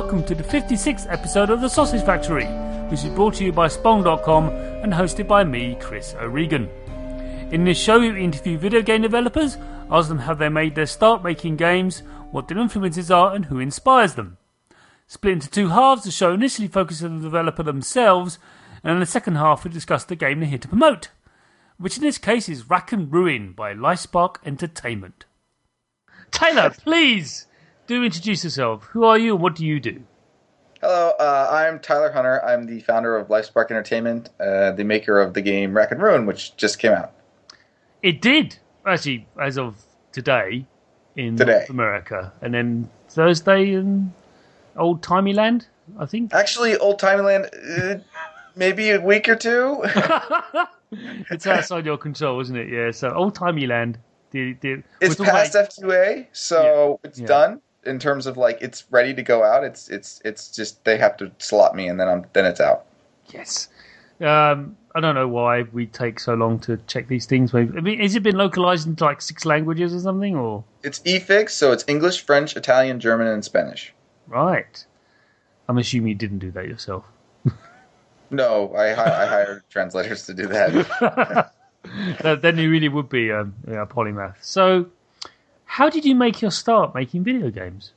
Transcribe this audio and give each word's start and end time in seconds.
Welcome 0.00 0.22
to 0.26 0.34
the 0.36 0.44
56th 0.44 1.12
episode 1.12 1.50
of 1.50 1.60
The 1.60 1.68
Sausage 1.68 2.04
Factory, 2.04 2.46
which 2.88 3.02
is 3.02 3.10
brought 3.10 3.34
to 3.34 3.44
you 3.44 3.50
by 3.50 3.66
Spong.com 3.66 4.48
and 4.48 4.92
hosted 4.92 5.26
by 5.26 5.42
me, 5.42 5.76
Chris 5.80 6.14
O'Regan. 6.14 6.70
In 7.50 7.64
this 7.64 7.78
show, 7.82 7.98
we 7.98 8.22
interview 8.22 8.58
video 8.58 8.80
game 8.80 9.02
developers, 9.02 9.56
ask 9.90 10.08
them 10.08 10.20
how 10.20 10.34
they 10.34 10.48
made 10.48 10.76
their 10.76 10.86
start 10.86 11.24
making 11.24 11.56
games, 11.56 12.04
what 12.30 12.46
their 12.46 12.58
influences 12.58 13.10
are, 13.10 13.34
and 13.34 13.46
who 13.46 13.58
inspires 13.58 14.14
them. 14.14 14.36
Split 15.08 15.32
into 15.32 15.50
two 15.50 15.70
halves, 15.70 16.04
the 16.04 16.12
show 16.12 16.32
initially 16.32 16.68
focuses 16.68 17.02
on 17.02 17.16
the 17.16 17.24
developer 17.24 17.64
themselves, 17.64 18.38
and 18.84 18.92
in 18.92 19.00
the 19.00 19.04
second 19.04 19.34
half, 19.34 19.64
we 19.64 19.70
discuss 19.72 20.04
the 20.04 20.14
game 20.14 20.38
they're 20.38 20.48
here 20.48 20.58
to 20.58 20.68
promote, 20.68 21.08
which 21.76 21.96
in 21.96 22.04
this 22.04 22.18
case 22.18 22.48
is 22.48 22.70
Rack 22.70 22.92
and 22.92 23.12
Ruin 23.12 23.50
by 23.50 23.74
Lifespark 23.74 24.36
Entertainment. 24.46 25.24
Taylor, 26.30 26.70
please 26.70 27.47
do 27.88 28.04
introduce 28.04 28.44
yourself. 28.44 28.84
Who 28.92 29.04
are 29.04 29.18
you 29.18 29.34
and 29.34 29.42
what 29.42 29.56
do 29.56 29.66
you 29.66 29.80
do? 29.80 30.02
Hello, 30.80 31.12
uh, 31.18 31.48
I'm 31.50 31.80
Tyler 31.80 32.12
Hunter. 32.12 32.44
I'm 32.44 32.66
the 32.66 32.80
founder 32.80 33.16
of 33.16 33.28
Lifespark 33.28 33.70
Entertainment, 33.70 34.28
uh, 34.38 34.70
the 34.72 34.84
maker 34.84 35.18
of 35.20 35.34
the 35.34 35.40
game 35.40 35.74
Rack 35.74 35.90
and 35.90 36.00
Ruin, 36.00 36.24
which 36.26 36.56
just 36.56 36.78
came 36.78 36.92
out. 36.92 37.12
It 38.02 38.20
did, 38.20 38.56
actually, 38.86 39.26
as 39.40 39.58
of 39.58 39.82
today 40.12 40.66
in 41.16 41.36
Today. 41.36 41.52
North 41.52 41.70
America. 41.70 42.32
And 42.42 42.54
then 42.54 42.88
Thursday 43.08 43.72
in 43.72 44.12
Old 44.76 45.02
Timey 45.02 45.32
Land, 45.32 45.66
I 45.98 46.06
think. 46.06 46.32
Actually, 46.32 46.76
Old 46.76 47.00
Timey 47.00 47.22
Land, 47.22 47.50
uh, 47.76 47.94
maybe 48.54 48.90
a 48.90 49.00
week 49.00 49.28
or 49.28 49.36
two. 49.36 49.82
It's 51.30 51.46
outside 51.46 51.84
your 51.84 51.98
control, 51.98 52.40
isn't 52.40 52.56
it? 52.56 52.70
Yeah, 52.70 52.92
so 52.92 53.12
Old 53.12 53.34
Timey 53.34 53.66
Land. 53.66 53.98
The, 54.30 54.54
the, 54.54 54.82
it's 55.02 55.16
past 55.16 55.52
F2A, 55.54 56.28
so 56.32 56.98
it's 57.04 57.20
Yeah. 57.20 57.26
done 57.26 57.60
in 57.84 57.98
terms 57.98 58.26
of 58.26 58.36
like 58.36 58.58
it's 58.60 58.84
ready 58.90 59.14
to 59.14 59.22
go 59.22 59.42
out. 59.44 59.64
It's 59.64 59.88
it's 59.88 60.20
it's 60.24 60.50
just 60.54 60.84
they 60.84 60.98
have 60.98 61.16
to 61.18 61.30
slot 61.38 61.74
me, 61.74 61.88
and 61.88 61.98
then 61.98 62.08
I'm 62.08 62.26
then 62.32 62.44
it's 62.44 62.60
out. 62.60 62.86
Yes. 63.30 63.68
Um, 64.20 64.76
I 64.94 65.00
don't 65.00 65.14
know 65.14 65.28
why 65.28 65.62
we 65.62 65.86
take 65.86 66.18
so 66.18 66.34
long 66.34 66.58
to 66.60 66.76
check 66.88 67.06
these 67.06 67.26
things. 67.26 67.54
I 67.54 67.64
mean, 67.64 68.00
has 68.00 68.16
it 68.16 68.22
been 68.24 68.36
localized 68.36 68.86
into 68.88 69.04
like 69.04 69.22
six 69.22 69.44
languages 69.44 69.94
or 69.94 70.00
something? 70.00 70.34
Or 70.34 70.64
It's 70.82 70.98
EFIGS, 71.04 71.50
so 71.50 71.70
it's 71.70 71.84
English, 71.86 72.24
French, 72.26 72.56
Italian, 72.56 72.98
German, 72.98 73.28
and 73.28 73.44
Spanish. 73.44 73.94
right? 74.26 74.84
I'm 75.68 75.78
assuming 75.78 76.08
you 76.08 76.14
didn't 76.14 76.38
do 76.40 76.50
that 76.52 76.66
yourself. 76.66 77.04
No, 78.30 78.74
I 78.76 78.92
hi- 78.92 79.22
I 79.22 79.26
hired 79.26 79.62
translators 79.70 80.26
to 80.26 80.34
do 80.34 80.46
that. 80.48 81.52
Then 82.42 82.58
you 82.58 82.70
really 82.70 82.88
would 82.88 83.08
be 83.08 83.32
um, 83.32 83.54
yeah, 83.66 83.82
a 83.82 83.86
polymath. 83.86 84.34
So, 84.42 84.86
how 85.68 85.88
did 85.90 86.04
you 86.04 86.14
make 86.14 86.40
your 86.40 86.50
start 86.50 86.94
making 86.94 87.22
video 87.22 87.50
games? 87.50 87.92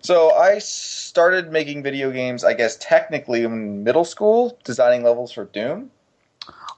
So 0.00 0.32
I 0.32 0.58
started 0.58 1.50
making 1.50 1.82
video 1.82 2.10
games, 2.10 2.44
I 2.44 2.52
guess 2.52 2.76
technically 2.76 3.44
in 3.44 3.84
middle 3.84 4.04
school, 4.04 4.58
designing 4.64 5.02
levels 5.02 5.32
for 5.32 5.44
Doom. 5.46 5.90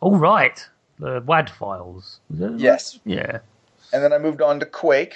Oh, 0.00 0.16
right, 0.16 0.64
the 1.00 1.22
WAD 1.26 1.50
files. 1.50 2.20
That 2.30 2.50
right? 2.50 2.60
Yes. 2.60 3.00
Yeah. 3.04 3.38
And 3.92 4.04
then 4.04 4.12
I 4.12 4.18
moved 4.18 4.42
on 4.42 4.60
to 4.60 4.66
Quake. 4.66 5.14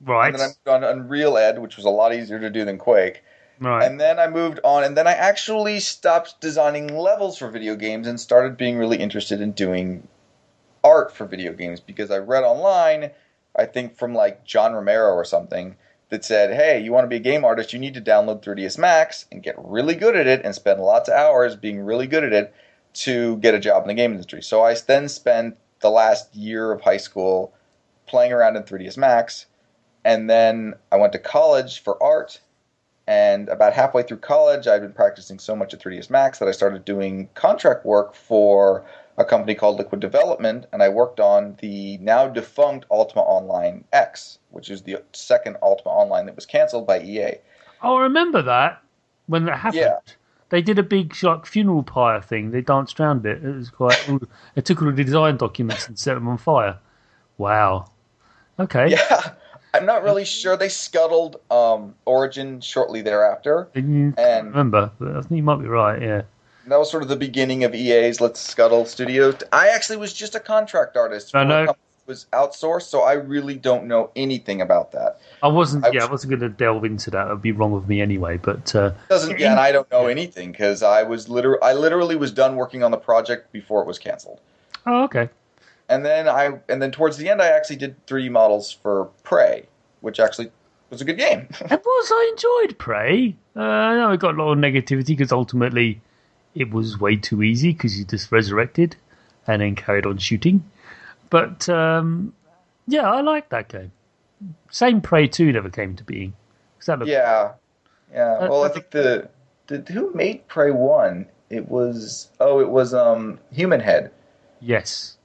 Right. 0.00 0.28
And 0.28 0.36
then 0.36 0.42
I 0.42 0.46
moved 0.46 0.68
on 0.68 0.80
to 0.82 0.90
Unreal 0.90 1.36
Ed, 1.36 1.58
which 1.58 1.76
was 1.76 1.86
a 1.86 1.90
lot 1.90 2.14
easier 2.14 2.38
to 2.38 2.50
do 2.50 2.64
than 2.64 2.78
Quake. 2.78 3.24
right. 3.58 3.84
And 3.84 3.98
then 3.98 4.20
I 4.20 4.28
moved 4.28 4.60
on, 4.62 4.84
and 4.84 4.96
then 4.96 5.08
I 5.08 5.14
actually 5.14 5.80
stopped 5.80 6.40
designing 6.40 6.96
levels 6.96 7.38
for 7.38 7.50
video 7.50 7.74
games 7.74 8.06
and 8.06 8.20
started 8.20 8.56
being 8.58 8.76
really 8.76 8.98
interested 8.98 9.40
in 9.40 9.52
doing 9.52 10.06
art 10.84 11.16
for 11.16 11.24
video 11.24 11.54
games 11.54 11.80
because 11.80 12.10
I 12.10 12.18
read 12.18 12.44
online, 12.44 13.10
I 13.58 13.66
think 13.66 13.96
from 13.96 14.14
like 14.14 14.44
John 14.44 14.72
Romero 14.72 15.12
or 15.12 15.24
something, 15.24 15.76
that 16.08 16.24
said, 16.24 16.54
hey, 16.54 16.80
you 16.80 16.92
want 16.92 17.04
to 17.04 17.08
be 17.08 17.16
a 17.16 17.20
game 17.20 17.44
artist, 17.44 17.72
you 17.72 17.78
need 17.78 17.94
to 17.94 18.00
download 18.00 18.42
3ds 18.42 18.78
Max 18.78 19.26
and 19.30 19.42
get 19.42 19.54
really 19.58 19.94
good 19.94 20.16
at 20.16 20.26
it 20.26 20.42
and 20.44 20.54
spend 20.54 20.80
lots 20.80 21.08
of 21.08 21.14
hours 21.14 21.54
being 21.54 21.80
really 21.80 22.06
good 22.06 22.24
at 22.24 22.32
it 22.32 22.54
to 22.94 23.36
get 23.38 23.54
a 23.54 23.60
job 23.60 23.82
in 23.82 23.88
the 23.88 23.94
game 23.94 24.12
industry. 24.12 24.42
So 24.42 24.64
I 24.64 24.74
then 24.74 25.08
spent 25.08 25.56
the 25.80 25.90
last 25.90 26.34
year 26.34 26.72
of 26.72 26.80
high 26.80 26.96
school 26.96 27.52
playing 28.06 28.32
around 28.32 28.56
in 28.56 28.62
3ds 28.62 28.96
Max, 28.96 29.46
and 30.04 30.30
then 30.30 30.74
I 30.90 30.96
went 30.96 31.12
to 31.12 31.18
college 31.18 31.82
for 31.82 32.02
art 32.02 32.40
and 33.06 33.48
about 33.48 33.72
halfway 33.72 34.02
through 34.02 34.18
college, 34.18 34.66
I'd 34.66 34.82
been 34.82 34.92
practicing 34.92 35.38
so 35.38 35.56
much 35.56 35.72
at 35.72 35.80
3ds 35.80 36.10
Max 36.10 36.38
that 36.38 36.48
I 36.48 36.52
started 36.52 36.84
doing 36.84 37.30
contract 37.34 37.86
work 37.86 38.14
for 38.14 38.84
a 39.18 39.24
company 39.24 39.54
called 39.54 39.76
Liquid 39.78 40.00
Development, 40.00 40.64
and 40.72 40.82
I 40.82 40.88
worked 40.88 41.20
on 41.20 41.56
the 41.60 41.98
now 41.98 42.28
defunct 42.28 42.86
Ultima 42.90 43.20
Online 43.22 43.84
X, 43.92 44.38
which 44.50 44.70
is 44.70 44.82
the 44.82 45.02
second 45.12 45.56
Ultima 45.62 45.90
Online 45.90 46.26
that 46.26 46.36
was 46.36 46.46
canceled 46.46 46.86
by 46.86 47.00
EA. 47.02 47.34
oh, 47.82 47.96
I 47.96 48.02
remember 48.02 48.40
that 48.42 48.80
when 49.26 49.44
that 49.46 49.58
happened. 49.58 49.82
Yeah. 49.82 49.98
They 50.50 50.62
did 50.62 50.78
a 50.78 50.82
big 50.82 51.14
like 51.22 51.44
funeral 51.44 51.82
pyre 51.82 52.22
thing. 52.22 52.52
They 52.52 52.62
danced 52.62 52.98
around 52.98 53.26
it. 53.26 53.44
It 53.44 53.54
was 53.54 53.68
quite. 53.68 54.00
they 54.54 54.62
took 54.62 54.80
all 54.80 54.90
the 54.90 55.04
design 55.04 55.36
documents 55.36 55.86
and 55.88 55.98
set 55.98 56.14
them 56.14 56.26
on 56.26 56.38
fire. 56.38 56.78
Wow. 57.36 57.90
Okay. 58.58 58.88
Yeah, 58.88 59.32
I'm 59.74 59.84
not 59.84 60.02
really 60.02 60.24
sure. 60.24 60.56
They 60.56 60.70
scuttled 60.70 61.40
um, 61.50 61.94
Origin 62.06 62.60
shortly 62.62 63.02
thereafter. 63.02 63.68
And, 63.74 64.18
And- 64.18 64.48
remember, 64.48 64.90
I 65.00 65.20
think 65.20 65.32
you 65.32 65.42
might 65.42 65.60
be 65.60 65.66
right. 65.68 66.00
Yeah. 66.00 66.22
And 66.68 66.72
that 66.74 66.80
was 66.80 66.90
sort 66.90 67.02
of 67.02 67.08
the 67.08 67.16
beginning 67.16 67.64
of 67.64 67.74
EA's 67.74 68.20
Let's 68.20 68.38
Scuttle 68.38 68.84
Studios. 68.84 69.36
I 69.52 69.68
actually 69.68 69.96
was 69.96 70.12
just 70.12 70.34
a 70.34 70.38
contract 70.38 70.98
artist. 70.98 71.34
I 71.34 71.42
know. 71.42 71.74
was 72.06 72.26
outsourced, 72.34 72.82
so 72.82 73.00
I 73.00 73.14
really 73.14 73.54
don't 73.54 73.86
know 73.86 74.10
anything 74.14 74.60
about 74.60 74.92
that. 74.92 75.18
I 75.42 75.48
wasn't. 75.48 75.86
I 75.86 75.88
yeah, 75.88 76.00
was- 76.00 76.08
I 76.08 76.10
wasn't 76.10 76.30
going 76.32 76.40
to 76.40 76.50
delve 76.50 76.84
into 76.84 77.10
that. 77.12 77.26
It 77.26 77.30
would 77.30 77.40
be 77.40 77.52
wrong 77.52 77.72
of 77.72 77.88
me 77.88 78.02
anyway. 78.02 78.36
But 78.36 78.74
uh, 78.74 78.92
doesn't 79.08 79.38
yeah, 79.40 79.52
and 79.52 79.58
I 79.58 79.72
don't 79.72 79.90
know 79.90 80.08
anything 80.08 80.52
because 80.52 80.82
I 80.82 81.04
was 81.04 81.30
literally 81.30 81.62
I 81.62 81.72
literally 81.72 82.16
was 82.16 82.32
done 82.32 82.56
working 82.56 82.82
on 82.82 82.90
the 82.90 82.98
project 82.98 83.50
before 83.50 83.80
it 83.80 83.86
was 83.86 83.98
canceled. 83.98 84.42
oh, 84.84 85.04
okay. 85.04 85.30
And 85.88 86.04
then 86.04 86.28
I 86.28 86.60
and 86.68 86.82
then 86.82 86.90
towards 86.90 87.16
the 87.16 87.30
end 87.30 87.40
I 87.40 87.46
actually 87.46 87.76
did 87.76 88.06
3D 88.06 88.30
models 88.30 88.70
for 88.72 89.06
Prey, 89.22 89.64
which 90.02 90.20
actually 90.20 90.50
was 90.90 91.00
a 91.00 91.06
good 91.06 91.16
game. 91.16 91.48
It 91.62 91.82
was. 91.82 92.10
I 92.12 92.32
enjoyed 92.32 92.78
Prey. 92.78 93.36
Uh, 93.56 93.60
I 93.62 93.96
know 93.96 94.12
it 94.12 94.20
got 94.20 94.34
a 94.34 94.44
lot 94.44 94.52
of 94.52 94.58
negativity 94.58 95.06
because 95.16 95.32
ultimately 95.32 96.02
it 96.54 96.70
was 96.70 96.98
way 96.98 97.16
too 97.16 97.42
easy 97.42 97.72
because 97.72 97.98
you 97.98 98.04
just 98.04 98.32
resurrected 98.32 98.96
and 99.46 99.62
then 99.62 99.74
carried 99.76 100.06
on 100.06 100.18
shooting. 100.18 100.64
But 101.30 101.68
um, 101.68 102.32
yeah, 102.86 103.10
I 103.10 103.20
liked 103.20 103.50
that 103.50 103.68
game. 103.68 103.92
Same 104.70 105.00
Prey 105.00 105.26
two 105.28 105.52
never 105.52 105.70
came 105.70 105.96
to 105.96 106.04
being. 106.04 106.34
looked- 106.86 107.06
yeah. 107.06 107.52
Yeah. 108.12 108.32
Uh, 108.34 108.48
Well, 108.50 108.64
I 108.64 108.68
think 108.68 108.90
the, 108.90 109.28
the 109.66 109.78
who 109.92 110.12
made 110.14 110.46
Prey 110.48 110.70
1? 110.70 111.26
It 111.50 111.68
was 111.68 112.28
oh, 112.40 112.60
it 112.60 112.68
was 112.68 112.92
um 112.92 113.38
Human 113.52 113.80
Head. 113.80 114.10
Yes. 114.60 115.16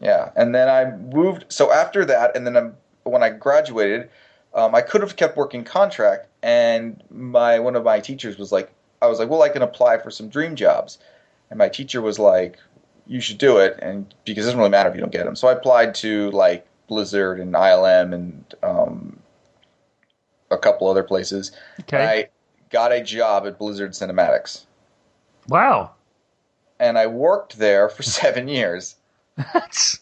Yeah, 0.00 0.30
and 0.36 0.54
then 0.54 0.68
I 0.68 0.96
moved. 0.96 1.46
So 1.48 1.72
after 1.72 2.04
that, 2.06 2.36
and 2.36 2.46
then 2.46 2.56
i 2.56 2.70
when 3.04 3.22
I 3.22 3.30
graduated, 3.30 4.10
um, 4.54 4.74
I 4.74 4.80
could 4.82 5.00
have 5.00 5.16
kept 5.16 5.36
working 5.36 5.64
contract. 5.64 6.28
And 6.42 7.02
my 7.10 7.58
one 7.60 7.76
of 7.76 7.84
my 7.84 8.00
teachers 8.00 8.36
was 8.36 8.52
like, 8.52 8.70
I 9.02 9.06
was 9.08 9.18
like, 9.18 9.28
well, 9.28 9.42
I 9.42 9.50
can 9.50 9.60
apply 9.62 9.98
for 9.98 10.10
some 10.10 10.28
dream 10.30 10.56
jobs. 10.56 10.98
And 11.50 11.58
my 11.58 11.68
teacher 11.68 12.00
was 12.00 12.18
like, 12.18 12.56
you 13.06 13.20
should 13.20 13.36
do 13.38 13.58
it, 13.58 13.78
and 13.82 14.14
because 14.24 14.44
it 14.44 14.48
doesn't 14.48 14.58
really 14.58 14.70
matter 14.70 14.88
if 14.88 14.94
you 14.94 15.00
don't 15.02 15.12
get 15.12 15.24
them. 15.26 15.36
So 15.36 15.48
I 15.48 15.52
applied 15.52 15.94
to 15.96 16.30
like 16.30 16.66
Blizzard 16.88 17.40
and 17.40 17.52
ILM 17.52 18.14
and 18.14 18.54
um, 18.62 19.18
a 20.50 20.56
couple 20.56 20.88
other 20.88 21.02
places. 21.02 21.52
Okay. 21.80 21.96
And 21.98 22.08
I 22.08 22.28
got 22.70 22.92
a 22.92 23.02
job 23.02 23.46
at 23.46 23.58
Blizzard 23.58 23.90
Cinematics, 23.90 24.66
Wow. 25.48 25.90
and 26.78 26.96
I 26.96 27.06
worked 27.08 27.58
there 27.58 27.88
for 27.88 28.02
seven 28.04 28.46
years. 28.48 28.96
That's 29.52 29.98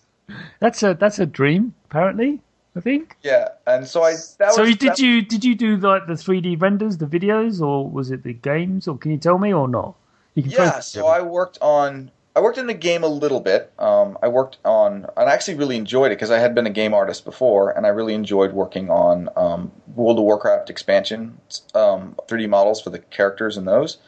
that's 0.61 0.83
a 0.83 0.95
that's 0.95 1.19
a 1.19 1.27
dream. 1.27 1.75
Apparently, 1.87 2.41
I 2.77 2.81
think. 2.81 3.17
Yeah, 3.23 3.49
and 3.67 3.87
so 3.87 4.03
I. 4.03 4.13
That 4.39 4.53
so 4.53 4.63
was, 4.63 4.77
did 4.77 4.99
you 4.99 5.23
did 5.23 5.45
you 5.45 5.55
do 5.55 5.77
like 5.77 6.07
the 6.07 6.17
three 6.17 6.41
D 6.41 6.57
renders, 6.57 6.99
the 6.99 7.07
videos, 7.07 7.61
or 7.61 7.89
was 7.89 8.11
it 8.11 8.23
the 8.23 8.33
games? 8.33 8.87
Or 8.87 8.97
can 8.97 9.11
you 9.11 9.19
tell 9.19 9.39
me 9.39 9.53
or 9.53 9.67
not? 9.67 9.97
You 10.35 10.45
can 10.45 10.53
Yeah, 10.53 10.81
so 10.81 11.07
I 11.09 11.21
worked 11.21 11.59
on 11.61 12.13
I 12.37 12.41
worked 12.41 12.59
in 12.59 12.69
the 12.69 12.75
game 12.75 13.03
a 13.03 13.09
little 13.09 13.41
bit. 13.41 13.73
Um, 13.79 14.17
I 14.23 14.29
worked 14.29 14.59
on 14.65 15.07
and 15.17 15.29
I 15.29 15.33
actually 15.33 15.57
really 15.57 15.77
enjoyed 15.77 16.13
it 16.13 16.17
because 16.17 16.31
I 16.31 16.39
had 16.39 16.55
been 16.55 16.67
a 16.67 16.71
game 16.71 16.95
artist 16.95 17.25
before, 17.25 17.71
and 17.71 17.87
I 17.87 17.89
really 17.89 18.15
enjoyed 18.15 18.53
working 18.53 18.89
on 18.89 19.29
um, 19.37 19.73
World 19.97 20.19
of 20.19 20.25
Warcraft 20.25 20.71
expansion 20.71 21.39
um, 21.75 22.15
3D 22.29 22.49
models 22.49 22.81
for 22.81 22.91
the 22.91 23.01
characters 23.01 23.57
and 23.57 23.67
those. 23.67 23.99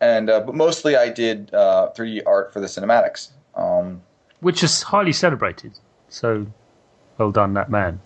And 0.00 0.30
uh, 0.30 0.40
but 0.40 0.54
mostly 0.54 0.94
I 0.94 1.08
did 1.08 1.52
uh, 1.52 1.90
3D 1.96 2.22
art 2.24 2.52
for 2.52 2.60
the 2.60 2.66
cinematics. 2.66 3.30
Um, 3.56 4.02
which 4.40 4.62
is 4.62 4.82
highly 4.82 5.12
celebrated. 5.12 5.72
So 6.08 6.46
well 7.18 7.30
done, 7.30 7.54
that 7.54 7.70
man, 7.70 8.00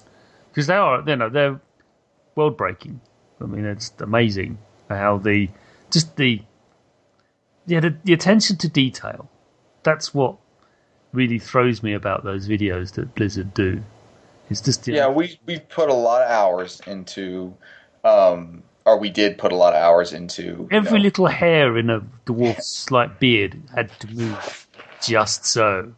because 0.51 0.67
they 0.67 0.75
are 0.75 1.03
you 1.07 1.17
know 1.17 1.29
they're 1.29 1.61
world 2.35 2.57
breaking. 2.57 3.01
I 3.41 3.47
mean, 3.47 3.65
it's 3.65 3.93
amazing 3.99 4.59
how 4.89 5.19
the 5.19 5.49
just 5.91 6.17
the 6.17 6.43
yeah 7.67 7.81
the, 7.81 7.97
the 8.05 8.13
attention 8.13 8.57
to 8.59 8.69
detail. 8.69 9.29
That's 9.83 10.13
what 10.13 10.37
really 11.13 11.39
throws 11.39 11.83
me 11.83 11.95
about 11.95 12.25
those 12.25 12.49
videos 12.49 12.93
that 12.95 13.15
Blizzard 13.15 13.55
do. 13.55 13.83
It's 14.49 14.61
just 14.61 14.87
yeah, 14.89 15.09
we 15.09 15.39
we 15.47 15.59
put 15.61 15.89
a 15.89 15.95
lot 15.95 16.23
of 16.23 16.31
hours 16.31 16.81
into 16.87 17.55
um, 18.05 18.63
our 18.85 18.99
we 18.99 19.11
did 19.11 19.39
put 19.39 19.53
a 19.53 19.57
lot 19.57 19.75
of 19.75 19.81
hours 19.81 20.13
into. 20.13 20.69
Every 20.71 20.99
know- 20.99 21.05
little 21.05 21.27
hair 21.27 21.77
in 21.79 21.89
a 21.91 22.01
dwarf's 22.27 22.91
like 22.91 23.21
beard 23.21 23.61
had 23.75 23.97
to 24.01 24.09
move 24.09 24.67
just 25.03 25.45
so. 25.45 25.93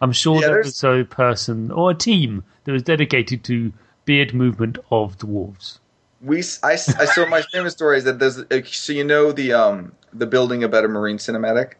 I'm 0.00 0.12
sure 0.12 0.40
Yeah, 0.40 0.48
there 0.48 0.58
was 0.58 0.84
a 0.84 1.04
person 1.04 1.70
or 1.70 1.90
a 1.90 1.94
team 1.94 2.44
that 2.64 2.72
was 2.72 2.82
dedicated 2.82 3.44
to 3.44 3.72
beard 4.04 4.34
movement 4.34 4.78
of 4.90 5.18
dwarves. 5.18 5.78
we 6.20 6.38
I, 6.62 6.72
I 6.72 6.76
so 6.76 7.26
my 7.26 7.42
famous 7.52 7.72
story 7.72 7.98
is 7.98 8.04
that 8.04 8.18
there's 8.18 8.38
uh, 8.38 8.62
so 8.64 8.92
you 8.92 9.04
know 9.04 9.32
the 9.32 9.52
um 9.52 9.92
the 10.12 10.26
building 10.26 10.64
a 10.64 10.68
better 10.68 10.88
marine 10.88 11.18
cinematic? 11.18 11.74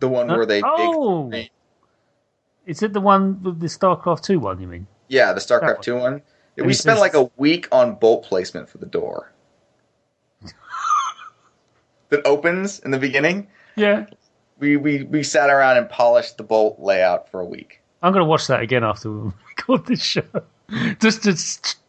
The 0.00 0.08
one 0.08 0.28
where 0.28 0.46
they 0.46 0.62
oh, 0.62 1.32
is 2.66 2.82
it 2.82 2.92
the 2.92 3.00
one 3.00 3.42
with 3.42 3.60
the 3.60 3.66
StarCraft 3.66 4.22
two 4.22 4.38
one? 4.38 4.60
You 4.60 4.68
mean? 4.68 4.86
yeah 5.08 5.32
the 5.32 5.40
starcraft 5.40 5.82
2 5.82 5.96
one. 5.96 6.22
And 6.56 6.66
we 6.66 6.72
spent 6.72 6.98
like 6.98 7.14
a 7.14 7.30
week 7.36 7.68
on 7.70 7.96
bolt 7.96 8.24
placement 8.24 8.68
for 8.68 8.78
the 8.78 8.86
door. 8.86 9.32
That 12.08 12.24
opens 12.24 12.78
in 12.78 12.92
the 12.92 13.00
beginning? 13.00 13.48
Yeah, 13.74 14.06
we, 14.58 14.76
we 14.76 15.02
we 15.04 15.22
sat 15.22 15.50
around 15.50 15.76
and 15.76 15.88
polished 15.88 16.36
the 16.36 16.42
bolt 16.42 16.78
layout 16.80 17.30
for 17.30 17.40
a 17.40 17.44
week 17.44 17.82
I'm 18.02 18.12
gonna 18.12 18.24
watch 18.24 18.46
that 18.46 18.60
again 18.60 18.84
after 18.84 19.10
we 19.10 19.32
record 19.48 19.86
this 19.86 20.02
show, 20.02 20.22
just 21.00 21.24
to 21.24 21.36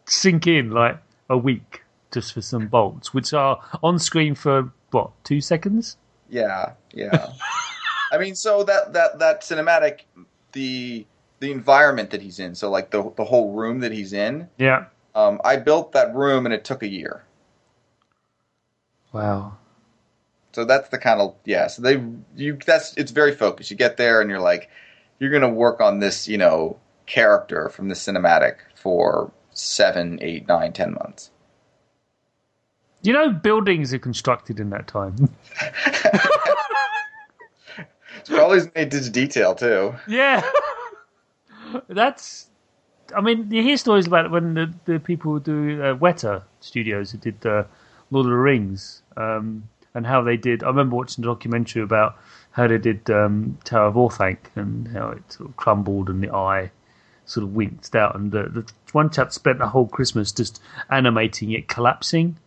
sink 0.06 0.48
in 0.48 0.72
like 0.72 0.98
a 1.30 1.38
week 1.38 1.84
just 2.12 2.34
for 2.34 2.42
some 2.42 2.68
bolts, 2.68 3.14
which 3.14 3.34
are 3.34 3.60
on 3.84 4.00
screen 4.00 4.34
for 4.34 4.72
what 4.92 5.12
two 5.24 5.42
seconds. 5.42 5.98
Yeah, 6.30 6.74
yeah. 6.94 7.32
I 8.12 8.18
mean, 8.18 8.36
so 8.36 8.64
that 8.64 8.94
that 8.94 9.20
that 9.20 9.42
cinematic, 9.42 10.02
the 10.54 11.06
the 11.40 11.52
environment 11.52 12.10
that 12.12 12.22
he's 12.22 12.40
in, 12.40 12.56
so 12.56 12.70
like 12.70 12.90
the 12.92 13.12
the 13.18 13.26
whole 13.26 13.54
room 13.54 13.80
that 13.82 13.92
he's 13.92 14.14
in. 14.14 14.50
Yeah. 14.58 14.86
Um, 15.14 15.42
I 15.44 15.58
built 15.58 15.92
that 15.94 16.16
room 16.16 16.46
and 16.46 16.54
it 16.54 16.64
took 16.64 16.84
a 16.84 16.88
year. 16.88 17.24
Wow. 19.12 19.58
So 20.58 20.66
that's 20.66 20.90
the 20.90 20.98
kind 20.98 21.22
of 21.22 21.36
yeah. 21.46 21.68
So 21.68 21.84
they 21.84 22.04
you 22.36 22.58
that's 22.66 22.98
it's 22.98 23.12
very 23.12 23.36
focused. 23.36 23.70
You 23.70 23.78
get 23.78 23.98
there 23.98 24.22
and 24.22 24.28
you're 24.28 24.40
like, 24.40 24.72
you're 25.20 25.30
gonna 25.30 25.54
work 25.54 25.82
on 25.82 26.00
this 26.00 26.28
you 26.28 26.40
know 26.40 26.80
character 27.06 27.70
from 27.70 27.90
the 27.90 27.94
cinematic 27.94 28.56
for 28.74 29.32
seven, 29.52 30.18
eight, 30.20 30.48
nine, 30.48 30.74
ten 30.74 30.96
months. 30.96 31.30
You 33.04 33.14
know, 33.14 33.30
buildings 33.30 33.94
are 33.94 34.00
constructed 34.00 34.60
in 34.60 34.72
that 34.72 34.88
time. 34.88 35.30
It's 38.20 38.30
probably 38.30 38.60
made 38.76 38.90
to 38.92 39.10
detail 39.12 39.54
too. 39.54 39.94
yeah. 40.08 40.42
That's. 41.88 42.48
I 43.16 43.22
mean, 43.22 43.52
you 43.52 43.62
hear 43.62 43.78
stories 43.78 44.08
about 44.08 44.32
when 44.32 44.56
the, 44.56 44.74
the 44.86 45.00
people 45.00 45.34
who 45.34 45.40
do 45.40 45.84
uh, 45.84 45.96
Weta 45.96 46.42
Studios 46.62 47.12
who 47.12 47.20
did 47.20 47.46
uh, 47.46 47.64
Lord 48.10 48.26
of 48.26 48.32
the 48.32 48.38
Rings 48.38 49.04
um, 49.16 49.70
and 49.98 50.06
how 50.06 50.22
they 50.22 50.38
did. 50.38 50.64
I 50.64 50.68
remember 50.68 50.96
watching 50.96 51.24
a 51.24 51.28
documentary 51.28 51.82
about 51.82 52.16
how 52.52 52.68
they 52.68 52.78
did 52.78 53.10
um, 53.10 53.58
Tower 53.64 53.88
of 53.88 53.96
Orthanc 53.96 54.38
and 54.56 54.88
how 54.90 55.10
it 55.10 55.34
sort 55.34 55.50
of 55.50 55.58
crumbled 55.58 56.08
and 56.08 56.24
the 56.24 56.32
eye 56.32 56.70
sort 57.26 57.44
of 57.44 57.54
winked 57.54 57.96
out. 57.96 58.16
And 58.16 58.32
the, 58.32 58.44
the 58.44 58.72
one 58.92 59.10
chap 59.10 59.34
spent 59.34 59.58
the 59.58 59.68
whole 59.68 59.88
Christmas 59.88 60.32
just 60.32 60.62
animating 60.92 61.52
it 61.52 61.68
collapsing, 61.68 62.38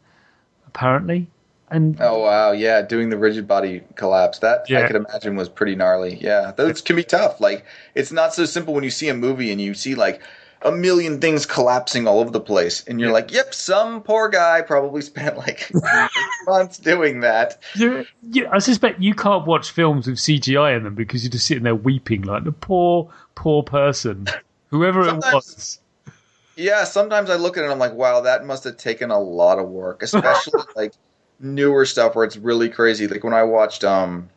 apparently. 0.69 1.27
And 1.69 1.97
Oh 2.01 2.21
wow, 2.21 2.53
yeah, 2.53 2.83
doing 2.83 3.11
the 3.11 3.19
rigid 3.19 3.49
body 3.49 3.83
collapse. 3.97 4.39
That 4.39 4.67
I 4.69 4.73
Yeah. 4.73 4.87
could 4.87 4.97
imagine 4.97 5.35
was 5.35 5.49
pretty 5.49 5.75
gnarly. 5.75 6.19
Yeah, 6.21 6.53
those 6.57 6.81
can 6.81 6.95
be 6.97 7.05
tough. 7.05 7.41
Like 7.41 7.65
it's 7.97 8.13
not 8.13 8.33
so 8.33 8.45
simple 8.45 8.75
when 8.75 8.85
you 8.85 8.91
see 8.91 9.09
a 9.09 9.15
movie 9.15 9.51
and 9.51 9.61
you 9.61 9.75
see 9.75 9.97
like 9.97 10.21
a 10.63 10.71
million 10.73 11.21
things 11.21 11.47
collapsing 11.47 12.07
all 12.07 12.21
over 12.21 12.31
the 12.31 12.41
place, 12.41 12.85
and 12.87 13.01
you're 13.01 13.09
Yeah. 13.09 13.15
like, 13.15 13.33
"Yep, 13.33 13.55
some 13.55 14.03
poor 14.03 14.29
guy 14.29 14.61
probably 14.61 15.03
spent 15.03 15.39
like 15.39 15.71
months 16.47 16.79
doing 16.79 17.21
that." 17.21 17.63
You, 17.75 18.05
I 18.51 18.59
suspect 18.59 19.01
you 19.01 19.15
can't 19.15 19.47
watch 19.47 19.71
films 19.71 20.07
with 20.07 20.19
CGI 20.19 20.77
in 20.77 20.85
them 20.85 20.95
because 20.95 21.25
you're 21.25 21.31
just 21.31 21.47
sitting 21.47 21.65
there 21.65 21.75
weeping 21.75 22.23
like 22.23 22.45
the 22.45 22.53
poor, 22.53 23.11
poor 23.35 23.63
person, 23.63 24.27
whoever 24.69 25.09
it 25.09 25.17
was. 25.17 25.79
Yeah, 26.57 26.85
sometimes 26.85 27.31
I 27.31 27.37
look 27.37 27.57
at 27.57 27.61
it 27.61 27.65
and 27.65 27.73
I'm 27.73 27.79
like, 27.79 27.95
"Wow, 27.95 28.21
that 28.21 28.45
must 28.45 28.65
have 28.65 28.77
taken 28.77 29.11
a 29.11 29.19
lot 29.19 29.59
of 29.59 29.69
work," 29.69 30.03
especially 30.03 30.63
like 30.77 30.93
newer 31.39 31.87
stuff 31.87 32.15
where 32.15 32.25
it's 32.25 32.37
really 32.37 32.69
crazy. 32.69 33.09
Like 33.09 33.25
when 33.25 33.35
I 33.35 33.45
watched 33.45 33.83
um. 33.85 34.29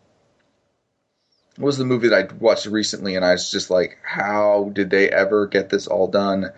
What 1.57 1.67
was 1.67 1.77
the 1.77 1.85
movie 1.85 2.07
that 2.09 2.31
I 2.31 2.33
watched 2.35 2.65
recently, 2.65 3.15
and 3.15 3.23
I 3.23 3.31
was 3.33 3.51
just 3.51 3.69
like, 3.69 3.97
"How 4.03 4.71
did 4.73 4.89
they 4.89 5.09
ever 5.09 5.45
get 5.47 5.69
this 5.69 5.85
all 5.87 6.07
done?" 6.07 6.51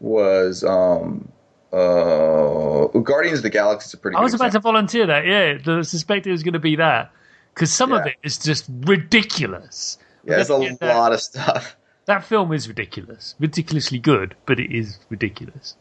Was 0.00 0.62
um, 0.62 1.30
uh, 1.72 2.86
Guardians 3.00 3.38
of 3.38 3.42
the 3.42 3.50
Galaxy 3.50 3.86
is 3.88 3.94
a 3.94 3.96
pretty. 3.98 4.16
I 4.16 4.20
was 4.20 4.34
about 4.34 4.52
to 4.52 4.60
volunteer 4.60 5.06
that. 5.06 5.26
Yeah, 5.26 5.58
I 5.78 5.82
suspect 5.82 6.26
it 6.26 6.30
was 6.32 6.42
going 6.42 6.52
to 6.54 6.58
be 6.60 6.76
that 6.76 7.10
because 7.54 7.72
some 7.72 7.92
of 7.92 8.06
it 8.06 8.14
is 8.22 8.38
just 8.38 8.66
ridiculous. 8.68 9.98
Yeah, 10.24 10.36
there's 10.36 10.50
a 10.50 10.58
Yeah, 10.60 10.74
that- 10.80 10.96
lot 10.96 11.12
of 11.12 11.20
stuff. 11.20 11.76
That 12.06 12.22
film 12.24 12.52
is 12.52 12.68
ridiculous, 12.68 13.34
ridiculously 13.40 13.98
good, 13.98 14.36
but 14.46 14.60
it 14.60 14.72
is 14.72 15.00
ridiculous. 15.08 15.74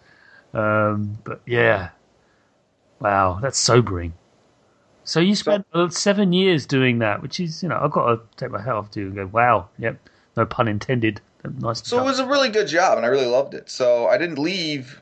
Um, 0.55 1.19
but 1.23 1.39
yeah, 1.45 1.89
wow, 2.99 3.37
that's 3.39 3.59
sobering. 3.59 4.13
So 5.05 5.19
you 5.19 5.35
spent 5.35 5.65
uh, 5.73 5.89
seven 5.89 6.33
years 6.33 6.65
doing 6.65 6.99
that, 6.99 7.21
which 7.21 7.39
is, 7.39 7.63
you 7.63 7.69
know, 7.69 7.79
I've 7.81 7.91
got 7.91 8.07
to 8.07 8.21
take 8.37 8.51
my 8.51 8.59
hat 8.61 8.73
off 8.73 8.91
to 8.91 8.99
you 8.99 9.05
and 9.07 9.15
go, 9.15 9.27
wow, 9.27 9.69
yep, 9.77 9.97
no 10.35 10.45
pun 10.45 10.67
intended. 10.67 11.21
Nice. 11.59 11.87
So 11.87 11.99
it 11.99 12.03
was 12.03 12.17
a 12.19 12.25
really 12.25 12.49
good 12.49 12.67
job, 12.67 12.97
and 12.97 13.05
I 13.05 13.09
really 13.09 13.27
loved 13.27 13.53
it. 13.53 13.69
So 13.69 14.07
I 14.07 14.17
didn't 14.17 14.39
leave. 14.39 15.01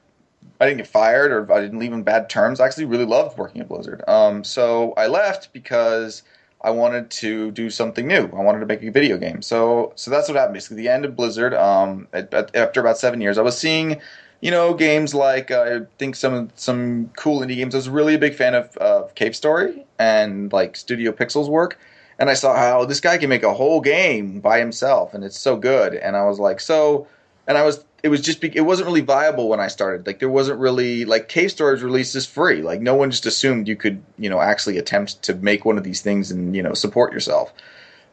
I 0.59 0.65
didn't 0.65 0.77
get 0.79 0.87
fired, 0.87 1.31
or 1.31 1.51
I 1.51 1.61
didn't 1.61 1.79
leave 1.79 1.93
on 1.93 2.03
bad 2.03 2.29
terms. 2.29 2.59
I 2.59 2.65
actually 2.65 2.85
really 2.85 3.05
loved 3.05 3.37
working 3.37 3.61
at 3.61 3.69
Blizzard. 3.69 4.03
Um, 4.09 4.43
so 4.43 4.93
I 4.97 5.07
left 5.07 5.53
because 5.53 6.21
I 6.61 6.69
wanted 6.71 7.09
to 7.11 7.51
do 7.51 7.69
something 7.69 8.07
new. 8.07 8.25
I 8.25 8.41
wanted 8.41 8.59
to 8.59 8.65
make 8.65 8.83
a 8.83 8.91
video 8.91 9.17
game. 9.17 9.41
So 9.41 9.93
so 9.95 10.11
that's 10.11 10.27
what 10.27 10.35
happened. 10.35 10.55
Basically, 10.55 10.77
the 10.83 10.89
end 10.89 11.05
of 11.05 11.15
Blizzard. 11.15 11.53
Um, 11.53 12.09
at, 12.11 12.33
at- 12.33 12.53
after 12.55 12.81
about 12.81 12.97
seven 12.97 13.21
years, 13.21 13.37
I 13.37 13.41
was 13.41 13.57
seeing, 13.57 14.01
you 14.43 14.51
know, 14.51 14.73
games 14.73 15.13
like 15.13 15.51
uh, 15.51 15.61
I 15.61 15.97
think 15.97 16.15
some 16.15 16.49
some 16.55 17.09
cool 17.17 17.39
indie 17.39 17.55
games. 17.55 17.73
I 17.73 17.77
was 17.77 17.89
really 17.89 18.15
a 18.15 18.19
big 18.19 18.35
fan 18.35 18.53
of 18.53 18.77
uh, 18.79 19.03
Cave 19.15 19.35
Story 19.35 19.85
and 19.97 20.51
like 20.51 20.75
Studio 20.75 21.11
Pixels 21.11 21.49
work 21.49 21.79
and 22.19 22.29
I 22.29 22.35
saw 22.35 22.55
how 22.55 22.85
this 22.85 22.99
guy 22.99 23.17
can 23.17 23.29
make 23.29 23.43
a 23.43 23.53
whole 23.53 23.81
game 23.81 24.39
by 24.39 24.59
himself, 24.59 25.13
and 25.13 25.23
it's 25.23 25.37
so 25.37 25.55
good. 25.55 25.93
And 25.95 26.15
I 26.15 26.25
was 26.25 26.39
like, 26.39 26.59
so, 26.59 27.07
and 27.47 27.57
I 27.57 27.63
was, 27.63 27.83
it 28.03 28.09
was 28.09 28.21
just, 28.21 28.39
be, 28.39 28.55
it 28.55 28.61
wasn't 28.61 28.87
really 28.87 29.01
viable 29.01 29.49
when 29.49 29.59
I 29.59 29.67
started. 29.67 30.05
Like 30.05 30.19
there 30.19 30.29
wasn't 30.29 30.59
really 30.59 31.05
like 31.05 31.27
Cave 31.27 31.51
Stories 31.51 31.81
released 31.83 32.15
is 32.15 32.25
free. 32.25 32.61
Like 32.61 32.81
no 32.81 32.95
one 32.95 33.11
just 33.11 33.25
assumed 33.25 33.67
you 33.67 33.75
could, 33.75 34.03
you 34.17 34.29
know, 34.29 34.39
actually 34.39 34.77
attempt 34.77 35.21
to 35.23 35.35
make 35.35 35.65
one 35.65 35.77
of 35.77 35.83
these 35.83 36.01
things 36.01 36.31
and 36.31 36.55
you 36.55 36.61
know 36.61 36.73
support 36.73 37.13
yourself. 37.13 37.51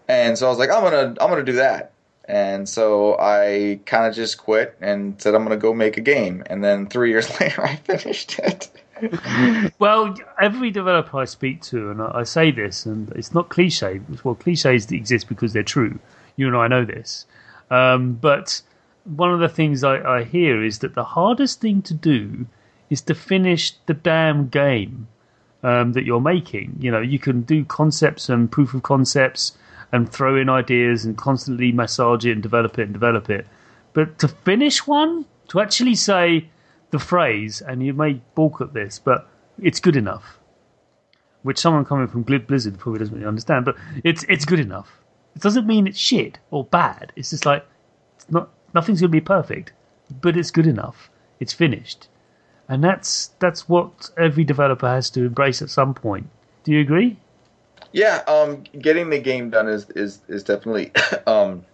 And 0.09 0.37
so 0.37 0.47
I 0.47 0.49
was 0.49 0.59
like, 0.59 0.71
I'm 0.71 0.83
gonna, 0.83 1.15
I'm 1.21 1.29
gonna 1.29 1.45
do 1.45 1.53
that. 1.53 1.93
And 2.31 2.69
so 2.69 3.19
I 3.19 3.81
kind 3.87 4.07
of 4.07 4.15
just 4.15 4.39
quit 4.39 4.77
and 4.81 5.21
said 5.21 5.35
I'm 5.35 5.43
gonna 5.43 5.57
go 5.57 5.75
make 5.75 5.97
a 5.97 6.01
game. 6.01 6.45
And 6.47 6.63
then 6.63 6.87
three 6.87 7.11
years 7.15 7.29
later, 7.41 7.65
I 7.65 7.77
finished 7.77 8.39
it. 8.39 8.71
Well, 9.79 10.15
every 10.39 10.71
developer 10.71 11.19
I 11.19 11.25
speak 11.25 11.63
to, 11.63 11.91
and 11.91 12.03
I 12.03 12.11
I 12.17 12.23
say 12.25 12.51
this, 12.51 12.85
and 12.85 13.11
it's 13.13 13.33
not 13.33 13.49
cliche. 13.49 13.99
Well, 14.23 14.35
cliches 14.35 14.93
exist 14.93 15.27
because 15.27 15.55
they're 15.55 15.63
true. 15.63 15.99
You 16.37 16.49
and 16.49 16.57
I 16.57 16.69
know 16.69 16.85
this. 16.85 17.25
Um, 17.71 18.13
but 18.13 18.61
one 19.05 19.33
of 19.33 19.41
the 19.41 19.49
things 19.49 19.83
I, 19.83 19.97
I 20.19 20.25
hear 20.25 20.63
is 20.63 20.81
that 20.81 20.95
the 20.95 21.05
hardest 21.05 21.63
thing 21.63 21.81
to 21.83 21.95
do 21.95 22.47
is 22.91 23.01
to 23.03 23.15
finish 23.15 23.73
the 23.87 23.95
damn 23.95 24.49
game 24.49 25.09
um, 25.63 25.95
that 25.95 26.05
you're 26.05 26.21
making. 26.21 26.77
You 26.79 26.91
know, 26.91 27.01
you 27.01 27.19
can 27.19 27.41
do 27.41 27.65
concepts 27.65 28.29
and 28.29 28.53
proof 28.53 28.75
of 28.75 28.83
concepts 28.83 29.57
and 29.93 30.11
throw 30.11 30.37
in 30.37 30.49
ideas 30.49 31.05
and 31.05 31.17
constantly 31.17 31.73
massage 31.73 32.25
it 32.25 32.33
and 32.33 32.43
develop 32.43 32.79
it 32.79 32.85
and 32.85 32.93
develop 32.93 33.29
it. 33.29 33.47
But 33.93 34.19
to 34.21 34.29
finish 34.29 34.87
one, 34.87 35.27
to 35.49 35.61
actually 35.61 35.97
say 35.97 36.49
the 36.91 36.99
phrase, 36.99 37.61
and 37.61 37.83
you 37.83 37.93
may 37.93 38.21
balk 38.35 38.61
at 38.61 38.73
this, 38.73 38.99
but 38.99 39.29
it's 39.61 39.81
good 39.81 39.97
enough. 39.97 40.39
Which 41.43 41.59
someone 41.59 41.85
coming 41.85 42.07
from 42.07 42.23
Blizzard 42.23 42.79
probably 42.79 42.99
doesn't 42.99 43.15
really 43.15 43.27
understand, 43.27 43.65
but 43.65 43.77
it's 44.05 44.25
it's 44.29 44.45
good 44.45 44.61
enough. 44.61 45.01
It 45.35 45.43
doesn't 45.43 45.67
mean 45.67 45.87
it's 45.87 45.99
shit 45.99 46.39
or 46.51 46.65
bad. 46.65 47.13
It's 47.17 47.31
just 47.31 47.47
like 47.47 47.65
it's 48.17 48.31
not 48.31 48.51
nothing's 48.75 49.01
to 49.01 49.09
be 49.09 49.21
perfect, 49.21 49.73
but 50.21 50.37
it's 50.37 50.51
good 50.51 50.67
enough. 50.67 51.11
It's 51.39 51.55
finished, 51.55 52.09
and 52.69 52.85
that's 52.85 53.29
that's 53.39 53.69
what 53.69 54.11
every 54.19 54.45
developer 54.45 54.87
has 54.87 55.09
to 55.11 55.25
embrace 55.25 55.63
at 55.63 55.71
some 55.71 55.95
point. 55.95 56.29
Do 56.65 56.73
you 56.73 56.81
agree? 56.81 57.17
Yeah, 57.93 58.23
um, 58.29 58.63
getting 58.79 59.11
the 59.11 59.19
game 59.21 59.51
done 59.51 59.69
is 59.69 59.89
is 59.91 60.23
is 60.29 60.45
definitely 60.45 60.93
um, 61.27 61.67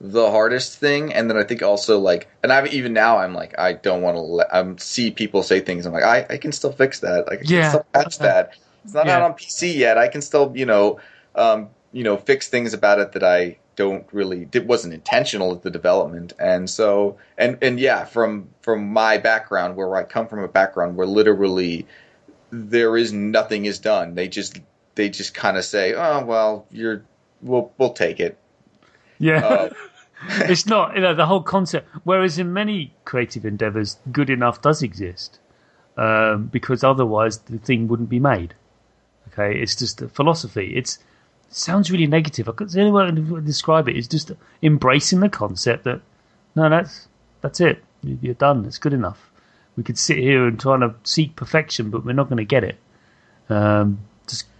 the 0.00 0.30
hardest 0.30 0.78
thing, 0.78 1.12
and 1.12 1.30
then 1.30 1.36
I 1.36 1.44
think 1.44 1.62
also 1.62 1.98
like, 1.98 2.28
and 2.42 2.52
I've 2.52 2.72
even 2.72 2.92
now 2.92 3.18
I'm 3.18 3.34
like 3.34 3.58
I 3.58 3.74
don't 3.74 4.02
want 4.02 4.16
to 4.16 4.20
let 4.20 4.52
I'm 4.54 4.76
see 4.78 5.10
people 5.10 5.42
say 5.42 5.60
things. 5.60 5.86
I'm 5.86 5.92
like 5.92 6.02
I, 6.02 6.26
I 6.30 6.36
can 6.38 6.52
still 6.52 6.72
fix 6.72 7.00
that. 7.00 7.26
Like 7.28 7.40
I 7.40 7.44
can 7.44 7.48
Yeah. 7.48 7.68
still 7.68 7.86
patch 7.94 8.18
that. 8.20 8.50
It's 8.84 8.94
not 8.94 9.06
Yeah. 9.06 9.16
out 9.16 9.22
on 9.22 9.34
PC 9.34 9.72
yet. 9.76 9.98
I 9.98 10.08
can 10.08 10.20
still 10.22 10.52
you 10.56 10.66
know 10.66 10.98
um, 11.34 11.70
you 11.92 12.02
know 12.04 12.16
fix 12.16 12.48
things 12.48 12.74
about 12.74 12.98
it 12.98 13.12
that 13.12 13.22
I 13.22 13.58
don't 13.76 14.06
really 14.12 14.48
it 14.52 14.66
wasn't 14.66 14.92
intentional 14.94 15.54
at 15.54 15.62
the 15.62 15.70
development 15.70 16.32
and 16.38 16.68
so 16.68 17.16
and 17.38 17.56
and 17.62 17.80
yeah 17.80 18.04
from 18.04 18.50
from 18.60 18.86
my 18.92 19.16
background 19.18 19.76
where 19.76 19.94
I 19.96 20.02
come 20.04 20.26
from 20.28 20.40
a 20.40 20.48
background 20.48 20.96
where 20.96 21.06
literally 21.06 21.88
there 22.50 22.96
is 22.96 23.12
nothing 23.12 23.64
is 23.66 23.78
done 23.78 24.14
they 24.14 24.28
just 24.28 24.60
they 24.94 25.08
just 25.08 25.34
kind 25.34 25.56
of 25.56 25.64
say 25.64 25.94
oh 25.94 26.24
well 26.24 26.66
you're 26.70 27.04
we'll 27.40 27.72
we'll 27.78 27.92
take 27.92 28.20
it 28.20 28.38
yeah 29.18 29.46
uh, 29.46 29.70
it's 30.42 30.66
not 30.66 30.94
you 30.94 31.00
know 31.00 31.14
the 31.14 31.26
whole 31.26 31.42
concept 31.42 31.88
whereas 32.04 32.38
in 32.38 32.52
many 32.52 32.94
creative 33.04 33.44
endeavors 33.44 33.98
good 34.10 34.30
enough 34.30 34.60
does 34.62 34.82
exist 34.82 35.38
um, 35.96 36.46
because 36.46 36.82
otherwise 36.82 37.38
the 37.38 37.58
thing 37.58 37.88
wouldn't 37.88 38.08
be 38.08 38.20
made 38.20 38.54
okay 39.28 39.58
it's 39.58 39.76
just 39.76 40.00
a 40.02 40.08
philosophy 40.08 40.74
it's 40.76 40.98
sounds 41.48 41.90
really 41.90 42.06
negative. 42.06 42.48
i 42.48 42.52
the 42.52 42.80
only 42.80 43.22
way 43.22 43.36
to 43.36 43.40
describe 43.42 43.88
it 43.88 43.96
is 43.96 44.08
just 44.08 44.32
embracing 44.62 45.20
the 45.20 45.28
concept 45.28 45.84
that 45.84 46.00
no, 46.54 46.68
that's 46.68 47.08
that's 47.40 47.60
it. 47.60 47.82
You're 48.02 48.34
done. 48.34 48.64
It's 48.66 48.78
good 48.78 48.92
enough. 48.92 49.30
We 49.76 49.82
could 49.82 49.98
sit 49.98 50.18
here 50.18 50.46
and 50.46 50.60
try 50.60 50.78
to 50.78 50.94
seek 51.04 51.36
perfection, 51.36 51.90
but 51.90 52.04
we're 52.04 52.12
not 52.12 52.28
going 52.28 52.38
to 52.38 52.44
get 52.44 52.64
it. 52.64 52.78
Um, 53.48 54.00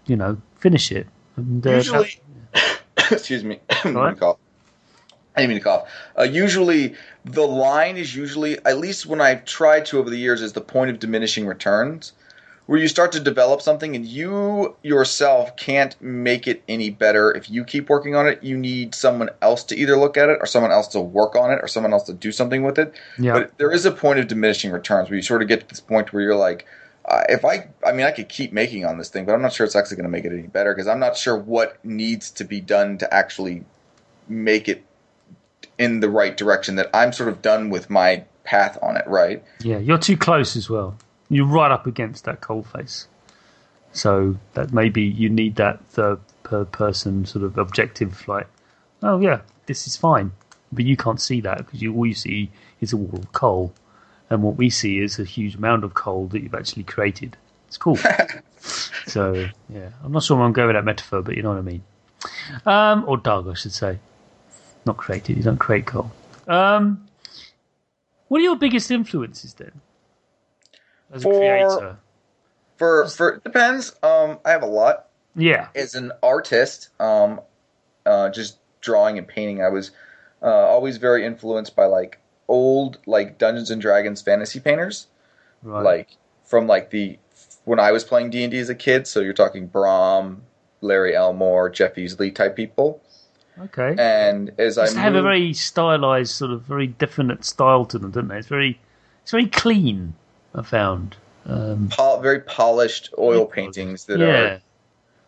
you 0.06 0.16
know, 0.16 0.40
finish 0.58 0.92
it. 0.92 1.06
And, 1.36 1.66
uh, 1.66 1.70
usually, 1.70 2.20
excuse 3.10 3.44
me, 3.44 3.60
right? 3.84 4.18
cough. 4.18 4.38
I 5.34 5.40
didn't 5.40 5.50
mean 5.50 5.58
to 5.58 5.64
cough. 5.64 5.88
Uh, 6.18 6.24
usually, 6.24 6.94
the 7.24 7.46
line 7.46 7.96
is 7.96 8.14
usually, 8.14 8.58
at 8.64 8.78
least 8.78 9.06
when 9.06 9.20
I've 9.20 9.44
tried 9.44 9.86
to 9.86 9.98
over 9.98 10.10
the 10.10 10.18
years, 10.18 10.42
is 10.42 10.52
the 10.52 10.60
point 10.60 10.90
of 10.90 10.98
diminishing 10.98 11.46
returns 11.46 12.12
where 12.66 12.78
you 12.78 12.86
start 12.86 13.12
to 13.12 13.20
develop 13.20 13.60
something 13.60 13.96
and 13.96 14.06
you 14.06 14.76
yourself 14.82 15.56
can't 15.56 16.00
make 16.00 16.46
it 16.46 16.62
any 16.68 16.90
better 16.90 17.32
if 17.32 17.50
you 17.50 17.64
keep 17.64 17.88
working 17.88 18.14
on 18.14 18.26
it. 18.26 18.42
You 18.42 18.56
need 18.56 18.94
someone 18.94 19.30
else 19.40 19.64
to 19.64 19.76
either 19.76 19.96
look 19.96 20.16
at 20.16 20.28
it 20.28 20.38
or 20.40 20.46
someone 20.46 20.70
else 20.70 20.88
to 20.88 21.00
work 21.00 21.34
on 21.34 21.50
it 21.50 21.58
or 21.60 21.68
someone 21.68 21.92
else 21.92 22.04
to 22.04 22.12
do 22.12 22.30
something 22.30 22.62
with 22.62 22.78
it. 22.78 22.94
Yeah. 23.18 23.32
But 23.32 23.58
there 23.58 23.72
is 23.72 23.84
a 23.84 23.90
point 23.90 24.20
of 24.20 24.28
diminishing 24.28 24.70
returns 24.70 25.10
where 25.10 25.16
you 25.16 25.22
sort 25.22 25.42
of 25.42 25.48
get 25.48 25.60
to 25.60 25.66
this 25.66 25.80
point 25.80 26.12
where 26.12 26.22
you're 26.22 26.36
like, 26.36 26.66
uh, 27.04 27.24
if 27.28 27.44
I, 27.44 27.68
I 27.86 27.92
mean, 27.92 28.06
I 28.06 28.10
could 28.12 28.28
keep 28.28 28.52
making 28.52 28.84
on 28.84 28.98
this 28.98 29.08
thing, 29.08 29.24
but 29.24 29.34
I'm 29.34 29.42
not 29.42 29.52
sure 29.52 29.66
it's 29.66 29.76
actually 29.76 29.96
going 29.96 30.04
to 30.04 30.10
make 30.10 30.24
it 30.24 30.32
any 30.32 30.46
better 30.46 30.72
because 30.72 30.86
I'm 30.86 31.00
not 31.00 31.16
sure 31.16 31.36
what 31.36 31.84
needs 31.84 32.30
to 32.32 32.44
be 32.44 32.60
done 32.60 32.98
to 32.98 33.12
actually 33.12 33.64
make 34.28 34.68
it 34.68 34.84
in 35.78 36.00
the 36.00 36.08
right 36.08 36.36
direction. 36.36 36.76
That 36.76 36.90
I'm 36.94 37.12
sort 37.12 37.28
of 37.28 37.42
done 37.42 37.70
with 37.70 37.90
my 37.90 38.24
path 38.44 38.78
on 38.82 38.96
it, 38.96 39.06
right? 39.06 39.42
Yeah, 39.60 39.78
you're 39.78 39.98
too 39.98 40.16
close 40.16 40.56
as 40.56 40.70
well 40.70 40.96
you're 41.32 41.46
right 41.46 41.70
up 41.70 41.86
against 41.86 42.24
that 42.24 42.42
coal 42.42 42.62
face. 42.62 43.08
So 43.92 44.36
that 44.54 44.72
maybe 44.72 45.02
you 45.02 45.28
need 45.28 45.56
that 45.56 45.84
third 45.86 46.20
per 46.42 46.64
person 46.66 47.24
sort 47.24 47.44
of 47.44 47.58
objective, 47.58 48.26
like, 48.28 48.46
oh 49.02 49.18
yeah, 49.18 49.40
this 49.66 49.86
is 49.86 49.96
fine, 49.96 50.32
but 50.70 50.84
you 50.84 50.96
can't 50.96 51.20
see 51.20 51.40
that 51.40 51.58
because 51.58 51.82
you 51.82 51.94
all 51.94 52.06
you 52.06 52.14
see 52.14 52.50
is 52.80 52.92
a 52.92 52.96
wall 52.96 53.18
of 53.18 53.32
coal, 53.32 53.72
and 54.32 54.42
what 54.42 54.56
we 54.56 54.70
see 54.70 54.98
is 54.98 55.18
a 55.18 55.24
huge 55.24 55.56
amount 55.56 55.84
of 55.84 55.94
coal 55.94 56.26
that 56.28 56.42
you've 56.42 56.54
actually 56.54 56.84
created. 56.84 57.36
It's 57.68 57.76
cool. 57.76 57.96
so 59.06 59.48
yeah, 59.68 59.90
I'm 60.02 60.12
not 60.12 60.22
sure 60.22 60.40
I'm 60.40 60.52
going 60.52 60.68
with 60.68 60.76
that 60.76 60.84
metaphor, 60.84 61.22
but 61.22 61.36
you 61.36 61.42
know 61.42 61.50
what 61.50 61.58
I 61.58 61.62
mean. 61.62 61.82
Um, 62.64 63.04
or 63.06 63.18
dug, 63.18 63.48
I 63.48 63.54
should 63.54 63.72
say. 63.72 63.98
Not 64.86 64.96
created. 64.96 65.36
You 65.36 65.42
don't 65.42 65.58
create 65.58 65.86
coal. 65.86 66.10
Um, 66.48 67.06
what 68.28 68.40
are 68.40 68.44
your 68.44 68.56
biggest 68.56 68.90
influences 68.90 69.54
then? 69.54 69.72
as 71.12 71.22
for, 71.22 71.34
a 71.34 71.36
creator? 71.36 71.98
For 72.78 73.08
for 73.08 73.36
depends. 73.38 73.94
Um, 74.02 74.38
I 74.44 74.50
have 74.50 74.62
a 74.62 74.66
lot. 74.66 75.08
Yeah. 75.36 75.68
As 75.74 75.94
an 75.94 76.12
artist, 76.22 76.88
um, 76.98 77.40
uh, 78.06 78.30
just 78.30 78.58
drawing 78.80 79.18
and 79.18 79.28
painting, 79.28 79.62
I 79.62 79.68
was 79.68 79.90
uh, 80.42 80.46
always 80.46 80.96
very 80.96 81.24
influenced 81.24 81.76
by 81.76 81.84
like 81.84 82.18
old 82.52 82.98
like 83.06 83.38
Dungeons 83.38 83.70
and 83.70 83.80
Dragons 83.80 84.20
fantasy 84.20 84.60
painters, 84.60 85.06
right. 85.62 85.82
like 85.82 86.08
from 86.44 86.66
like 86.66 86.90
the 86.90 87.18
when 87.64 87.80
I 87.80 87.90
was 87.92 88.04
playing 88.04 88.30
D 88.30 88.44
and 88.44 88.52
D 88.52 88.58
as 88.58 88.68
a 88.68 88.74
kid. 88.74 89.06
So 89.06 89.20
you're 89.20 89.32
talking 89.32 89.66
Brom, 89.66 90.42
Larry 90.82 91.16
Elmore, 91.16 91.70
Jeff 91.70 91.94
Easley 91.94 92.32
type 92.32 92.54
people. 92.54 93.02
Okay. 93.58 93.94
And 93.98 94.52
as 94.58 94.78
I 94.78 94.92
have 95.00 95.14
a 95.14 95.22
very 95.22 95.54
stylized, 95.54 96.34
sort 96.34 96.50
of 96.52 96.62
very 96.62 96.86
definite 96.86 97.44
style 97.44 97.84
to 97.86 97.98
them, 97.98 98.10
don't 98.10 98.28
they? 98.28 98.38
It's 98.38 98.48
very, 98.48 98.78
it's 99.22 99.30
very 99.30 99.46
clean. 99.46 100.14
I 100.54 100.62
found. 100.62 101.16
Um, 101.46 101.88
Pol- 101.88 102.20
very 102.20 102.40
polished 102.40 103.12
oil 103.18 103.46
paintings 103.46 104.04
that 104.04 104.20
yeah. 104.20 104.26
are 104.26 104.60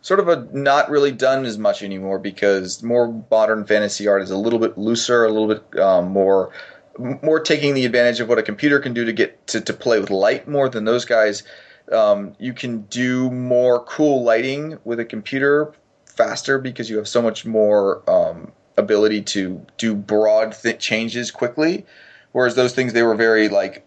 sort 0.01 0.19
of 0.19 0.27
a 0.27 0.47
not 0.53 0.89
really 0.89 1.11
done 1.11 1.45
as 1.45 1.57
much 1.57 1.81
anymore 1.81 2.19
because 2.19 2.83
more 2.83 3.23
modern 3.31 3.65
fantasy 3.65 4.07
art 4.07 4.21
is 4.21 4.29
a 4.29 4.37
little 4.37 4.59
bit 4.59 4.77
looser, 4.77 5.25
a 5.25 5.31
little 5.31 5.47
bit 5.47 5.79
um, 5.79 6.09
more 6.09 6.51
more 6.97 7.39
taking 7.39 7.73
the 7.73 7.85
advantage 7.85 8.19
of 8.19 8.29
what 8.29 8.37
a 8.37 8.43
computer 8.43 8.79
can 8.79 8.93
do 8.93 9.05
to 9.05 9.13
get 9.13 9.47
to, 9.47 9.61
to 9.61 9.73
play 9.73 9.99
with 9.99 10.09
light 10.09 10.47
more 10.47 10.69
than 10.69 10.85
those 10.85 11.05
guys. 11.05 11.43
Um, 11.91 12.35
you 12.39 12.53
can 12.53 12.81
do 12.83 13.29
more 13.29 13.83
cool 13.83 14.23
lighting 14.23 14.79
with 14.83 14.99
a 14.99 15.05
computer 15.05 15.73
faster 16.05 16.57
because 16.57 16.89
you 16.89 16.97
have 16.97 17.07
so 17.07 17.21
much 17.21 17.45
more 17.45 18.09
um, 18.09 18.51
ability 18.77 19.21
to 19.21 19.65
do 19.77 19.95
broad 19.95 20.53
th- 20.53 20.79
changes 20.79 21.31
quickly. 21.31 21.85
Whereas 22.31 22.55
those 22.55 22.73
things 22.73 22.93
they 22.93 23.03
were 23.03 23.15
very 23.15 23.49
like 23.49 23.85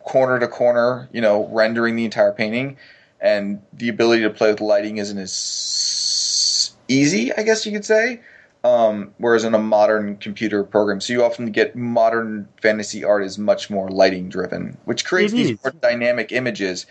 corner 0.00 0.38
to 0.38 0.48
corner, 0.48 1.08
you 1.12 1.20
know, 1.20 1.48
rendering 1.48 1.96
the 1.96 2.04
entire 2.04 2.32
painting, 2.32 2.76
and 3.20 3.62
the 3.72 3.88
ability 3.88 4.22
to 4.22 4.30
play 4.30 4.50
with 4.50 4.60
lighting 4.60 4.98
isn't 4.98 5.18
as 5.18 6.72
easy, 6.88 7.32
I 7.32 7.42
guess 7.42 7.66
you 7.66 7.72
could 7.72 7.84
say. 7.84 8.20
Um, 8.64 9.12
whereas 9.18 9.42
in 9.42 9.54
a 9.54 9.58
modern 9.58 10.18
computer 10.18 10.62
program, 10.62 11.00
so 11.00 11.12
you 11.12 11.24
often 11.24 11.50
get 11.50 11.74
modern 11.74 12.48
fantasy 12.60 13.02
art 13.02 13.24
is 13.24 13.36
much 13.36 13.70
more 13.70 13.88
lighting 13.88 14.28
driven, 14.28 14.78
which 14.84 15.04
creates 15.04 15.32
these 15.32 15.58
more 15.64 15.72
dynamic 15.72 16.30
images. 16.30 16.86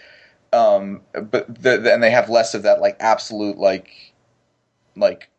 Um, 0.52 1.02
but 1.14 1.48
the, 1.48 1.78
the, 1.78 1.94
and 1.94 2.04
they 2.04 2.12
have 2.12 2.30
less 2.30 2.54
of 2.54 2.64
that 2.64 2.82
like 2.82 2.98
absolute 3.00 3.58
like 3.58 4.14
like 4.98 5.30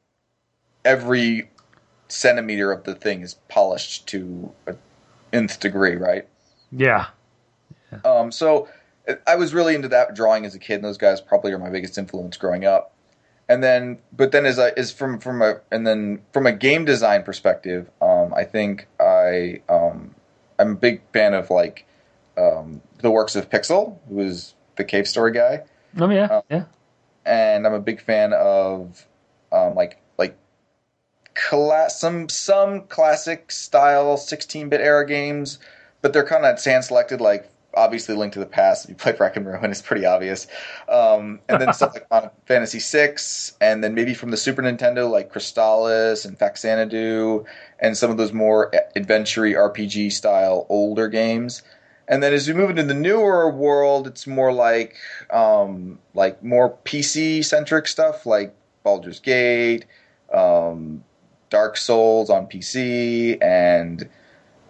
every 0.87 1.51
centimeter 2.09 2.73
of 2.73 2.85
the 2.85 2.95
thing 2.95 3.21
is 3.21 3.35
polished 3.49 4.07
to 4.09 4.53
a 4.67 4.75
nth 5.35 5.61
degree, 5.61 5.97
right? 5.97 6.27
Yeah, 6.71 7.09
um, 8.05 8.33
so 8.33 8.69
I 9.27 9.37
was 9.37 9.53
really 9.53 9.75
into 9.75 9.89
that 9.89 10.15
drawing 10.15 10.47
as 10.47 10.55
a 10.55 10.59
kid, 10.59 10.77
and 10.77 10.85
those 10.85 10.99
guys 10.99 11.21
probably 11.21 11.53
are 11.53 11.59
my 11.59 11.71
biggest 11.71 11.99
influence 11.99 12.37
growing 12.37 12.65
up. 12.65 12.91
And 13.52 13.62
then, 13.62 13.99
but 14.16 14.32
then 14.32 14.47
as 14.47 14.59
I 14.59 14.68
is 14.71 14.90
from 14.90 15.18
from 15.18 15.42
a 15.42 15.61
and 15.71 15.87
then 15.87 16.23
from 16.32 16.47
a 16.47 16.52
game 16.52 16.87
design 16.87 17.23
perspective, 17.23 17.90
um, 18.00 18.32
I 18.32 18.44
think 18.44 18.88
I 18.99 19.61
um, 19.68 20.14
I'm 20.59 20.73
a 20.73 20.75
big 20.75 21.02
fan 21.12 21.35
of 21.35 21.50
like 21.50 21.87
um, 22.38 22.80
the 23.00 23.11
works 23.11 23.37
of 23.37 23.50
Pixel, 23.50 23.99
who 24.09 24.21
is 24.21 24.54
the 24.76 24.85
cave 24.85 25.06
story 25.06 25.32
guy. 25.32 25.64
Oh 25.99 26.09
yeah, 26.09 26.28
um, 26.28 26.42
yeah. 26.49 26.64
And 27.26 27.66
I'm 27.66 27.75
a 27.75 27.80
big 27.80 28.00
fan 28.00 28.32
of 28.32 29.06
um, 29.52 29.75
like 29.75 30.00
like 30.16 30.35
class 31.35 32.00
some 32.00 32.30
some 32.30 32.87
classic 32.87 33.52
style 33.52 34.16
16-bit 34.16 34.80
era 34.80 35.06
games, 35.06 35.59
but 36.00 36.14
they're 36.14 36.25
kind 36.25 36.47
of 36.47 36.64
hand 36.64 36.87
selected 36.87 37.21
like 37.21 37.50
obviously 37.75 38.14
Link 38.14 38.33
to 38.35 38.38
the 38.38 38.47
Past. 38.47 38.85
If 38.85 38.91
you 38.91 38.97
play 38.97 39.14
Rack 39.19 39.37
and 39.37 39.47
Ruin, 39.47 39.71
it's 39.71 39.83
pretty 39.83 40.05
obvious. 40.05 40.47
Um, 40.88 41.41
and 41.49 41.61
then 41.61 41.73
stuff 41.73 41.95
like 41.95 42.09
Final 42.09 42.33
Fantasy 42.47 42.79
VI, 42.79 43.17
and 43.61 43.83
then 43.83 43.95
maybe 43.95 44.14
from 44.14 44.31
the 44.31 44.37
Super 44.37 44.62
Nintendo, 44.62 45.11
like 45.11 45.33
Crystalis 45.33 46.25
and 46.25 46.38
Faxanadu, 46.38 47.45
and 47.81 47.97
some 47.97 48.11
of 48.11 48.17
those 48.17 48.33
more 48.33 48.73
adventure 48.97 49.43
RPG 49.43 50.12
style 50.12 50.67
older 50.69 51.09
games. 51.09 51.62
And 52.09 52.23
then 52.23 52.35
as 52.35 52.49
we 52.49 52.55
move 52.55 52.71
into 52.71 52.83
the 52.83 52.95
newer 52.95 53.50
world, 53.50 54.07
it's 54.07 54.26
more 54.26 54.52
like 54.52 54.97
um, 55.31 55.99
like 56.14 56.43
more 56.43 56.76
PC 56.85 57.45
centric 57.45 57.87
stuff, 57.87 58.26
like 58.26 58.55
Baldur's 58.83 59.21
Gate, 59.21 59.87
um, 60.33 61.05
Dark 61.49 61.76
Souls 61.76 62.29
on 62.29 62.47
PC, 62.47 63.43
and 63.43 64.09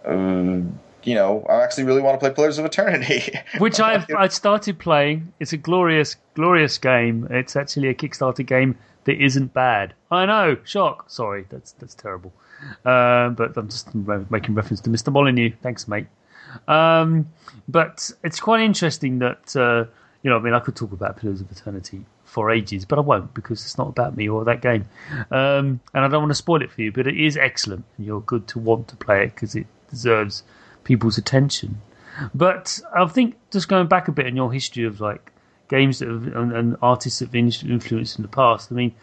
um, 0.05 0.79
you 1.05 1.15
know, 1.15 1.45
I 1.49 1.61
actually 1.63 1.83
really 1.85 2.01
want 2.01 2.15
to 2.15 2.19
play 2.19 2.33
Pillars 2.33 2.57
of 2.57 2.65
Eternity, 2.65 3.39
which 3.57 3.79
I've 3.79 4.05
I 4.15 4.27
started 4.27 4.79
playing. 4.79 5.33
It's 5.39 5.53
a 5.53 5.57
glorious, 5.57 6.15
glorious 6.33 6.77
game. 6.77 7.27
It's 7.29 7.55
actually 7.55 7.89
a 7.89 7.93
Kickstarter 7.93 8.45
game 8.45 8.77
that 9.05 9.23
isn't 9.23 9.53
bad. 9.53 9.93
I 10.11 10.25
know, 10.25 10.57
shock. 10.63 11.09
Sorry, 11.09 11.45
that's 11.49 11.73
that's 11.73 11.95
terrible. 11.95 12.33
Um, 12.85 13.35
but 13.35 13.57
I'm 13.57 13.69
just 13.69 13.93
making 13.93 14.55
reference 14.55 14.81
to 14.81 14.89
Mr. 14.89 15.11
Molyneux. 15.11 15.51
Thanks, 15.61 15.87
mate. 15.87 16.07
Um, 16.67 17.27
but 17.67 18.11
it's 18.23 18.39
quite 18.39 18.61
interesting 18.61 19.19
that 19.19 19.55
uh, 19.55 19.85
you 20.21 20.29
know. 20.29 20.37
I 20.37 20.39
mean, 20.39 20.53
I 20.53 20.59
could 20.59 20.75
talk 20.75 20.91
about 20.91 21.17
Pillars 21.17 21.41
of 21.41 21.51
Eternity 21.51 22.05
for 22.25 22.49
ages, 22.51 22.85
but 22.85 22.97
I 22.97 23.01
won't 23.01 23.33
because 23.33 23.63
it's 23.63 23.77
not 23.77 23.89
about 23.89 24.15
me 24.15 24.29
or 24.29 24.43
that 24.45 24.61
game, 24.61 24.85
um, 25.31 25.79
and 25.93 26.05
I 26.05 26.07
don't 26.07 26.21
want 26.21 26.31
to 26.31 26.35
spoil 26.35 26.61
it 26.61 26.71
for 26.71 26.81
you. 26.81 26.91
But 26.91 27.07
it 27.07 27.19
is 27.19 27.37
excellent, 27.37 27.85
and 27.97 28.05
you're 28.05 28.21
good 28.21 28.47
to 28.49 28.59
want 28.59 28.87
to 28.89 28.95
play 28.95 29.23
it 29.23 29.35
because 29.35 29.55
it 29.55 29.67
deserves 29.89 30.43
people's 30.83 31.17
attention. 31.17 31.81
But 32.33 32.79
I 32.95 33.05
think 33.07 33.35
just 33.51 33.67
going 33.67 33.87
back 33.87 34.07
a 34.07 34.11
bit 34.11 34.27
in 34.27 34.35
your 34.35 34.51
history 34.51 34.85
of 34.85 35.01
like 35.01 35.31
games 35.69 35.99
that 35.99 36.09
have, 36.09 36.27
and, 36.27 36.51
and 36.53 36.77
artists 36.81 37.19
that 37.19 37.25
have 37.25 37.31
been 37.31 37.51
influenced 37.67 38.17
in 38.17 38.21
the 38.21 38.27
past. 38.27 38.71
I 38.71 38.75
mean, 38.75 38.93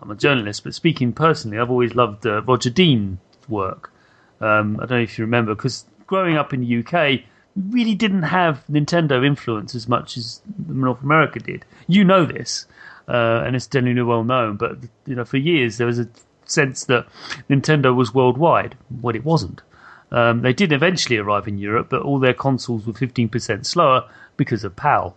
I'm 0.00 0.10
a 0.10 0.16
journalist, 0.16 0.64
but 0.64 0.74
speaking 0.74 1.12
personally, 1.12 1.58
I've 1.58 1.70
always 1.70 1.94
loved 1.94 2.26
uh, 2.26 2.42
Roger 2.42 2.70
Dean's 2.70 3.18
work. 3.48 3.92
Um, 4.40 4.76
I 4.76 4.86
don't 4.86 4.98
know 4.98 5.02
if 5.02 5.18
you 5.18 5.24
remember, 5.24 5.54
because 5.54 5.84
growing 6.06 6.36
up 6.36 6.52
in 6.52 6.60
the 6.60 6.78
UK, 6.78 7.22
really 7.70 7.94
didn't 7.94 8.24
have 8.24 8.64
Nintendo 8.70 9.24
influence 9.24 9.74
as 9.74 9.88
much 9.88 10.16
as 10.16 10.42
North 10.68 11.02
America 11.02 11.38
did. 11.38 11.64
You 11.86 12.04
know 12.04 12.24
this, 12.24 12.66
uh, 13.08 13.42
and 13.44 13.56
it's 13.56 13.66
generally 13.66 14.02
well 14.02 14.24
known. 14.24 14.56
But 14.56 14.78
you 15.06 15.14
know, 15.14 15.24
for 15.24 15.38
years 15.38 15.78
there 15.78 15.86
was 15.86 15.98
a 15.98 16.08
sense 16.44 16.84
that 16.84 17.06
Nintendo 17.48 17.94
was 17.94 18.14
worldwide. 18.14 18.76
Well, 19.00 19.16
it 19.16 19.24
wasn't. 19.24 19.62
Um, 20.10 20.42
they 20.42 20.52
did 20.52 20.72
eventually 20.72 21.18
arrive 21.18 21.48
in 21.48 21.58
Europe, 21.58 21.88
but 21.90 22.02
all 22.02 22.18
their 22.18 22.34
consoles 22.34 22.86
were 22.86 22.92
15% 22.92 23.66
slower 23.66 24.08
because 24.36 24.64
of 24.64 24.76
PAL. 24.76 25.16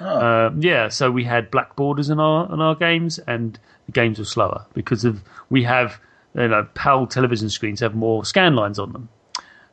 Uh, 0.00 0.50
yeah, 0.58 0.88
so 0.88 1.10
we 1.10 1.24
had 1.24 1.50
black 1.50 1.76
borders 1.76 2.10
in 2.10 2.18
our 2.18 2.52
in 2.52 2.60
our 2.60 2.74
games, 2.74 3.18
and 3.20 3.58
the 3.86 3.92
games 3.92 4.18
were 4.18 4.24
slower 4.24 4.66
because 4.74 5.04
of 5.04 5.22
we 5.48 5.62
have 5.62 6.00
you 6.34 6.48
know 6.48 6.66
PAL 6.74 7.06
television 7.06 7.48
screens 7.48 7.80
have 7.80 7.94
more 7.94 8.24
scan 8.24 8.56
lines 8.56 8.78
on 8.78 8.92
them, 8.92 9.08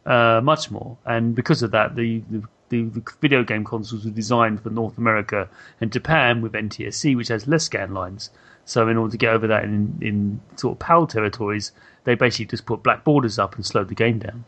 uh, 0.06 0.40
much 0.44 0.70
more, 0.70 0.98
and 1.06 1.36
because 1.36 1.64
of 1.64 1.72
that, 1.72 1.96
the, 1.96 2.22
the 2.30 2.44
the, 2.70 2.84
the 2.84 3.04
video 3.20 3.44
game 3.44 3.64
consoles 3.64 4.06
were 4.06 4.12
designed 4.12 4.62
for 4.62 4.70
North 4.70 4.98
America 4.98 5.50
and 5.82 5.92
Japan 5.92 6.42
with 6.42 6.54
NTSC, 6.54 7.16
which 7.16 7.30
has 7.30 7.48
less 7.48 7.64
scan 7.64 7.94
lines. 7.94 8.30
So 8.66 8.88
in 8.88 8.98
order 8.98 9.12
to 9.12 9.18
get 9.18 9.34
over 9.34 9.48
that 9.48 9.64
in, 9.64 9.98
in 10.00 10.42
sort 10.56 10.74
of 10.74 10.80
PAL 10.80 11.08
territories, 11.08 11.72
they 12.04 12.16
basically 12.16 12.46
just 12.46 12.66
put 12.66 12.84
black 12.84 13.04
borders 13.04 13.40
up 13.40 13.56
and 13.56 13.66
slowed 13.66 13.90
the 13.90 13.96
game 13.96 14.20
down. 14.20 14.46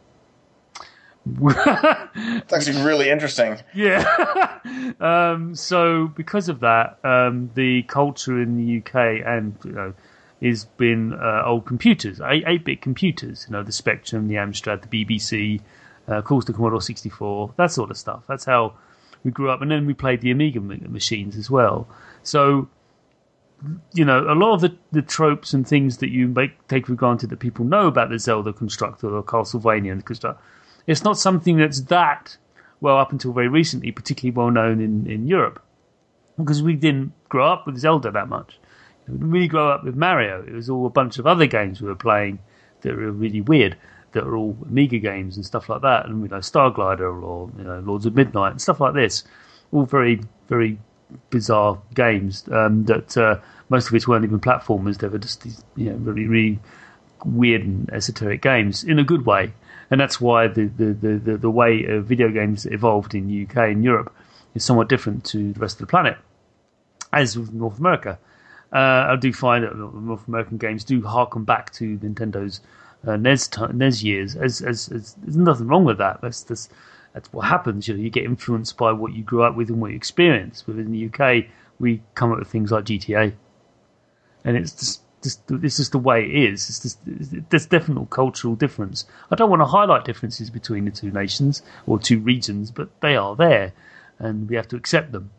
It's 1.25 2.53
actually 2.53 2.81
really 2.83 3.09
interesting. 3.09 3.57
Yeah. 3.73 4.59
um, 4.99 5.55
so 5.55 6.07
because 6.07 6.49
of 6.49 6.61
that, 6.61 6.99
um, 7.03 7.51
the 7.53 7.83
culture 7.83 8.41
in 8.41 8.57
the 8.57 8.77
UK 8.79 9.25
and 9.25 9.55
you 9.63 9.71
know 9.71 9.93
has 10.41 10.65
been 10.65 11.13
uh, 11.13 11.43
old 11.45 11.65
computers, 11.65 12.19
eight 12.23 12.65
bit 12.65 12.81
computers. 12.81 13.45
You 13.47 13.53
know 13.53 13.63
the 13.63 13.71
Spectrum, 13.71 14.27
the 14.27 14.35
Amstrad, 14.35 14.89
the 14.89 15.05
BBC, 15.05 15.61
uh, 16.09 16.15
of 16.15 16.25
course 16.25 16.45
the 16.45 16.53
Commodore 16.53 16.81
sixty 16.81 17.09
four, 17.09 17.53
that 17.57 17.71
sort 17.71 17.91
of 17.91 17.97
stuff. 17.97 18.23
That's 18.27 18.45
how 18.45 18.73
we 19.23 19.29
grew 19.29 19.51
up, 19.51 19.61
and 19.61 19.69
then 19.69 19.85
we 19.85 19.93
played 19.93 20.21
the 20.21 20.31
Amiga 20.31 20.59
machines 20.59 21.37
as 21.37 21.51
well. 21.51 21.87
So 22.23 22.67
you 23.93 24.05
know, 24.05 24.21
a 24.21 24.33
lot 24.33 24.53
of 24.53 24.61
the, 24.61 24.75
the 24.91 25.01
tropes 25.01 25.53
and 25.53 25.67
things 25.67 25.97
that 25.97 26.09
you 26.09 26.27
make 26.27 26.67
take 26.67 26.87
for 26.87 26.95
granted 26.95 27.29
that 27.29 27.39
people 27.39 27.65
know 27.65 27.87
about 27.87 28.09
the 28.09 28.19
Zelda 28.19 28.53
constructor 28.53 29.15
or 29.15 29.23
Castlevania 29.23 30.03
constructor, 30.03 30.41
it's 30.87 31.03
not 31.03 31.17
something 31.17 31.57
that's 31.57 31.81
that 31.81 32.37
well 32.79 32.97
up 32.97 33.11
until 33.11 33.33
very 33.33 33.47
recently, 33.47 33.91
particularly 33.91 34.35
well 34.35 34.49
known 34.49 34.81
in, 34.81 35.09
in 35.09 35.27
Europe, 35.27 35.61
because 36.37 36.63
we 36.63 36.73
didn't 36.75 37.13
grow 37.29 37.47
up 37.47 37.67
with 37.67 37.77
Zelda 37.77 38.11
that 38.11 38.27
much. 38.27 38.59
We 39.07 39.13
didn't 39.13 39.29
really 39.29 39.47
grow 39.47 39.69
up 39.69 39.83
with 39.83 39.95
Mario. 39.95 40.41
It 40.41 40.53
was 40.53 40.69
all 40.69 40.85
a 40.85 40.89
bunch 40.89 41.19
of 41.19 41.27
other 41.27 41.45
games 41.45 41.81
we 41.81 41.87
were 41.87 41.95
playing 41.95 42.39
that 42.81 42.95
were 42.95 43.11
really 43.11 43.41
weird, 43.41 43.77
that 44.13 44.25
were 44.25 44.35
all 44.35 44.57
Amiga 44.65 44.97
games 44.97 45.35
and 45.35 45.45
stuff 45.45 45.69
like 45.69 45.81
that, 45.83 46.07
and 46.07 46.23
you 46.23 46.29
know, 46.29 46.41
Star 46.41 46.71
Glider 46.71 47.07
or 47.07 47.51
you 47.57 47.63
know, 47.63 47.79
Lords 47.79 48.07
of 48.07 48.15
Midnight 48.15 48.51
and 48.51 48.61
stuff 48.61 48.79
like 48.79 48.95
this, 48.95 49.23
all 49.71 49.85
very 49.85 50.21
very 50.47 50.79
bizarre 51.29 51.81
games 51.93 52.47
um, 52.51 52.85
that 52.85 53.17
uh, 53.17 53.39
most 53.69 53.87
of 53.87 53.93
which 53.93 54.07
weren't 54.07 54.25
even 54.25 54.39
platformers. 54.39 54.99
They 54.99 55.07
were 55.07 55.17
just 55.17 55.41
these, 55.43 55.63
you 55.75 55.89
know, 55.89 55.95
really, 55.97 56.27
really 56.27 56.59
weird 57.25 57.61
and 57.61 57.89
esoteric 57.93 58.41
games 58.41 58.83
in 58.83 58.99
a 58.99 59.03
good 59.03 59.25
way. 59.25 59.53
And 59.89 59.99
that's 59.99 60.21
why 60.21 60.47
the, 60.47 60.65
the, 60.65 60.93
the, 60.93 61.37
the, 61.37 61.49
way 61.49 61.83
of 61.85 62.05
video 62.05 62.29
games 62.29 62.65
evolved 62.65 63.13
in 63.13 63.43
UK 63.43 63.57
and 63.57 63.83
Europe 63.83 64.15
is 64.55 64.63
somewhat 64.63 64.87
different 64.87 65.25
to 65.25 65.51
the 65.51 65.59
rest 65.59 65.75
of 65.75 65.87
the 65.87 65.91
planet, 65.91 66.17
as 67.11 67.37
with 67.37 67.51
North 67.51 67.77
America. 67.77 68.17
Uh, 68.71 69.07
I 69.09 69.17
do 69.19 69.33
find 69.33 69.65
that 69.65 69.75
North 69.75 70.27
American 70.29 70.57
games 70.57 70.85
do 70.85 71.01
harken 71.01 71.43
back 71.43 71.73
to 71.73 71.97
Nintendo's 71.97 72.61
uh, 73.05 73.17
NES, 73.17 73.49
t- 73.49 73.65
NES 73.73 74.01
years. 74.01 74.35
As, 74.37 74.61
as, 74.61 74.89
as, 74.89 75.15
there's 75.15 75.35
nothing 75.35 75.67
wrong 75.67 75.83
with 75.83 75.97
that. 75.97 76.21
That's, 76.21 76.43
that's 76.43 76.69
that's 77.13 77.31
what 77.33 77.47
happens. 77.47 77.87
You 77.87 77.95
know, 77.95 78.03
you 78.03 78.09
get 78.09 78.23
influenced 78.23 78.77
by 78.77 78.91
what 78.91 79.13
you 79.13 79.23
grew 79.23 79.43
up 79.43 79.55
with 79.55 79.69
and 79.69 79.81
what 79.81 79.91
you 79.91 79.97
experience. 79.97 80.65
Within 80.65 80.91
the 80.91 81.07
UK, 81.07 81.45
we 81.79 82.01
come 82.15 82.31
up 82.31 82.39
with 82.39 82.47
things 82.47 82.71
like 82.71 82.85
GTA, 82.85 83.33
and 84.43 84.57
it's 84.57 84.71
just, 84.71 85.01
just 85.21 85.41
it's 85.51 85.77
just 85.77 85.91
the 85.91 85.99
way 85.99 86.23
it 86.23 86.35
is. 86.51 86.69
It's 86.69 86.79
just, 86.79 86.99
there's 87.49 87.65
definite 87.65 88.09
cultural 88.09 88.55
difference. 88.55 89.05
I 89.29 89.35
don't 89.35 89.49
want 89.49 89.61
to 89.61 89.65
highlight 89.65 90.05
differences 90.05 90.49
between 90.49 90.85
the 90.85 90.91
two 90.91 91.11
nations 91.11 91.61
or 91.85 91.99
two 91.99 92.19
regions, 92.19 92.71
but 92.71 92.89
they 93.01 93.15
are 93.15 93.35
there, 93.35 93.73
and 94.19 94.49
we 94.49 94.55
have 94.55 94.67
to 94.69 94.75
accept 94.75 95.11
them. 95.11 95.31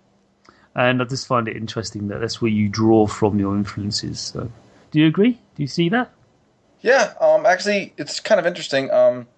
And 0.74 1.02
I 1.02 1.04
just 1.04 1.26
find 1.26 1.48
it 1.48 1.56
interesting 1.56 2.08
that 2.08 2.20
that's 2.20 2.40
where 2.40 2.50
you 2.50 2.68
draw 2.68 3.06
from 3.06 3.38
your 3.38 3.54
influences. 3.56 4.20
So, 4.20 4.50
do 4.90 5.00
you 5.00 5.06
agree? 5.06 5.32
Do 5.54 5.62
you 5.62 5.66
see 5.66 5.88
that? 5.90 6.10
Yeah, 6.80 7.14
um, 7.20 7.46
actually, 7.46 7.94
it's 7.96 8.20
kind 8.20 8.40
of 8.40 8.46
interesting. 8.46 8.90
Um, 8.90 9.28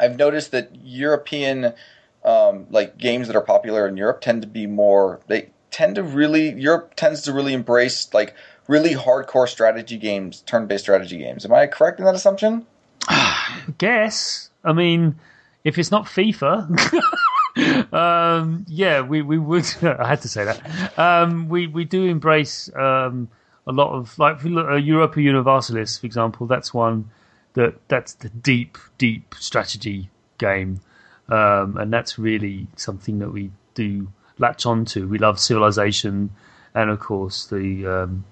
I've 0.00 0.16
noticed 0.16 0.50
that 0.52 0.70
European 0.82 1.74
um, 2.24 2.66
like 2.70 2.98
games 2.98 3.28
that 3.28 3.36
are 3.36 3.42
popular 3.42 3.86
in 3.86 3.96
Europe 3.96 4.20
tend 4.20 4.42
to 4.42 4.48
be 4.48 4.66
more 4.66 5.20
they 5.26 5.50
tend 5.70 5.94
to 5.94 6.02
really 6.02 6.50
Europe 6.60 6.94
tends 6.96 7.22
to 7.22 7.32
really 7.32 7.52
embrace 7.52 8.12
like 8.12 8.34
really 8.66 8.94
hardcore 8.94 9.48
strategy 9.48 9.96
games, 9.96 10.42
turn-based 10.42 10.84
strategy 10.84 11.18
games. 11.18 11.44
Am 11.44 11.52
I 11.52 11.66
correct 11.66 11.98
in 11.98 12.06
that 12.06 12.14
assumption? 12.14 12.66
Guess. 13.78 14.50
I 14.64 14.72
mean, 14.72 15.16
if 15.64 15.78
it's 15.78 15.90
not 15.90 16.06
FIFA, 16.06 17.92
um, 17.92 18.64
yeah, 18.68 19.00
we, 19.00 19.22
we 19.22 19.38
would. 19.38 19.64
I 19.82 20.08
had 20.08 20.22
to 20.22 20.28
say 20.28 20.44
that. 20.44 20.98
Um, 20.98 21.48
we 21.48 21.66
we 21.66 21.84
do 21.84 22.04
embrace 22.04 22.70
um, 22.74 23.28
a 23.66 23.72
lot 23.72 23.92
of 23.92 24.18
like 24.18 24.36
if 24.36 24.44
we 24.44 24.50
look 24.50 24.68
at 24.68 24.84
Europa 24.84 25.20
Universalis, 25.20 25.98
for 25.98 26.06
example. 26.06 26.46
That's 26.46 26.72
one 26.72 27.10
that 27.54 27.74
that's 27.88 28.14
the 28.14 28.28
deep, 28.28 28.78
deep 28.98 29.34
strategy 29.38 30.10
game, 30.38 30.80
um, 31.28 31.76
and 31.76 31.92
that's 31.92 32.18
really 32.18 32.66
something 32.76 33.18
that 33.18 33.32
we 33.32 33.50
do 33.74 34.08
latch 34.38 34.66
onto. 34.66 35.06
We 35.06 35.18
love 35.18 35.38
Civilization, 35.38 36.30
and 36.74 36.90
of 36.90 37.00
course 37.00 37.46
the 37.46 37.86
um, 37.86 38.24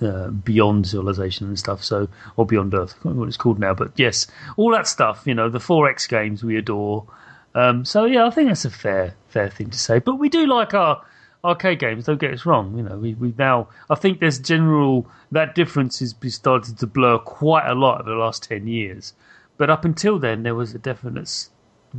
uh, 0.00 0.28
Beyond 0.28 0.86
Civilization 0.86 1.46
and 1.46 1.58
stuff. 1.58 1.84
So, 1.84 2.08
or 2.36 2.46
Beyond 2.46 2.74
Earth, 2.74 2.94
I 3.00 3.04
don't 3.04 3.14
know 3.14 3.20
what 3.20 3.28
it's 3.28 3.36
called 3.36 3.58
now, 3.58 3.74
but 3.74 3.92
yes, 3.96 4.26
all 4.56 4.70
that 4.72 4.86
stuff. 4.86 5.22
You 5.26 5.34
know, 5.34 5.48
the 5.48 5.58
4X 5.58 6.08
games 6.08 6.44
we 6.44 6.56
adore. 6.56 7.06
Um, 7.54 7.84
so 7.84 8.04
yeah, 8.04 8.26
I 8.26 8.30
think 8.30 8.48
that's 8.48 8.64
a 8.64 8.70
fair, 8.70 9.14
fair 9.28 9.48
thing 9.48 9.70
to 9.70 9.78
say. 9.78 9.98
But 9.98 10.16
we 10.16 10.28
do 10.28 10.46
like 10.46 10.74
our 10.74 11.02
arcade 11.46 11.78
games. 11.78 12.04
Don't 12.04 12.20
get 12.20 12.32
us 12.32 12.44
wrong. 12.44 12.76
You 12.76 12.82
know, 12.82 12.96
we 12.98 13.14
we 13.14 13.34
now 13.38 13.68
I 13.88 13.94
think 13.94 14.20
there's 14.20 14.38
general 14.38 15.06
that 15.32 15.54
difference 15.54 16.00
has 16.00 16.14
started 16.28 16.78
to 16.78 16.86
blur 16.86 17.18
quite 17.18 17.66
a 17.68 17.74
lot 17.74 18.00
over 18.00 18.10
the 18.10 18.16
last 18.16 18.44
ten 18.44 18.66
years. 18.66 19.14
But 19.56 19.70
up 19.70 19.84
until 19.84 20.18
then, 20.18 20.42
there 20.42 20.54
was 20.54 20.74
a 20.74 20.78
definite 20.78 21.48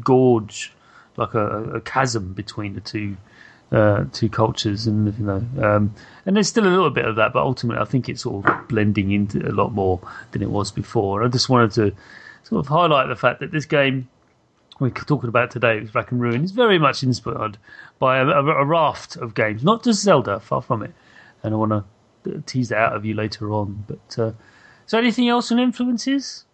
gorge, 0.02 0.74
like 1.16 1.34
a, 1.34 1.76
a 1.76 1.82
chasm 1.82 2.34
between 2.34 2.76
the 2.76 2.82
two 2.82 3.18
uh, 3.72 4.06
two 4.14 4.30
cultures, 4.30 4.88
and 4.88 5.14
you 5.18 5.26
know, 5.26 5.44
um, 5.62 5.94
and 6.26 6.36
there's 6.36 6.48
still 6.48 6.68
a 6.68 6.70
little 6.70 6.90
bit 6.90 7.06
of 7.06 7.16
that. 7.16 7.34
But 7.34 7.44
ultimately, 7.44 7.82
I 7.82 7.86
think 7.86 8.08
it's 8.10 8.22
sort 8.22 8.46
of 8.46 8.68
blending 8.68 9.12
into 9.12 9.40
a 9.48 9.52
lot 9.52 9.74
more 9.74 10.00
than 10.32 10.42
it 10.42 10.50
was 10.50 10.72
before. 10.72 11.24
I 11.24 11.28
just 11.28 11.50
wanted 11.50 11.72
to 11.72 11.96
sort 12.44 12.60
of 12.60 12.68
highlight 12.68 13.10
the 13.10 13.16
fact 13.16 13.40
that 13.42 13.52
this 13.52 13.66
game 13.66 14.08
we're 14.80 14.90
talking 14.90 15.30
about 15.30 15.52
today, 15.52 15.80
was 15.80 15.94
Rack 15.94 16.12
and 16.12 16.22
Ruin, 16.22 16.44
is 16.44 16.52
very 16.52 16.80
much 16.80 17.04
inspired 17.04 17.58
by 18.00 18.20
a, 18.20 18.28
a, 18.28 18.46
a, 18.46 18.66
raft 18.66 19.16
of 19.16 19.34
games, 19.34 19.64
not 19.64 19.84
just 19.84 20.02
Zelda, 20.02 20.40
far 20.40 20.62
from 20.62 20.84
it. 20.84 20.94
And 21.44 21.54
I 21.54 21.58
want 21.58 21.72
to 21.72 22.44
tease 22.46 22.70
that 22.70 22.78
out 22.78 22.96
of 22.96 23.06
you 23.06 23.14
later 23.14 23.52
on. 23.52 23.86
But 23.88 24.20
uh, 24.20 24.28
is 24.86 24.92
there 24.92 25.02
anything 25.02 25.30
else 25.30 25.52
on 25.52 25.60
influences? 25.60 26.46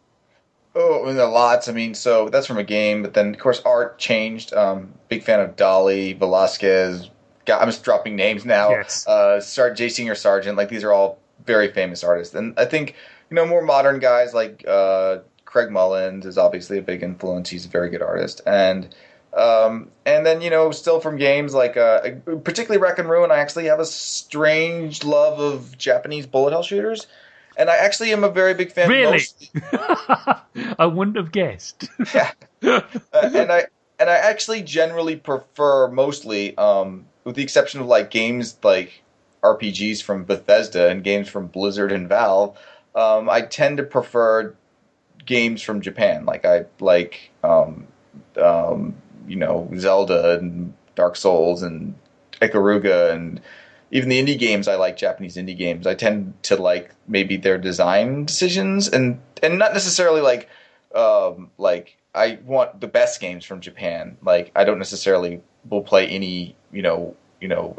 Oh, 0.76 1.04
I 1.04 1.08
mean, 1.08 1.18
lots. 1.18 1.68
I 1.68 1.72
mean, 1.72 1.94
so 1.94 2.30
that's 2.30 2.48
from 2.48 2.58
a 2.58 2.64
game, 2.64 3.04
but 3.04 3.14
then 3.14 3.34
of 3.34 3.40
course 3.40 3.62
art 3.64 4.00
changed. 4.00 4.54
Um, 4.54 4.94
big 5.08 5.24
fan 5.24 5.40
of 5.40 5.56
Dali, 5.56 6.18
Velasquez. 6.18 7.10
God, 7.46 7.62
I'm 7.62 7.68
just 7.68 7.84
dropping 7.84 8.16
names 8.16 8.46
now. 8.46 8.72
Yes. 8.72 9.08
Uh, 9.08 9.40
Sart 9.40 9.76
J. 9.78 9.90
Singer 9.90 10.16
Sargent, 10.16 10.58
like 10.58 10.70
these 10.70 10.84
are 10.84 10.92
all 10.92 11.20
very 11.46 11.72
famous 11.72 12.04
artists, 12.04 12.34
and 12.34 12.58
I 12.58 12.66
think 12.66 12.96
you 13.30 13.36
know 13.36 13.46
more 13.46 13.62
modern 13.62 14.00
guys 14.00 14.34
like 14.34 14.64
uh, 14.68 15.20
Craig 15.54 15.70
Mullins 15.70 16.26
is 16.26 16.40
obviously 16.40 16.80
a 16.80 16.82
big 16.82 17.04
influence. 17.04 17.48
He's 17.48 17.66
a 17.66 17.70
very 17.70 17.92
good 17.92 18.02
artist, 18.02 18.42
and 18.48 18.90
um, 19.38 19.92
and 20.04 20.26
then 20.26 20.42
you 20.42 20.50
know, 20.50 20.72
still 20.72 21.00
from 21.00 21.16
games 21.16 21.54
like 21.54 21.78
uh, 21.78 22.02
particularly 22.44 22.82
Rack 22.82 22.98
and 22.98 23.08
Ruin, 23.08 23.30
I 23.30 23.38
actually 23.38 23.66
have 23.66 23.80
a 23.80 23.86
strange 23.86 25.04
love 25.04 25.40
of 25.40 25.78
Japanese 25.78 26.26
bullet 26.26 26.54
hell 26.54 26.64
shooters, 26.64 27.06
and 27.56 27.70
I 27.70 27.76
actually 27.76 28.12
am 28.12 28.24
a 28.24 28.32
very 28.32 28.56
big 28.56 28.72
fan. 28.72 28.90
Really, 28.90 29.22
I 30.80 30.88
wouldn't 30.88 31.18
have 31.18 31.32
guessed. 31.32 31.88
yeah, 32.16 32.32
uh, 32.64 32.82
and 33.14 33.52
I 33.52 33.68
and 34.00 34.10
I 34.10 34.16
actually 34.16 34.64
generally 34.64 35.18
prefer 35.18 35.88
mostly, 35.88 36.58
um, 36.58 37.06
with 37.26 37.36
the 37.36 37.44
exception 37.44 37.80
of 37.80 37.86
like 37.86 38.10
games 38.10 38.58
like 38.64 39.04
RPGs 39.44 40.02
from 40.02 40.24
Bethesda 40.24 40.90
and 40.90 41.04
games 41.04 41.30
from 41.30 41.46
Blizzard 41.46 41.92
and 41.92 42.10
Valve. 42.10 42.58
Um, 42.96 43.30
I 43.30 43.42
tend 43.42 43.78
to 43.78 43.84
prefer 43.84 44.56
games 45.26 45.62
from 45.62 45.82
Japan. 45.82 46.26
Like 46.26 46.46
I 46.46 46.66
like 46.80 47.32
um, 47.44 47.88
um, 48.42 48.96
you 49.28 49.36
know 49.36 49.70
Zelda 49.78 50.38
and 50.38 50.74
Dark 50.96 51.16
Souls 51.16 51.62
and 51.62 51.96
Ikaruga 52.42 53.12
and 53.12 53.42
even 53.92 54.10
the 54.10 54.22
indie 54.22 54.40
games 54.40 54.68
I 54.68 54.76
like 54.76 54.98
Japanese 54.98 55.38
indie 55.38 55.58
games. 55.58 55.86
I 55.86 55.94
tend 55.94 56.34
to 56.44 56.56
like 56.56 56.92
maybe 57.08 57.38
their 57.38 57.58
design 57.58 58.26
decisions 58.26 58.88
and 58.88 59.20
and 59.42 59.60
not 59.60 59.74
necessarily 59.74 60.22
like 60.22 60.50
um, 60.96 61.52
like 61.58 61.98
I 62.16 62.40
want 62.46 62.82
the 62.82 62.88
best 62.88 63.20
games 63.20 63.46
from 63.46 63.62
Japan. 63.62 64.18
Like 64.24 64.52
I 64.56 64.64
don't 64.64 64.80
necessarily 64.80 65.42
will 65.70 65.84
play 65.84 66.08
any 66.08 66.56
you 66.72 66.82
know 66.82 67.16
you 67.40 67.48
know 67.48 67.78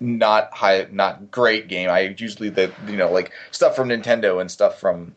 not 0.00 0.52
high 0.52 0.86
not 0.90 1.30
great 1.30 1.68
game. 1.68 1.90
I 1.90 2.14
usually 2.16 2.48
the 2.48 2.72
you 2.86 2.96
know 2.96 3.12
like 3.12 3.32
stuff 3.50 3.76
from 3.76 3.90
Nintendo 3.90 4.40
and 4.40 4.50
stuff 4.50 4.80
from 4.80 5.14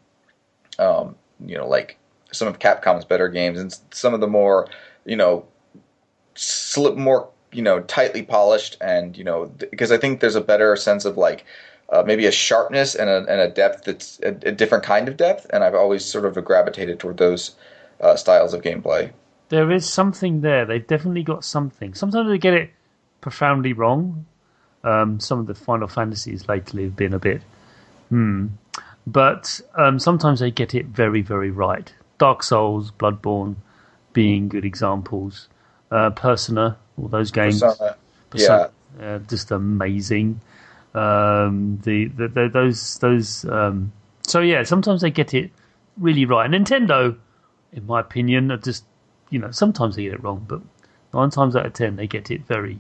um, 0.78 1.16
you 1.46 1.58
know 1.58 1.68
like 1.68 1.98
some 2.32 2.48
of 2.48 2.60
Capcom's 2.60 3.06
better 3.06 3.30
games 3.30 3.60
and 3.60 3.78
some 3.92 4.14
of 4.14 4.20
the 4.20 4.28
more 4.28 4.68
you 5.06 5.16
know 5.16 5.46
slip 6.36 6.96
more 6.96 7.30
you 7.52 7.62
know 7.62 7.82
tightly 7.82 8.24
polished 8.24 8.78
and 8.82 9.18
you 9.18 9.24
know 9.24 9.46
because 9.72 9.92
I 9.92 9.98
think 9.98 10.20
there's 10.20 10.36
a 10.36 10.42
better 10.42 10.76
sense 10.76 11.06
of 11.06 11.18
like 11.18 11.46
uh, 11.90 12.04
maybe 12.06 12.26
a 12.26 12.32
sharpness 12.32 12.96
and 12.96 13.10
a, 13.10 13.18
and 13.18 13.42
a 13.42 13.50
depth 13.50 13.84
that's 13.86 14.20
a, 14.24 14.30
a, 14.30 14.52
different 14.52 14.84
kind 14.84 15.08
of 15.08 15.18
depth 15.18 15.46
and 15.52 15.64
I've 15.64 15.76
always 15.76 16.04
sort 16.04 16.26
of 16.26 16.44
gravitated 16.44 17.00
toward 17.00 17.18
those 17.18 17.56
uh, 18.02 18.16
styles 18.16 18.54
of 18.54 18.62
gameplay. 18.62 19.12
There 19.50 19.72
is 19.72 19.88
something 19.88 20.42
there. 20.42 20.66
They've 20.66 20.86
definitely 20.86 21.24
got 21.24 21.46
something. 21.46 21.94
Sometimes 21.94 22.30
they 22.30 22.40
get 22.40 22.56
it 22.56 22.72
profoundly 23.22 23.74
wrong. 23.74 24.26
Um, 24.84 25.20
some 25.20 25.40
of 25.40 25.48
the 25.48 25.54
Final 25.54 25.88
Fantasies 25.88 26.48
lately 26.48 26.84
have 26.84 26.96
been 26.96 27.14
a 27.14 27.20
bit, 27.20 27.42
hmm. 28.10 28.48
But 29.06 29.60
um, 29.76 30.00
sometimes 30.00 30.40
they 30.40 30.52
get 30.52 30.74
it 30.74 30.86
very, 30.88 31.22
very 31.22 31.52
right. 31.52 31.94
Dark 32.20 32.42
Souls, 32.44 32.92
Bloodborne, 32.92 33.56
being 34.14 34.48
good 34.48 34.64
examples. 34.66 35.50
Uh, 35.92 36.10
Persona, 36.12 36.78
all 36.98 37.08
those 37.10 37.32
games. 37.32 37.62
Persona. 37.62 37.98
Persona, 38.30 38.72
yeah, 39.00 39.06
uh, 39.06 39.20
just 39.20 39.52
amazing. 39.52 40.40
Um, 40.94 41.80
the, 41.84 42.06
the, 42.06 42.28
the, 42.28 42.50
those 42.52 42.98
those. 43.00 43.46
Um, 43.46 43.92
so 44.26 44.40
yeah, 44.40 44.64
sometimes 44.64 45.02
they 45.02 45.12
get 45.12 45.34
it 45.34 45.52
really 45.98 46.26
right. 46.26 46.52
And 46.52 46.66
Nintendo, 46.66 47.18
in 47.74 47.86
my 47.86 48.00
opinion, 48.00 48.52
are 48.52 48.58
just 48.58 48.86
you 49.30 49.40
know 49.40 49.52
sometimes 49.52 49.96
they 49.96 50.04
get 50.04 50.14
it 50.14 50.24
wrong, 50.24 50.46
but 50.48 50.62
nine 51.14 51.30
times 51.30 51.56
out 51.56 51.66
of 51.66 51.74
ten 51.74 51.96
they 51.96 52.08
get 52.08 52.32
it 52.32 52.46
very, 52.46 52.80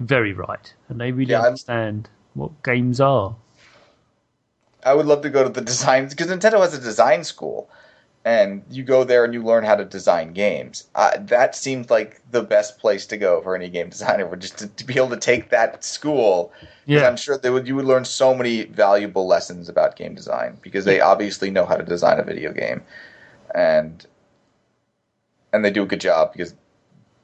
very 0.00 0.32
right, 0.32 0.72
and 0.88 1.00
they 1.00 1.12
really 1.12 1.32
Yeah, 1.32 1.38
I'm- 1.38 1.46
understand 1.48 2.08
what 2.34 2.62
games 2.62 3.00
are. 3.00 3.34
I 4.86 4.94
would 4.94 5.06
love 5.06 5.22
to 5.22 5.30
go 5.30 5.42
to 5.42 5.50
the 5.50 5.60
design 5.60 6.08
because 6.08 6.28
Nintendo 6.28 6.60
has 6.60 6.72
a 6.72 6.80
design 6.80 7.24
school, 7.24 7.68
and 8.24 8.62
you 8.70 8.84
go 8.84 9.02
there 9.02 9.24
and 9.24 9.34
you 9.34 9.42
learn 9.42 9.64
how 9.64 9.74
to 9.74 9.84
design 9.84 10.32
games. 10.32 10.86
Uh, 10.94 11.18
that 11.22 11.56
seems 11.56 11.90
like 11.90 12.22
the 12.30 12.42
best 12.42 12.78
place 12.78 13.04
to 13.06 13.16
go 13.16 13.42
for 13.42 13.56
any 13.56 13.68
game 13.68 13.90
designer, 13.90 14.26
would 14.30 14.40
just 14.40 14.58
to, 14.58 14.68
to 14.68 14.84
be 14.84 14.94
able 14.94 15.10
to 15.10 15.16
take 15.16 15.50
that 15.50 15.82
school. 15.82 16.52
Yeah, 16.86 17.08
I'm 17.08 17.16
sure 17.16 17.36
they 17.36 17.50
would. 17.50 17.66
You 17.66 17.74
would 17.74 17.84
learn 17.84 18.04
so 18.04 18.32
many 18.32 18.64
valuable 18.64 19.26
lessons 19.26 19.68
about 19.68 19.96
game 19.96 20.14
design 20.14 20.56
because 20.62 20.84
they 20.84 21.00
obviously 21.00 21.50
know 21.50 21.66
how 21.66 21.76
to 21.76 21.84
design 21.84 22.20
a 22.20 22.24
video 22.24 22.52
game, 22.52 22.80
and 23.54 24.06
and 25.52 25.64
they 25.64 25.70
do 25.72 25.82
a 25.82 25.86
good 25.86 26.00
job 26.00 26.32
because 26.32 26.54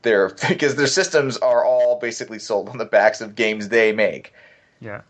their 0.02 0.28
because 0.48 0.74
their 0.74 0.88
systems 0.88 1.36
are 1.36 1.64
all 1.64 2.00
basically 2.00 2.40
sold 2.40 2.68
on 2.68 2.78
the 2.78 2.84
backs 2.84 3.20
of 3.20 3.36
games 3.36 3.68
they 3.68 3.92
make. 3.92 4.34
Yeah, 4.80 5.02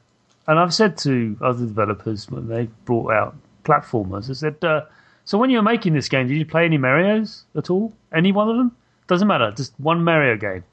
and 0.47 0.59
I've 0.59 0.75
said 0.75 0.97
to 0.99 1.37
other 1.41 1.67
developers 1.67 2.31
when 2.31 2.49
they 2.49 2.69
brought 2.85 3.13
out 3.13 3.37
platformers, 3.65 4.29
I 4.29 4.33
said, 4.33 4.63
uh, 4.65 4.83
"So 5.25 5.39
when 5.39 5.51
you 5.51 5.59
were 5.59 5.63
making 5.63 5.95
this 5.95 6.09
game, 6.09 6.29
did 6.29 6.37
you 6.37 6.47
play 6.47 6.65
any 6.65 6.79
Mario's 6.79 7.45
at 7.55 7.71
all? 7.71 7.93
Any 8.13 8.33
one 8.33 8.49
of 8.49 8.57
them? 8.57 8.75
Doesn't 9.07 9.29
matter. 9.29 9.53
Just 9.53 9.73
one 9.79 10.05
Mario 10.05 10.37
game. 10.37 10.65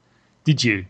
Did 0.44 0.64
you?" 0.64 0.86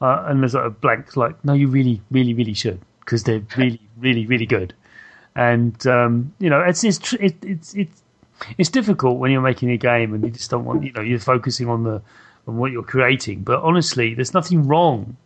Uh, 0.00 0.24
and 0.26 0.40
there's 0.40 0.54
like 0.54 0.64
a 0.64 0.70
blank, 0.70 1.16
like, 1.16 1.42
"No, 1.44 1.52
you 1.54 1.68
really, 1.68 2.00
really, 2.10 2.34
really 2.34 2.54
should 2.54 2.80
because 3.00 3.24
they're 3.24 3.42
really, 3.56 3.80
really, 3.98 4.26
really 4.26 4.46
good." 4.46 4.74
And 5.34 5.86
um, 5.86 6.34
you 6.38 6.50
know, 6.50 6.60
it's 6.60 6.84
it's 6.84 6.98
tr- 6.98 7.16
it, 7.20 7.36
it's 7.42 7.74
it's 7.74 8.02
it's 8.58 8.70
difficult 8.70 9.18
when 9.18 9.30
you're 9.30 9.40
making 9.40 9.70
a 9.70 9.76
game 9.76 10.14
and 10.14 10.24
you 10.24 10.30
just 10.30 10.50
don't 10.50 10.64
want 10.64 10.82
you 10.84 10.92
know 10.92 11.02
you're 11.02 11.18
focusing 11.18 11.68
on 11.68 11.84
the 11.84 12.02
on 12.46 12.58
what 12.58 12.72
you're 12.72 12.82
creating. 12.82 13.42
But 13.42 13.62
honestly, 13.62 14.14
there's 14.14 14.34
nothing 14.34 14.66
wrong 14.66 15.16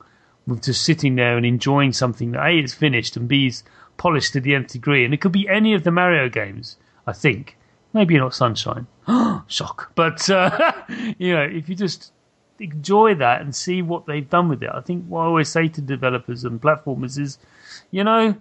just 0.61 0.85
sitting 0.85 1.15
there 1.17 1.37
and 1.37 1.47
enjoying 1.47 1.93
something 1.93 2.33
that 2.33 2.47
A 2.47 2.59
is 2.59 2.75
finished 2.75 3.17
and 3.17 3.29
B 3.29 3.47
is 3.47 3.65
polished 3.97 4.33
to 4.35 4.41
the 4.41 4.55
nth 4.55 4.73
degree. 4.73 5.05
And 5.05 5.15
it 5.15 5.21
could 5.21 5.33
be 5.33 5.49
any 5.49 5.75
of 5.75 5.85
the 5.85 5.91
Mario 5.91 6.29
games, 6.29 6.77
I 7.07 7.13
think. 7.13 7.57
Maybe 7.93 8.19
not 8.19 8.35
Sunshine. 8.35 8.87
Shock. 9.47 9.93
But, 9.95 10.29
uh, 10.29 10.73
you 11.19 11.35
know, 11.35 11.43
if 11.43 11.69
you 11.69 11.75
just 11.75 12.13
enjoy 12.59 13.15
that 13.17 13.41
and 13.41 13.55
see 13.55 13.83
what 13.83 14.07
they've 14.07 14.29
done 14.29 14.49
with 14.49 14.63
it, 14.63 14.71
I 14.73 14.81
think 14.81 15.07
what 15.07 15.23
I 15.23 15.27
always 15.27 15.49
say 15.49 15.69
to 15.69 15.81
developers 15.81 16.45
and 16.45 16.61
platformers 16.61 17.19
is, 17.19 17.39
you 17.91 18.05
know, 18.05 18.37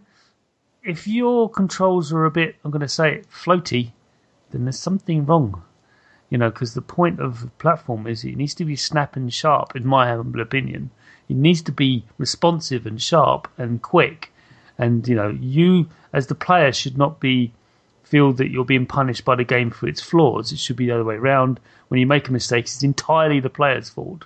if 0.83 1.07
your 1.07 1.49
controls 1.49 2.11
are 2.11 2.25
a 2.25 2.31
bit, 2.31 2.55
I'm 2.63 2.71
going 2.71 2.81
to 2.81 2.87
say 2.87 3.15
it, 3.15 3.29
floaty, 3.29 3.91
then 4.51 4.65
there's 4.65 4.79
something 4.79 5.25
wrong. 5.25 5.63
You 6.29 6.37
know, 6.39 6.49
because 6.49 6.73
the 6.73 6.81
point 6.81 7.19
of 7.19 7.43
a 7.43 7.47
platform 7.47 8.07
is 8.07 8.23
it 8.23 8.35
needs 8.35 8.55
to 8.55 8.65
be 8.65 8.75
snap 8.75 9.15
and 9.15 9.31
sharp, 9.31 9.75
in 9.75 9.85
my 9.85 10.07
humble 10.07 10.41
opinion. 10.41 10.89
It 11.29 11.35
needs 11.35 11.61
to 11.63 11.71
be 11.71 12.05
responsive 12.17 12.85
and 12.85 13.01
sharp 13.01 13.47
and 13.57 13.81
quick. 13.81 14.31
And, 14.77 15.07
you 15.07 15.15
know, 15.15 15.29
you 15.39 15.89
as 16.11 16.27
the 16.27 16.35
player 16.35 16.71
should 16.71 16.97
not 16.97 17.19
be 17.19 17.53
feel 18.03 18.33
that 18.33 18.51
you're 18.51 18.65
being 18.65 18.85
punished 18.85 19.25
by 19.25 19.35
the 19.35 19.43
game 19.43 19.71
for 19.71 19.87
its 19.87 20.01
flaws. 20.01 20.51
It 20.51 20.59
should 20.59 20.75
be 20.75 20.85
the 20.85 20.91
other 20.91 21.03
way 21.03 21.15
around. 21.15 21.59
When 21.87 21.99
you 21.99 22.05
make 22.05 22.27
a 22.27 22.31
mistake, 22.31 22.65
it's 22.65 22.83
entirely 22.83 23.39
the 23.39 23.49
player's 23.49 23.89
fault, 23.89 24.25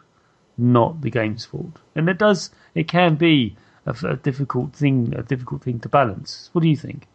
not 0.57 0.99
the 1.01 1.09
game's 1.09 1.45
fault. 1.45 1.79
And 1.95 2.09
it 2.09 2.17
does, 2.17 2.49
it 2.75 2.87
can 2.89 3.15
be 3.15 3.55
a, 3.85 3.95
a 4.05 4.15
difficult 4.17 4.73
thing, 4.73 5.13
a 5.15 5.23
difficult 5.23 5.63
thing 5.63 5.79
to 5.79 5.89
balance. 5.89 6.49
What 6.51 6.63
do 6.63 6.67
you 6.67 6.75
think? 6.75 7.07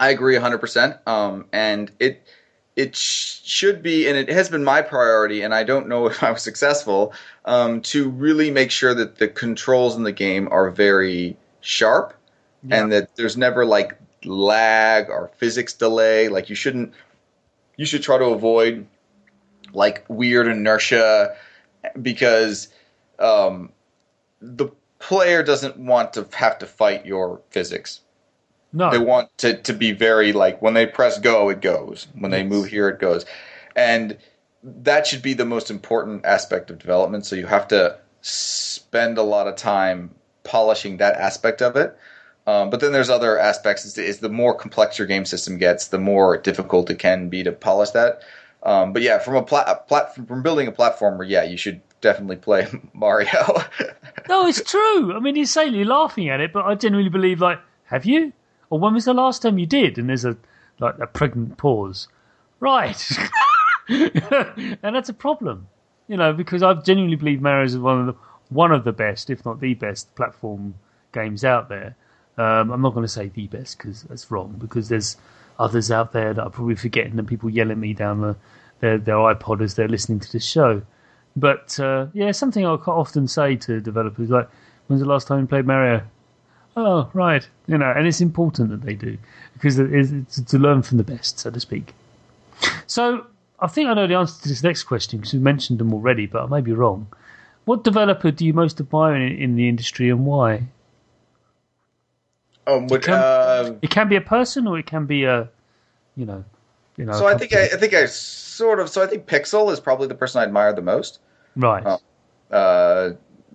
I 0.00 0.10
agree 0.10 0.34
100%. 0.36 1.06
Um, 1.06 1.46
and 1.52 1.92
it 2.00 2.26
it 2.76 2.96
sh- 2.96 3.40
should 3.44 3.82
be, 3.82 4.08
and 4.08 4.16
it 4.16 4.28
has 4.28 4.48
been 4.48 4.64
my 4.64 4.82
priority, 4.82 5.42
and 5.42 5.54
I 5.54 5.64
don't 5.64 5.88
know 5.88 6.06
if 6.08 6.22
I 6.22 6.30
was 6.30 6.42
successful, 6.42 7.12
um, 7.44 7.80
to 7.82 8.08
really 8.10 8.50
make 8.50 8.70
sure 8.70 8.94
that 8.94 9.16
the 9.16 9.28
controls 9.28 9.96
in 9.96 10.02
the 10.02 10.12
game 10.12 10.48
are 10.50 10.70
very 10.70 11.36
sharp 11.60 12.14
and 12.70 12.92
that 12.92 13.16
there's 13.16 13.36
never 13.36 13.66
like 13.66 13.96
lag 14.24 15.10
or 15.10 15.30
physics 15.36 15.72
delay. 15.72 16.28
Like 16.28 16.48
you 16.48 16.54
shouldn't, 16.54 16.92
you 17.76 17.84
should 17.84 18.02
try 18.02 18.18
to 18.18 18.26
avoid 18.26 18.86
like 19.72 20.04
weird 20.08 20.46
inertia 20.46 21.34
because 22.00 22.68
um, 23.18 23.72
the 24.40 24.68
player 24.98 25.42
doesn't 25.42 25.76
want 25.76 26.12
to 26.12 26.26
have 26.34 26.58
to 26.58 26.66
fight 26.66 27.04
your 27.04 27.40
physics 27.50 28.00
No. 28.72 28.90
they 28.90 28.98
want 28.98 29.36
to, 29.38 29.56
to 29.62 29.72
be 29.72 29.92
very 29.92 30.32
like 30.32 30.62
when 30.62 30.74
they 30.74 30.86
press 30.86 31.18
go 31.18 31.48
it 31.50 31.60
goes. 31.60 32.06
When 32.14 32.30
they 32.30 32.42
move 32.42 32.68
here 32.68 32.88
it 32.88 32.98
goes. 32.98 33.24
And 33.76 34.16
that 34.62 35.06
should 35.06 35.22
be 35.22 35.34
the 35.34 35.44
most 35.44 35.70
important 35.70 36.24
aspect 36.24 36.70
of 36.70 36.78
development. 36.78 37.26
So 37.26 37.36
you 37.36 37.46
have 37.46 37.68
to 37.68 37.98
spend 38.20 39.18
a 39.18 39.22
lot 39.22 39.48
of 39.48 39.56
time 39.56 40.14
polishing 40.44 40.98
that 40.98 41.16
aspect 41.16 41.62
of 41.62 41.76
it. 41.76 41.96
Um, 42.46 42.70
but 42.70 42.80
then 42.80 42.92
there's 42.92 43.10
other 43.10 43.38
aspects. 43.38 43.84
Is, 43.84 43.98
is 43.98 44.18
the 44.18 44.28
more 44.28 44.54
complex 44.54 44.98
your 44.98 45.06
game 45.06 45.24
system 45.24 45.58
gets 45.58 45.88
the 45.88 45.98
more 45.98 46.36
difficult 46.36 46.90
it 46.90 46.98
can 46.98 47.28
be 47.28 47.42
to 47.44 47.52
polish 47.52 47.90
that. 47.90 48.22
Um, 48.62 48.92
but 48.92 49.02
yeah 49.02 49.18
from 49.18 49.34
a 49.34 49.42
plat, 49.42 49.88
plat 49.88 50.14
from 50.14 50.42
building 50.42 50.68
a 50.68 50.72
platformer 50.72 51.28
yeah 51.28 51.42
you 51.42 51.56
should 51.56 51.80
definitely 52.02 52.36
play 52.36 52.68
mario. 52.92 53.62
No, 54.28 54.46
it's 54.46 54.62
true. 54.62 55.14
I 55.14 55.20
mean, 55.20 55.36
you're 55.36 55.84
laughing 55.86 56.28
at 56.28 56.40
it, 56.40 56.52
but 56.52 56.66
I 56.66 56.74
genuinely 56.74 57.10
believe, 57.10 57.40
like, 57.40 57.60
have 57.84 58.04
you? 58.04 58.32
Or 58.72 58.78
when 58.78 58.94
was 58.94 59.04
the 59.04 59.12
last 59.12 59.42
time 59.42 59.58
you 59.58 59.66
did? 59.66 59.98
And 59.98 60.08
there's 60.08 60.24
a 60.24 60.34
like 60.80 60.98
a 60.98 61.06
pregnant 61.06 61.58
pause. 61.58 62.08
Right. 62.58 63.06
and 63.90 64.78
that's 64.82 65.10
a 65.10 65.14
problem, 65.14 65.68
you 66.08 66.16
know, 66.16 66.32
because 66.32 66.62
I 66.62 66.72
genuinely 66.72 67.16
believe 67.16 67.42
Mario 67.42 67.66
is 67.66 67.76
one 67.76 68.00
of 68.00 68.06
the 68.06 68.14
one 68.48 68.72
of 68.72 68.84
the 68.84 68.92
best, 68.92 69.28
if 69.28 69.44
not 69.44 69.60
the 69.60 69.74
best, 69.74 70.14
platform 70.14 70.74
games 71.12 71.44
out 71.44 71.68
there. 71.68 71.94
Um, 72.38 72.70
I'm 72.70 72.80
not 72.80 72.94
going 72.94 73.04
to 73.04 73.12
say 73.12 73.28
the 73.28 73.46
best 73.46 73.76
because 73.76 74.04
that's 74.04 74.30
wrong. 74.30 74.56
Because 74.58 74.88
there's 74.88 75.18
others 75.58 75.90
out 75.90 76.12
there 76.12 76.32
that 76.32 76.42
I'm 76.42 76.50
probably 76.50 76.76
forgetting, 76.76 77.18
and 77.18 77.28
people 77.28 77.50
yell 77.50 77.70
at 77.70 77.76
me 77.76 77.92
down 77.92 78.22
the, 78.22 78.36
their 78.80 78.96
their 78.96 79.16
iPod 79.16 79.60
as 79.60 79.74
they're 79.74 79.86
listening 79.86 80.20
to 80.20 80.32
this 80.32 80.46
show. 80.46 80.80
But 81.36 81.78
uh, 81.78 82.06
yeah, 82.14 82.30
something 82.30 82.64
I 82.64 82.74
quite 82.78 82.94
often 82.94 83.28
say 83.28 83.54
to 83.54 83.82
developers 83.82 84.30
like, 84.30 84.48
"When's 84.86 85.02
the 85.02 85.08
last 85.08 85.26
time 85.26 85.40
you 85.40 85.46
played 85.46 85.66
Mario?" 85.66 86.04
Oh, 86.76 87.10
right, 87.12 87.46
you 87.66 87.76
know, 87.76 87.92
and 87.94 88.06
it's 88.06 88.20
important 88.20 88.70
that 88.70 88.82
they 88.82 88.94
do 88.94 89.18
because 89.54 89.78
it 89.78 89.92
is- 89.92 90.40
to 90.46 90.58
learn 90.58 90.82
from 90.82 90.98
the 90.98 91.04
best, 91.04 91.38
so 91.38 91.50
to 91.50 91.60
speak. 91.60 91.92
So 92.86 93.26
I 93.60 93.66
think 93.66 93.88
I 93.88 93.94
know 93.94 94.06
the 94.06 94.14
answer 94.14 94.42
to 94.42 94.48
this 94.48 94.62
next 94.62 94.84
question 94.84 95.18
because 95.20 95.34
we 95.34 95.38
mentioned 95.38 95.78
them 95.78 95.92
already, 95.92 96.26
but 96.26 96.44
I 96.44 96.46
may 96.46 96.60
be 96.60 96.72
wrong. 96.72 97.06
What 97.64 97.84
developer 97.84 98.30
do 98.30 98.44
you 98.46 98.52
most 98.54 98.80
admire 98.80 99.14
in, 99.14 99.32
in 99.36 99.56
the 99.56 99.68
industry 99.68 100.08
and 100.10 100.24
why? 100.26 100.64
um, 102.66 102.86
would, 102.88 103.02
can- 103.02 103.14
uh, 103.14 103.74
It 103.82 103.90
can 103.90 104.08
be 104.08 104.16
a 104.16 104.20
person 104.20 104.66
or 104.66 104.78
it 104.78 104.86
can 104.86 105.06
be 105.06 105.24
a, 105.24 105.48
you 106.16 106.24
know, 106.26 106.44
you 106.96 107.04
know. 107.04 107.12
So 107.12 107.26
I 107.26 107.36
think 107.36 107.54
I. 107.54 107.64
I 107.64 107.76
think 107.76 107.94
I 107.94 108.06
sort 108.06 108.80
of 108.80 108.88
so 108.88 109.02
I 109.02 109.06
think 109.06 109.26
Pixel 109.26 109.72
is 109.72 109.80
probably 109.80 110.06
the 110.08 110.14
person 110.14 110.40
I 110.40 110.44
admire 110.44 110.72
the 110.72 110.82
most. 110.82 111.20
right. 111.56 111.82
Oh. 111.86 111.98
Uh, 112.50 113.12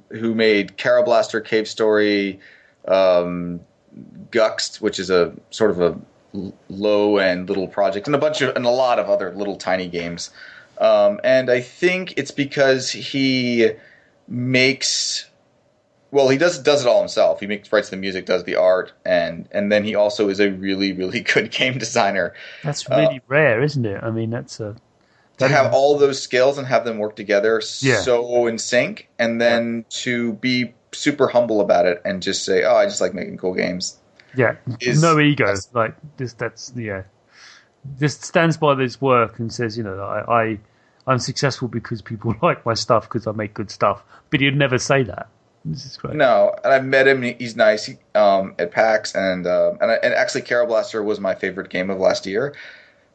who 0.10 0.34
made 0.34 0.78
Kero 0.78 1.06
Blaster, 1.06 1.40
Cave 1.40 1.68
Story, 1.68 2.40
um, 2.88 3.60
Guxt, 4.32 4.82
which 4.82 5.00
is 5.00 5.10
a 5.10 5.34
sort 5.50 5.72
of 5.72 5.82
a 5.82 6.00
low 6.70 7.18
end 7.18 7.50
little 7.50 7.68
project, 7.68 8.08
and 8.08 8.16
a 8.16 8.20
bunch 8.20 8.42
of 8.42 8.56
and 8.56 8.66
a 8.66 8.70
lot 8.70 9.00
of 9.00 9.10
other 9.10 9.34
little 9.34 9.56
tiny 9.56 9.88
games. 9.88 10.30
Um, 10.80 11.20
and 11.24 11.50
I 11.50 11.62
think 11.62 12.14
it's 12.18 12.32
because 12.32 12.92
he 12.92 13.72
makes 14.28 15.30
well, 16.12 16.30
he 16.30 16.38
does 16.38 16.60
does 16.60 16.86
it 16.86 16.88
all 16.88 17.00
himself. 17.00 17.40
He 17.40 17.48
makes 17.48 17.72
writes 17.72 17.90
the 17.90 17.98
music, 17.98 18.26
does 18.26 18.44
the 18.44 18.56
art, 18.56 18.94
and 19.06 19.48
and 19.52 19.72
then 19.72 19.84
he 19.84 19.96
also 19.96 20.30
is 20.30 20.40
a 20.40 20.52
really 20.52 20.94
really 20.94 21.20
good 21.34 21.52
game 21.52 21.78
designer. 21.78 22.34
That's 22.64 22.88
really 22.90 23.18
uh, 23.18 23.28
rare, 23.28 23.62
isn't 23.62 23.86
it? 23.86 24.04
I 24.04 24.12
mean, 24.12 24.30
that's 24.30 24.60
a 24.60 24.76
to 25.38 25.48
have 25.48 25.74
all 25.74 25.98
those 25.98 26.22
skills 26.22 26.58
and 26.58 26.66
have 26.66 26.84
them 26.84 26.98
work 26.98 27.16
together 27.16 27.62
yeah. 27.80 28.02
so 28.02 28.48
in 28.48 28.58
sync, 28.58 29.08
and 29.20 29.40
then 29.40 29.86
to 29.90 30.34
be 30.34 30.74
super 30.92 31.28
humble 31.28 31.62
about 31.62 31.86
it 31.86 32.02
and 32.06 32.22
just 32.22 32.46
say, 32.46 32.64
"Oh, 32.64 32.76
I 32.76 32.86
just 32.86 33.02
like 33.02 33.14
making 33.14 33.38
cool 33.38 33.54
games." 33.54 33.98
Yeah, 34.36 34.56
no 35.00 35.20
ego. 35.20 35.54
Like 35.74 35.96
this, 36.18 36.34
that's 36.34 36.72
yeah. 36.76 37.04
Just 38.00 38.24
stands 38.24 38.58
by 38.58 38.76
this 38.76 39.00
work 39.00 39.40
and 39.40 39.52
says, 39.52 39.78
you 39.78 39.84
know, 39.84 40.00
I, 40.02 40.42
I 40.42 40.60
I'm 41.08 41.20
successful 41.20 41.68
because 41.68 42.02
people 42.02 42.36
like 42.42 42.66
my 42.66 42.74
stuff 42.74 43.04
because 43.04 43.26
I 43.28 43.32
make 43.32 43.54
good 43.54 43.72
stuff. 43.72 44.04
But 44.30 44.42
he'd 44.42 44.56
never 44.56 44.78
say 44.78 45.04
that. 45.04 45.30
This 45.66 45.86
is 45.86 45.98
great. 45.98 46.16
No, 46.16 46.56
and 46.64 46.74
I 46.74 46.80
met 46.80 47.08
him. 47.08 47.22
He's 47.22 47.56
nice 47.56 47.86
he, 47.86 47.98
um, 48.16 48.56
at 48.60 48.72
PAX, 48.72 49.16
and 49.16 49.46
uh, 49.46 49.74
and, 49.82 49.92
I, 49.92 49.96
and 49.96 50.14
actually, 50.14 50.44
Kero 50.44 50.68
Blaster 50.68 51.04
was 51.04 51.20
my 51.20 51.36
favorite 51.36 51.70
game 51.70 51.90
of 51.90 51.98
last 51.98 52.26
year, 52.26 52.56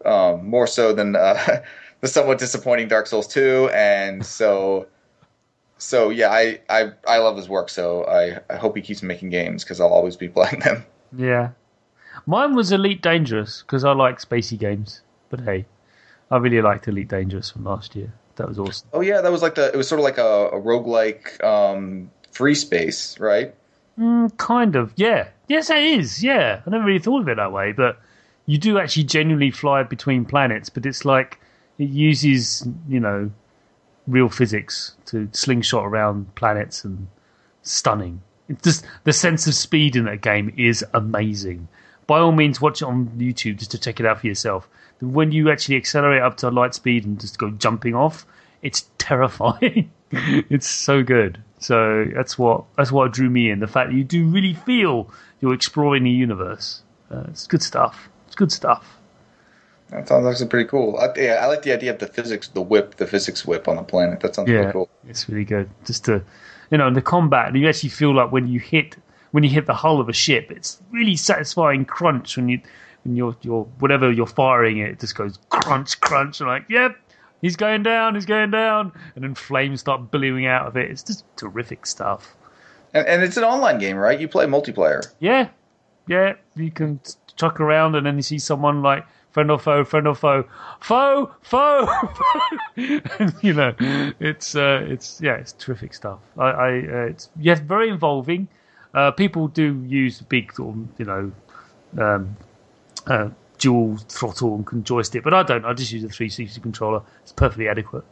um, 0.05 0.47
more 0.49 0.67
so 0.67 0.93
than 0.93 1.17
uh, 1.17 1.63
the 2.01 2.09
somewhat 2.09 2.39
disappointing 2.39 2.89
Dark 2.89 3.07
Souls 3.07 3.27
two. 3.27 3.71
And 3.73 4.25
so, 4.25 4.87
so 5.83 6.11
yeah, 6.11 6.31
I, 6.31 6.61
I 6.68 6.92
I 7.07 7.18
love 7.18 7.37
his 7.37 7.49
work. 7.49 7.68
So 7.68 8.05
I, 8.05 8.38
I 8.49 8.57
hope 8.57 8.77
he 8.77 8.83
keeps 8.83 9.03
making 9.03 9.31
games 9.31 9.64
because 9.64 9.81
I'll 9.81 9.88
always 9.88 10.16
be 10.16 10.29
playing 10.29 10.61
them. 10.61 10.85
Yeah, 11.14 11.51
mine 12.25 12.55
was 12.55 12.73
Elite 12.73 13.03
Dangerous 13.03 13.61
because 13.61 13.85
I 13.85 13.92
like 13.92 14.18
spacey 14.18 14.59
games. 14.59 15.03
But 15.29 15.40
hey, 15.40 15.66
I 16.31 16.38
really 16.38 16.62
liked 16.62 16.88
Elite 16.88 17.09
Dangerous 17.09 17.51
from 17.51 17.64
last 17.64 17.95
year. 17.95 18.14
That 18.37 18.49
was 18.49 18.59
awesome. 18.59 18.88
Oh 18.95 19.03
yeah, 19.03 19.21
that 19.21 19.31
was 19.31 19.42
like 19.42 19.57
the 19.57 19.71
it 19.71 19.77
was 19.77 19.87
sort 19.87 19.99
of 19.99 20.05
like 20.05 20.16
a, 20.16 20.49
a 20.49 20.59
roguelike 20.59 21.45
um, 21.45 22.11
free 22.31 22.55
space, 22.55 23.21
right? 23.21 23.55
Mm, 23.99 24.35
kind 24.38 24.75
of, 24.75 24.95
yeah. 24.97 25.29
Yes, 25.49 25.68
it 25.68 25.83
is. 25.83 26.25
Yeah, 26.25 26.62
I 26.66 26.71
never 26.71 26.85
really 26.85 26.99
thought 26.99 27.21
of 27.21 27.29
it 27.29 27.37
that 27.37 27.53
way, 27.53 27.73
but 27.73 28.01
you 28.47 28.57
do 28.57 28.79
actually 28.79 29.05
genuinely 29.05 29.51
fly 29.51 29.83
between 29.83 30.25
planets. 30.25 30.71
But 30.71 30.87
it's 30.87 31.05
like 31.05 31.38
it 31.77 31.90
uses, 31.90 32.66
you 32.88 33.01
know, 33.01 33.31
real 34.07 34.29
physics 34.29 34.95
to 35.07 35.29
slingshot 35.33 35.85
around 35.85 36.35
planets 36.35 36.85
and 36.85 37.09
stunning. 37.62 38.23
It's 38.49 38.62
just 38.62 38.85
the 39.05 39.12
sense 39.12 39.47
of 39.47 39.55
speed 39.55 39.97
in 39.97 40.05
that 40.05 40.21
game 40.21 40.53
is 40.57 40.85
amazing. 40.95 41.69
By 42.07 42.19
all 42.19 42.33
means, 42.33 42.61
watch 42.61 42.83
it 42.83 42.87
on 42.87 43.09
YouTube 43.17 43.59
just 43.59 43.71
to 43.71 43.79
check 43.79 44.01
it 44.01 44.07
out 44.07 44.21
for 44.21 44.27
yourself. 44.27 44.69
When 45.01 45.33
you 45.33 45.51
actually 45.51 45.77
accelerate 45.77 46.23
up 46.23 46.37
to 46.38 46.51
light 46.51 46.75
speed 46.75 47.05
and 47.05 47.21
just 47.21 47.38
go 47.38 47.51
jumping 47.51 47.95
off, 47.95 48.27
it's 48.62 48.87
terrifying. 48.99 49.91
it's 50.11 50.67
so 50.67 51.03
good. 51.03 51.43
So 51.59 52.07
that's 52.15 52.37
what 52.38 52.65
that's 52.77 52.91
what 52.91 53.12
drew 53.12 53.31
me 53.31 53.51
in. 53.51 53.61
The 53.61 53.69
fact 53.69 53.91
that 53.91 53.97
you 53.97 54.05
do 54.05 54.27
really 54.27 54.55
feel 54.55 55.11
you're 55.41 55.55
exploring 55.55 56.05
the 56.05 56.11
universe. 56.11 56.83
Uh, 57.11 57.25
it's 57.29 57.47
good 57.47 57.62
stuff. 57.62 58.09
It's 58.27 58.35
good 58.35 58.51
stuff. 58.51 58.99
That 59.92 60.09
sounds 60.09 60.26
actually 60.26 60.48
pretty 60.48 60.68
cool. 60.68 60.96
I, 60.96 61.12
yeah, 61.20 61.35
I 61.42 61.46
like 61.46 61.62
the 61.62 61.72
idea 61.72 61.92
of 61.92 61.98
the 61.98 62.07
physics, 62.07 62.48
the 62.48 62.62
whip, 62.62 62.96
the 62.96 63.07
physics 63.07 63.46
whip 63.46 63.68
on 63.68 63.76
the 63.76 63.83
planet. 63.83 64.20
That 64.20 64.35
sounds 64.35 64.48
yeah, 64.48 64.57
really 64.57 64.72
cool. 64.72 64.90
It's 65.07 65.28
really 65.28 65.44
good. 65.44 65.68
Just 65.85 66.07
to, 66.07 66.24
you 66.70 66.78
know, 66.78 66.90
the 66.90 67.02
combat, 67.02 67.55
you 67.55 67.68
actually 67.68 67.90
feel 67.90 68.14
like 68.14 68.33
when 68.33 68.48
you 68.48 68.59
hit 68.59 68.96
when 69.33 69.44
you 69.44 69.50
hit 69.50 69.66
the 69.66 69.74
hull 69.74 70.00
of 70.00 70.09
a 70.09 70.12
ship, 70.12 70.50
it's 70.50 70.81
really 70.90 71.16
satisfying 71.16 71.85
crunch 71.85 72.38
when 72.38 72.48
you 72.48 72.61
when 73.05 73.16
you're 73.16 73.37
you're 73.42 73.64
whatever 73.81 74.11
you're 74.11 74.26
firing 74.26 74.78
it, 74.78 74.92
it 74.92 75.00
just 75.00 75.14
goes 75.14 75.38
crunch 75.50 76.00
crunch. 76.00 76.40
And 76.40 76.48
like, 76.48 76.64
yep, 76.70 76.96
he's 77.42 77.57
going 77.57 77.83
down, 77.83 78.14
he's 78.14 78.26
going 78.26 78.50
down, 78.50 78.92
and 79.14 79.24
then 79.24 79.35
flames 79.35 79.81
start 79.81 80.11
billowing 80.11 80.46
out 80.46 80.66
of 80.66 80.76
it. 80.78 80.90
It's 80.90 81.02
just 81.02 81.24
terrific 81.37 81.85
stuff. 81.85 82.35
And, 82.94 83.07
and 83.07 83.22
it's 83.22 83.37
an 83.37 83.44
online 83.44 83.78
game, 83.78 83.98
right? 83.98 84.18
You 84.18 84.28
play 84.28 84.46
multiplayer. 84.46 85.07
Yeah, 85.20 85.48
yeah. 86.09 86.35
You 86.57 86.70
can 86.70 86.98
chuck 87.37 87.61
around, 87.61 87.94
and 87.94 88.07
then 88.07 88.16
you 88.16 88.22
see 88.22 88.38
someone 88.38 88.81
like 88.81 89.05
friend 89.33 89.51
or 89.51 89.59
foe, 89.59 89.85
friend 89.85 90.07
or 90.07 90.14
foe, 90.14 90.45
foe, 90.81 91.35
foe. 91.42 91.88
and, 92.77 93.35
you 93.42 93.55
know, 93.55 93.75
it's 94.21 94.55
uh, 94.55 94.85
it's 94.87 95.21
yeah, 95.21 95.35
it's 95.35 95.53
terrific 95.53 95.95
stuff. 95.95 96.21
I, 96.38 96.45
I 96.45 96.68
uh, 96.79 97.07
it's 97.11 97.29
yes, 97.38 97.59
very 97.61 97.88
involving. 97.88 98.49
Uh, 98.95 99.11
people 99.11 99.49
do 99.49 99.83
use 99.87 100.21
big 100.21 100.53
sort 100.53 100.77
of 100.77 100.88
you 100.99 101.05
know 101.07 101.33
um, 101.99 102.37
uh, 103.07 103.31
dual 103.59 103.97
throttle 104.09 104.64
and 104.71 104.85
joystick, 104.85 105.25
but 105.25 105.35
I 105.35 105.42
don't. 105.42 105.64
I 105.64 105.73
just 105.73 105.92
use 105.92 106.05
a 106.05 106.09
360 106.09 106.61
controller. 106.61 107.03
It's 107.23 107.33
perfectly 107.33 107.68
adequate 107.68 108.05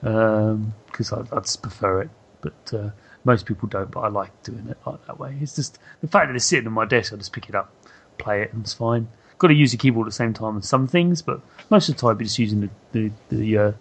because 0.00 1.12
um, 1.12 1.28
I, 1.32 1.36
I, 1.36 1.40
just 1.40 1.62
prefer 1.62 2.02
it. 2.02 2.10
But 2.40 2.74
uh, 2.74 2.90
most 3.24 3.46
people 3.46 3.68
don't. 3.68 3.90
But 3.90 4.00
I 4.00 4.08
like 4.08 4.42
doing 4.42 4.68
it 4.68 4.76
like 4.86 5.04
that 5.06 5.18
way. 5.18 5.36
It's 5.40 5.56
just 5.56 5.78
the 6.02 6.08
fact 6.08 6.28
that 6.28 6.36
it's 6.36 6.44
sitting 6.44 6.66
on 6.66 6.74
my 6.74 6.84
desk. 6.84 7.12
I 7.12 7.16
just 7.16 7.32
pick 7.32 7.48
it 7.48 7.54
up, 7.54 7.72
play 8.18 8.42
it, 8.42 8.52
and 8.52 8.62
it's 8.62 8.74
fine. 8.74 9.08
Got 9.38 9.48
to 9.48 9.54
use 9.54 9.72
the 9.72 9.78
keyboard 9.78 10.06
at 10.06 10.10
the 10.10 10.16
same 10.16 10.34
time 10.34 10.58
as 10.58 10.68
some 10.68 10.86
things, 10.86 11.22
but 11.22 11.40
most 11.70 11.88
of 11.88 11.94
the 11.94 12.00
time, 12.00 12.16
you're 12.18 12.24
just 12.24 12.38
using 12.38 12.60
the 12.60 12.70
the, 12.92 13.36
the 13.36 13.58
uh, 13.58 13.72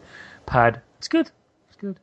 pad. 0.45 0.81
It's 0.97 1.07
good. 1.07 1.31
It's 1.67 1.77
good. 1.77 1.99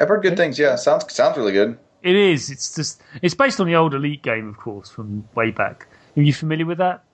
I've 0.00 0.08
heard 0.08 0.22
good 0.22 0.36
things. 0.36 0.58
Yeah, 0.58 0.76
sounds 0.76 1.12
sounds 1.12 1.36
really 1.36 1.52
good. 1.52 1.78
It 2.02 2.16
is. 2.16 2.50
It's 2.50 2.74
just 2.74 3.00
it's 3.22 3.34
based 3.34 3.60
on 3.60 3.66
the 3.66 3.76
old 3.76 3.94
Elite 3.94 4.22
game, 4.22 4.48
of 4.48 4.56
course, 4.56 4.90
from 4.90 5.28
way 5.34 5.50
back. 5.50 5.86
Are 6.16 6.22
you 6.22 6.32
familiar 6.32 6.66
with 6.66 6.78
that? 6.78 7.04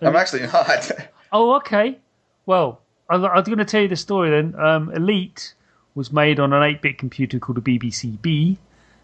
I'm 0.00 0.16
actually 0.16 0.42
not. 0.42 0.90
oh, 1.32 1.56
okay. 1.56 1.98
Well, 2.44 2.80
I'm, 3.08 3.24
I'm 3.24 3.44
going 3.44 3.58
to 3.58 3.64
tell 3.64 3.82
you 3.82 3.88
the 3.88 3.96
story 3.96 4.30
then. 4.30 4.54
Um, 4.58 4.92
Elite 4.94 5.54
was 5.94 6.12
made 6.12 6.38
on 6.38 6.52
an 6.52 6.62
8-bit 6.62 6.98
computer 6.98 7.38
called 7.38 7.58
a 7.58 7.62
BBC 7.62 8.20
B, 8.20 8.58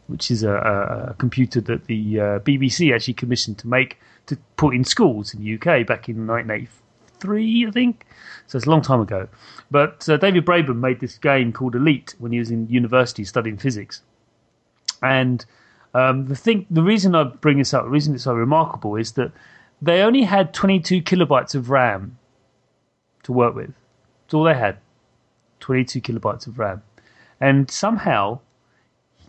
which 0.06 0.30
is 0.30 0.42
a, 0.42 0.52
a 1.10 1.14
computer 1.14 1.60
that 1.62 1.86
the 1.86 2.20
uh, 2.20 2.38
BBC 2.40 2.94
actually 2.94 3.14
commissioned 3.14 3.58
to 3.58 3.68
make 3.68 3.98
to 4.26 4.36
put 4.56 4.74
in 4.74 4.84
schools 4.84 5.34
in 5.34 5.40
the 5.40 5.54
UK 5.54 5.86
back 5.86 6.08
in 6.08 6.26
1983, 6.26 7.66
I 7.66 7.70
think. 7.70 8.06
So 8.46 8.56
it's 8.58 8.66
a 8.66 8.70
long 8.70 8.82
time 8.82 9.00
ago. 9.00 9.28
But 9.70 10.08
uh, 10.08 10.16
David 10.16 10.44
Braben 10.44 10.76
made 10.76 11.00
this 11.00 11.18
game 11.18 11.52
called 11.52 11.74
Elite 11.74 12.14
when 12.18 12.32
he 12.32 12.38
was 12.38 12.50
in 12.50 12.68
university 12.68 13.24
studying 13.24 13.56
physics. 13.56 14.02
And 15.02 15.44
um, 15.94 16.26
the 16.26 16.36
thing, 16.36 16.66
the 16.70 16.82
reason 16.82 17.14
I 17.14 17.24
bring 17.24 17.58
this 17.58 17.74
up, 17.74 17.84
the 17.84 17.90
reason 17.90 18.14
it's 18.14 18.24
so 18.24 18.34
remarkable 18.34 18.96
is 18.96 19.12
that 19.12 19.32
they 19.80 20.02
only 20.02 20.22
had 20.22 20.54
22 20.54 21.02
kilobytes 21.02 21.54
of 21.54 21.70
RAM 21.70 22.18
to 23.24 23.32
work 23.32 23.54
with. 23.54 23.74
That's 24.24 24.34
all 24.34 24.44
they 24.44 24.54
had. 24.54 24.78
22 25.60 26.00
kilobytes 26.00 26.46
of 26.46 26.58
RAM. 26.58 26.82
And 27.40 27.70
somehow, 27.70 28.40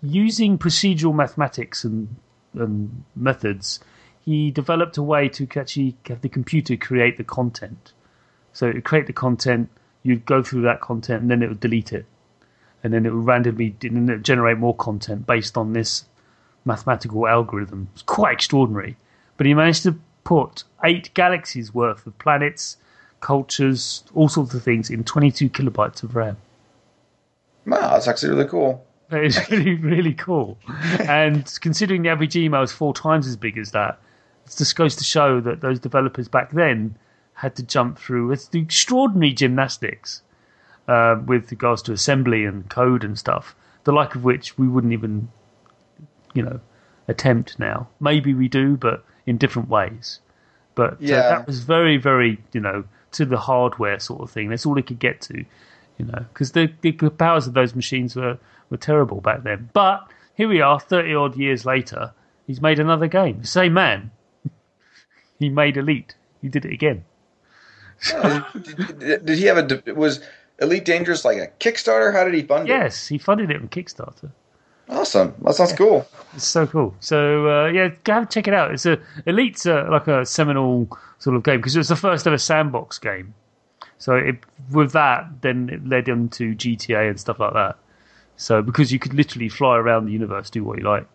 using 0.01 0.57
procedural 0.57 1.13
mathematics 1.13 1.83
and, 1.83 2.15
and 2.53 3.03
methods, 3.15 3.79
he 4.25 4.51
developed 4.51 4.97
a 4.97 5.03
way 5.03 5.27
to 5.29 5.47
actually 5.55 5.95
have 6.07 6.21
the 6.21 6.29
computer 6.29 6.77
create 6.77 7.17
the 7.17 7.23
content. 7.23 7.93
So 8.53 8.67
it 8.67 8.75
would 8.75 8.83
create 8.83 9.07
the 9.07 9.13
content, 9.13 9.69
you'd 10.03 10.25
go 10.25 10.41
through 10.41 10.61
that 10.61 10.81
content, 10.81 11.21
and 11.21 11.31
then 11.31 11.43
it 11.43 11.49
would 11.49 11.59
delete 11.59 11.91
it. 11.91 12.05
And 12.83 12.93
then 12.93 13.05
it 13.05 13.13
would 13.13 13.25
randomly 13.25 13.75
generate 14.21 14.57
more 14.57 14.75
content 14.75 15.25
based 15.25 15.57
on 15.57 15.73
this 15.73 16.05
mathematical 16.65 17.27
algorithm. 17.27 17.89
It's 17.93 18.01
quite 18.01 18.33
extraordinary. 18.33 18.95
But 19.37 19.47
he 19.47 19.53
managed 19.53 19.83
to 19.83 19.99
put 20.23 20.63
eight 20.83 21.13
galaxies 21.13 21.73
worth 21.73 22.05
of 22.05 22.17
planets, 22.19 22.77
cultures, 23.19 24.03
all 24.13 24.29
sorts 24.29 24.53
of 24.53 24.63
things 24.63 24.89
in 24.89 25.03
22 25.03 25.49
kilobytes 25.49 26.03
of 26.03 26.15
RAM. 26.15 26.37
Wow, 27.65 27.93
that's 27.93 28.07
actually 28.07 28.31
really 28.31 28.49
cool. 28.49 28.85
That 29.09 29.23
is 29.23 29.39
really, 29.49 29.75
really 29.75 30.13
cool. 30.13 30.57
and 30.99 31.51
considering 31.61 32.03
the 32.03 32.09
average 32.09 32.35
email 32.35 32.61
is 32.61 32.71
four 32.71 32.93
times 32.93 33.27
as 33.27 33.35
big 33.35 33.57
as 33.57 33.71
that, 33.71 33.99
it 34.45 34.55
just 34.57 34.75
goes 34.75 34.95
to 34.97 35.03
show 35.03 35.39
that 35.41 35.61
those 35.61 35.79
developers 35.79 36.27
back 36.27 36.51
then 36.51 36.95
had 37.35 37.55
to 37.55 37.63
jump 37.63 37.97
through 37.97 38.31
it's 38.31 38.47
the 38.47 38.59
extraordinary 38.59 39.33
gymnastics 39.33 40.21
uh, 40.87 41.15
with 41.25 41.49
regards 41.51 41.81
to 41.83 41.93
assembly 41.93 42.45
and 42.45 42.69
code 42.69 43.03
and 43.03 43.17
stuff, 43.17 43.55
the 43.83 43.91
like 43.91 44.15
of 44.15 44.23
which 44.23 44.57
we 44.57 44.67
wouldn't 44.67 44.93
even, 44.93 45.29
you 46.33 46.43
know, 46.43 46.59
attempt 47.07 47.59
now. 47.59 47.87
Maybe 47.99 48.33
we 48.33 48.47
do, 48.47 48.77
but 48.77 49.03
in 49.25 49.37
different 49.37 49.69
ways. 49.69 50.19
But 50.75 50.93
uh, 50.93 50.97
yeah. 50.99 51.17
uh, 51.17 51.29
that 51.29 51.47
was 51.47 51.59
very, 51.59 51.97
very, 51.97 52.39
you 52.51 52.59
know, 52.59 52.83
to 53.13 53.25
the 53.25 53.37
hardware 53.37 53.99
sort 53.99 54.21
of 54.21 54.31
thing. 54.31 54.49
That's 54.49 54.65
all 54.65 54.77
it 54.77 54.87
could 54.87 54.99
get 54.99 55.21
to, 55.21 55.45
you 55.97 56.05
know, 56.05 56.25
because 56.33 56.51
the, 56.51 56.71
the 56.81 56.91
powers 56.91 57.47
of 57.47 57.53
those 57.53 57.75
machines 57.75 58.15
were, 58.15 58.37
were 58.69 58.77
terrible 58.77 59.21
back 59.21 59.43
then. 59.43 59.69
But 59.73 60.07
here 60.35 60.47
we 60.47 60.61
are, 60.61 60.79
30 60.79 61.15
odd 61.15 61.35
years 61.37 61.65
later, 61.65 62.13
he's 62.47 62.61
made 62.61 62.79
another 62.79 63.07
game. 63.07 63.43
Same 63.43 63.73
man. 63.73 64.11
He 65.39 65.49
made 65.49 65.77
Elite. 65.77 66.15
He 66.41 66.49
did 66.49 66.65
it 66.65 66.73
again. 66.73 67.05
Oh, 68.13 68.45
did, 68.53 69.25
did, 69.25 69.37
he 69.37 69.45
have 69.45 69.57
a. 69.57 69.93
Was 69.93 70.21
Elite 70.59 70.85
Dangerous 70.85 71.23
like 71.23 71.37
a 71.37 71.47
Kickstarter? 71.59 72.13
How 72.13 72.23
did 72.23 72.33
he 72.33 72.43
fund 72.43 72.67
yes, 72.67 72.75
it? 72.75 72.83
Yes, 72.83 73.07
he 73.07 73.17
funded 73.17 73.51
it 73.51 73.61
on 73.61 73.67
Kickstarter. 73.69 74.31
Awesome. 74.89 75.33
That 75.41 75.55
sounds 75.55 75.73
cool. 75.73 76.05
It's 76.35 76.45
so 76.45 76.67
cool. 76.67 76.93
So 76.99 77.47
uh, 77.47 77.67
yeah, 77.67 77.89
go 78.03 78.13
have 78.13 78.29
check 78.29 78.47
it 78.47 78.53
out. 78.53 78.71
It's 78.71 78.85
a 78.85 78.99
Elite's 79.25 79.65
uh, 79.65 79.87
like 79.89 80.07
a 80.07 80.25
seminal 80.25 80.89
sort 81.19 81.35
of 81.35 81.43
game 81.43 81.57
because 81.57 81.75
it 81.75 81.79
was 81.79 81.87
the 81.87 81.95
first 81.95 82.27
ever 82.27 82.37
sandbox 82.37 82.99
game. 82.99 83.33
So 83.97 84.15
it, 84.15 84.35
with 84.71 84.91
that, 84.91 85.41
then 85.41 85.69
it 85.69 85.87
led 85.87 86.09
into 86.09 86.53
GTA 86.55 87.09
and 87.09 87.19
stuff 87.19 87.39
like 87.39 87.53
that. 87.53 87.77
So 88.35 88.61
because 88.61 88.91
you 88.91 88.99
could 88.99 89.13
literally 89.13 89.47
fly 89.47 89.77
around 89.77 90.05
the 90.05 90.11
universe, 90.11 90.49
do 90.49 90.63
what 90.63 90.77
you 90.77 90.83
like. 90.83 91.07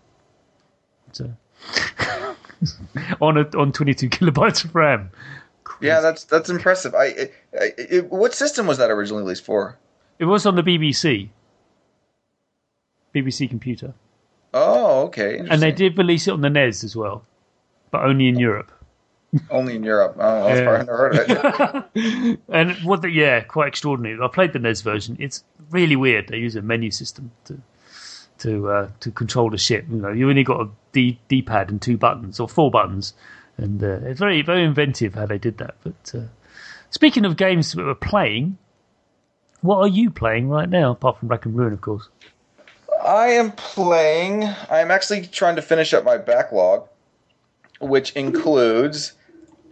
So 1.13 1.31
on 3.21 3.39
a, 3.39 3.43
on 3.57 3.73
22 3.73 4.09
kilobytes 4.11 4.65
of 4.65 4.75
RAM. 4.75 5.11
Yeah, 5.81 6.01
that's 6.01 6.25
that's 6.25 6.51
impressive. 6.51 6.95
I, 6.95 7.31
I, 7.59 7.73
I, 7.79 7.99
what 8.09 8.35
system 8.35 8.67
was 8.67 8.79
that 8.79 8.91
originally 8.91 9.23
released 9.23 9.45
for? 9.45 9.79
It 10.19 10.25
was 10.25 10.47
on 10.47 10.57
the 10.57 10.63
BBC. 10.63 11.29
BBC 13.15 13.49
computer. 13.49 13.95
Oh, 14.55 15.03
okay. 15.03 15.39
And 15.39 15.63
they 15.63 15.71
did 15.73 15.97
release 15.99 16.27
it 16.27 16.33
on 16.33 16.41
the 16.41 16.51
NES 16.51 16.83
as 16.85 16.97
well, 16.97 17.25
but 17.91 18.03
only 18.03 18.29
in 18.29 18.39
Europe. 18.39 18.73
Only 19.51 19.77
in 19.77 19.85
Europe. 19.85 20.17
Oh, 20.19 20.45
that's 20.45 20.59
Yeah. 20.61 20.65
probably 20.65 20.87
never 20.87 20.99
heard 20.99 21.85
of 21.85 21.91
it. 21.95 22.41
And 22.49 22.73
what 22.85 23.03
the 23.03 23.11
yeah, 23.11 23.41
quite 23.41 23.69
extraordinary. 23.69 24.19
I 24.23 24.29
played 24.29 24.53
the 24.55 24.59
NES 24.59 24.81
version. 24.81 25.17
It's 25.21 25.45
really 25.71 25.97
weird. 25.97 26.29
They 26.29 26.39
use 26.39 26.57
a 26.57 26.63
menu 26.63 26.91
system 26.91 27.31
to 27.45 27.61
to 28.39 28.69
uh, 28.71 28.89
to 29.01 29.11
control 29.11 29.51
the 29.51 29.59
ship. 29.59 29.85
You 29.91 29.97
know, 29.99 30.11
you 30.13 30.29
only 30.31 30.45
got 30.45 30.61
a 30.63 30.69
D 30.93 31.19
D 31.29 31.43
pad 31.43 31.71
and 31.71 31.81
two 31.81 31.97
buttons 31.97 32.41
or 32.41 32.49
four 32.49 32.71
buttons, 32.71 33.15
and 33.57 33.83
uh, 33.83 34.01
it's 34.05 34.21
very 34.21 34.43
very 34.43 34.65
inventive 34.65 35.15
how 35.15 35.27
they 35.27 35.39
did 35.39 35.59
that. 35.59 35.77
But 35.83 36.13
uh, 36.15 36.27
speaking 36.91 37.25
of 37.25 37.37
games 37.37 37.73
that 37.73 37.85
we're 37.85 37.95
playing, 37.95 38.59
what 39.61 39.79
are 39.79 39.89
you 39.89 40.11
playing 40.11 40.49
right 40.49 40.69
now? 40.69 40.93
Apart 40.93 41.19
from 41.19 41.29
Rack 41.29 41.47
and 41.47 41.57
Ruin, 41.57 41.73
of 41.73 41.81
course. 41.81 42.09
I 43.05 43.29
am 43.29 43.53
playing. 43.53 44.45
I'm 44.71 44.91
actually 44.91 45.27
trying 45.27 45.57
to 45.57 45.63
finish 45.63 45.95
up 45.95 46.05
my 46.05 46.19
backlog, 46.19 46.89
which 47.81 48.13
includes. 48.13 49.13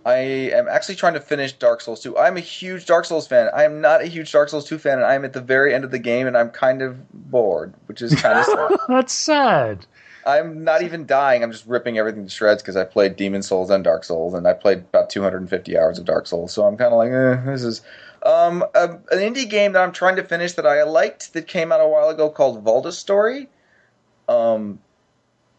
I 0.05 0.19
am 0.55 0.69
actually 0.69 0.95
trying 0.95 1.15
to 1.15 1.21
finish 1.21 1.53
Dark 1.55 1.81
Souls 1.81 2.01
2. 2.05 2.17
I'm 2.17 2.37
a 2.37 2.41
huge 2.41 2.87
Dark 2.87 3.07
Souls 3.07 3.27
fan. 3.27 3.51
I 3.53 3.65
am 3.65 3.81
not 3.81 4.03
a 4.03 4.07
huge 4.07 4.31
Dark 4.31 4.49
Souls 4.49 4.65
2 4.65 4.79
fan, 4.79 4.99
and 4.99 5.05
I'm 5.05 5.25
at 5.25 5.33
the 5.33 5.41
very 5.41 5.75
end 5.75 5.83
of 5.83 5.91
the 5.91 5.99
game, 5.99 6.29
and 6.29 6.39
I'm 6.39 6.51
kind 6.51 6.81
of 6.81 6.97
bored, 7.13 7.75
which 7.87 8.01
is 8.01 8.15
kind 8.15 8.39
of 8.39 8.45
sad. 8.47 8.71
That's 8.87 9.13
sad. 9.13 9.87
I'm 10.27 10.65
not 10.65 10.83
even 10.83 11.07
dying. 11.07 11.45
I'm 11.45 11.53
just 11.53 11.67
ripping 11.67 11.99
everything 11.99 12.25
to 12.25 12.31
shreds 12.31 12.61
because 12.61 12.75
I 12.75 12.85
played 12.85 13.15
Demon's 13.17 13.47
Souls 13.47 13.71
and 13.71 13.85
Dark 13.85 14.03
Souls, 14.03 14.35
and 14.35 14.47
I 14.47 14.55
played 14.55 14.79
about 14.79 15.09
250 15.09 15.79
hours 15.79 15.99
of 15.99 16.05
Dark 16.05 16.27
Souls. 16.27 16.53
So 16.53 16.67
I'm 16.67 16.77
kind 16.77 16.93
of 16.93 16.99
like, 16.99 17.13
eh, 17.13 17.51
this 17.53 17.63
is 17.63 17.83
um, 18.25 18.65
a, 18.75 18.91
an 18.91 19.01
indie 19.13 19.49
game 19.49 19.73
that 19.73 19.83
I'm 19.83 19.93
trying 19.93 20.17
to 20.17 20.25
finish 20.25 20.55
that 20.55 20.67
I 20.67 20.83
liked 20.83 21.33
that 21.35 21.47
came 21.47 21.71
out 21.71 21.81
a 21.81 21.87
while 21.87 22.09
ago 22.09 22.29
called 22.29 22.65
Valdis 22.65 22.95
Story. 22.95 23.49
Um, 24.29 24.81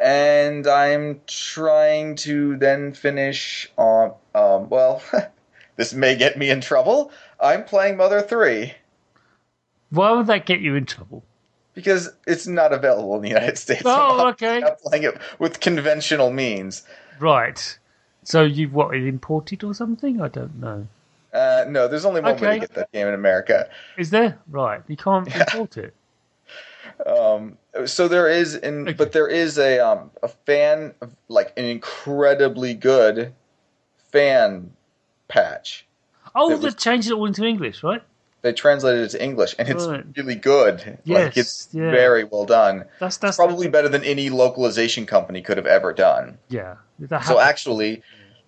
and 0.01 0.67
I'm 0.67 1.21
trying 1.25 2.15
to 2.17 2.58
then 2.58 2.93
finish 2.93 3.71
on. 3.77 4.13
Um, 4.36 4.69
well, 4.69 5.01
this 5.77 5.93
may 5.93 6.17
get 6.17 6.38
me 6.38 6.49
in 6.49 6.60
trouble. 6.60 7.12
I'm 7.39 7.63
playing 7.63 7.97
Mother 7.97 8.21
3 8.21 8.73
Why 9.91 10.12
would 10.12 10.27
that 10.27 10.45
get 10.45 10.60
you 10.60 10.75
in 10.75 10.86
trouble? 10.86 11.23
Because 11.78 12.10
it's 12.26 12.48
not 12.48 12.74
available 12.74 13.16
in 13.18 13.22
the 13.22 13.28
United 13.30 13.56
States. 13.56 13.84
Oh, 13.86 14.20
I'm 14.22 14.28
okay. 14.30 14.62
not 14.62 14.80
playing 14.80 15.04
it 15.04 15.16
with 15.38 15.60
conventional 15.60 16.32
means. 16.32 16.82
Right. 17.20 17.78
So 18.24 18.42
you've 18.42 18.74
what 18.74 18.96
it 18.96 19.06
imported 19.08 19.63
or 19.63 19.76
something? 19.76 20.20
I 20.20 20.28
don't 20.28 20.56
know. 20.60 20.88
Uh, 21.32 21.66
no, 21.70 21.88
there's 21.88 22.04
only 22.04 22.20
one 22.20 22.36
way 22.40 22.56
to 22.56 22.60
get 22.62 22.74
that 22.74 22.92
game 22.92 23.08
in 23.08 23.13
America. 23.13 23.70
Is 23.96 24.10
there? 24.10 24.40
Right. 24.50 24.82
You 24.88 24.98
can't 24.98 25.28
import 25.36 25.78
it. 25.78 25.94
Um, 27.06 27.60
so 27.86 28.08
there 28.08 28.28
is, 28.28 28.56
in, 28.56 28.82
Okay. 28.88 28.94
but 28.94 29.12
there 29.12 29.28
is 29.28 29.60
a 29.60 29.78
um, 29.80 30.10
a 30.24 30.30
fan, 30.30 30.96
like 31.28 31.54
an 31.58 31.66
incredibly 31.66 32.74
good 32.74 33.34
fan 34.12 34.72
patch. 35.28 35.86
Oh, 36.34 36.50
It 36.54 36.58
they 36.62 36.66
was- 36.66 36.76
changed 36.76 37.08
it 37.12 37.13
all 37.13 37.28
into 37.28 37.44
English, 37.46 37.84
right? 37.84 38.02
They 38.43 38.54
translated 38.54 39.02
it 39.04 39.10
to 39.10 39.23
English, 39.23 39.56
and 39.58 39.67
it's 39.67 39.86
Right. 39.88 40.06
really 40.15 40.36
good. 40.36 41.00
Yes, 41.04 41.23
like 41.26 41.38
it's 41.38 41.69
yeah. 41.71 41.89
very 41.91 42.23
well 42.23 42.45
done. 42.45 42.86
That's 43.00 43.17
that's 43.17 43.36
Probably 43.36 43.67
better 43.67 43.89
than 43.89 44.04
any 44.04 44.30
localization 44.30 45.06
company 45.06 45.41
could 45.41 45.58
have 45.58 45.65
ever 45.65 45.91
done. 45.93 46.38
yeah. 46.50 46.76
So 47.26 47.39
actually, 47.39 48.02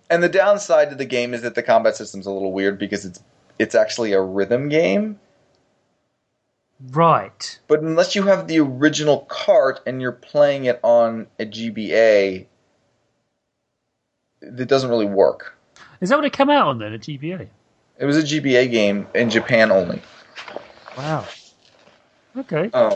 and 0.08 0.22
the 0.22 0.28
downside 0.28 0.90
to 0.90 0.96
the 0.96 1.04
game 1.04 1.34
is 1.34 1.42
that 1.42 1.54
the 1.54 1.62
combat 1.62 1.96
system's 1.96 2.26
a 2.26 2.30
little 2.30 2.52
weird 2.52 2.78
because 2.78 3.04
it's 3.04 3.22
it's 3.58 3.74
actually 3.74 4.12
a 4.12 4.20
rhythm 4.20 4.68
game. 4.68 5.18
right. 6.92 7.58
But 7.68 7.80
unless 7.80 8.14
you 8.14 8.22
have 8.24 8.48
the 8.48 8.58
original 8.60 9.20
cart 9.28 9.80
and 9.86 10.00
you're 10.00 10.12
playing 10.12 10.64
it 10.64 10.80
on 10.82 11.26
a 11.38 11.44
GBA, 11.44 12.46
it 14.42 14.68
doesn't 14.68 14.88
really 14.90 15.06
work. 15.06 15.56
Is 16.00 16.08
that 16.08 16.16
what 16.16 16.24
it 16.24 16.32
came 16.32 16.48
out 16.50 16.68
on 16.68 16.78
then? 16.78 16.94
A 16.94 16.98
GBA? 16.98 17.48
It 18.00 18.06
was 18.06 18.16
a 18.16 18.22
GBA 18.22 18.70
game 18.70 19.06
in 19.14 19.30
Japan 19.30 19.70
only. 19.70 20.02
Wow. 20.96 21.26
Okay. 22.36 22.70
Um, 22.72 22.94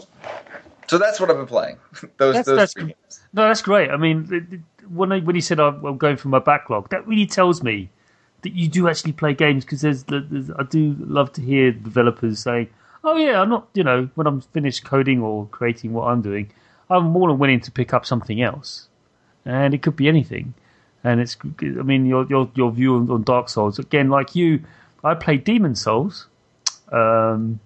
so 0.88 0.98
that's 0.98 1.20
what 1.20 1.30
I've 1.30 1.36
been 1.36 1.46
playing. 1.46 1.76
those 2.16 2.34
That's- 2.34 2.46
those 2.46 2.56
that's 2.56 2.72
three 2.72 2.82
good. 2.84 2.88
games. 2.88 3.20
No, 3.32 3.46
that's 3.48 3.62
great. 3.62 3.90
I 3.90 3.96
mean, 3.96 4.64
when 4.88 5.12
I, 5.12 5.20
when 5.20 5.34
he 5.34 5.40
said 5.40 5.60
I'm 5.60 5.84
I'm 5.84 5.98
going 5.98 6.16
for 6.16 6.28
my 6.28 6.38
backlog, 6.38 6.88
that 6.90 7.06
really 7.06 7.26
tells 7.26 7.62
me 7.62 7.90
that 8.42 8.52
you 8.54 8.68
do 8.68 8.88
actually 8.88 9.12
play 9.12 9.34
games 9.34 9.64
because 9.64 9.80
there's, 9.82 10.04
there's 10.04 10.50
I 10.50 10.62
do 10.64 10.96
love 11.00 11.32
to 11.34 11.40
hear 11.42 11.72
developers 11.72 12.38
saying, 12.40 12.68
"Oh 13.02 13.16
yeah, 13.16 13.40
I'm 13.40 13.48
not 13.50 13.68
you 13.74 13.84
know 13.84 14.08
when 14.14 14.26
I'm 14.26 14.40
finished 14.40 14.84
coding 14.84 15.20
or 15.20 15.46
creating 15.46 15.92
what 15.92 16.04
I'm 16.08 16.22
doing, 16.22 16.50
I'm 16.90 17.04
more 17.04 17.28
than 17.28 17.38
willing 17.38 17.60
to 17.60 17.70
pick 17.70 17.92
up 17.92 18.06
something 18.06 18.40
else, 18.40 18.88
and 19.44 19.74
it 19.74 19.82
could 19.82 19.96
be 19.96 20.08
anything." 20.08 20.54
And 21.02 21.20
it's 21.20 21.36
I 21.60 21.64
mean 21.82 22.06
your 22.06 22.26
your 22.28 22.50
your 22.54 22.70
view 22.72 22.96
on, 22.96 23.10
on 23.10 23.22
Dark 23.24 23.48
Souls 23.48 23.78
again, 23.78 24.08
like 24.10 24.34
you, 24.36 24.62
I 25.04 25.14
played 25.14 25.44
Demon's 25.44 25.82
Souls. 25.82 26.26
Um, 26.90 27.60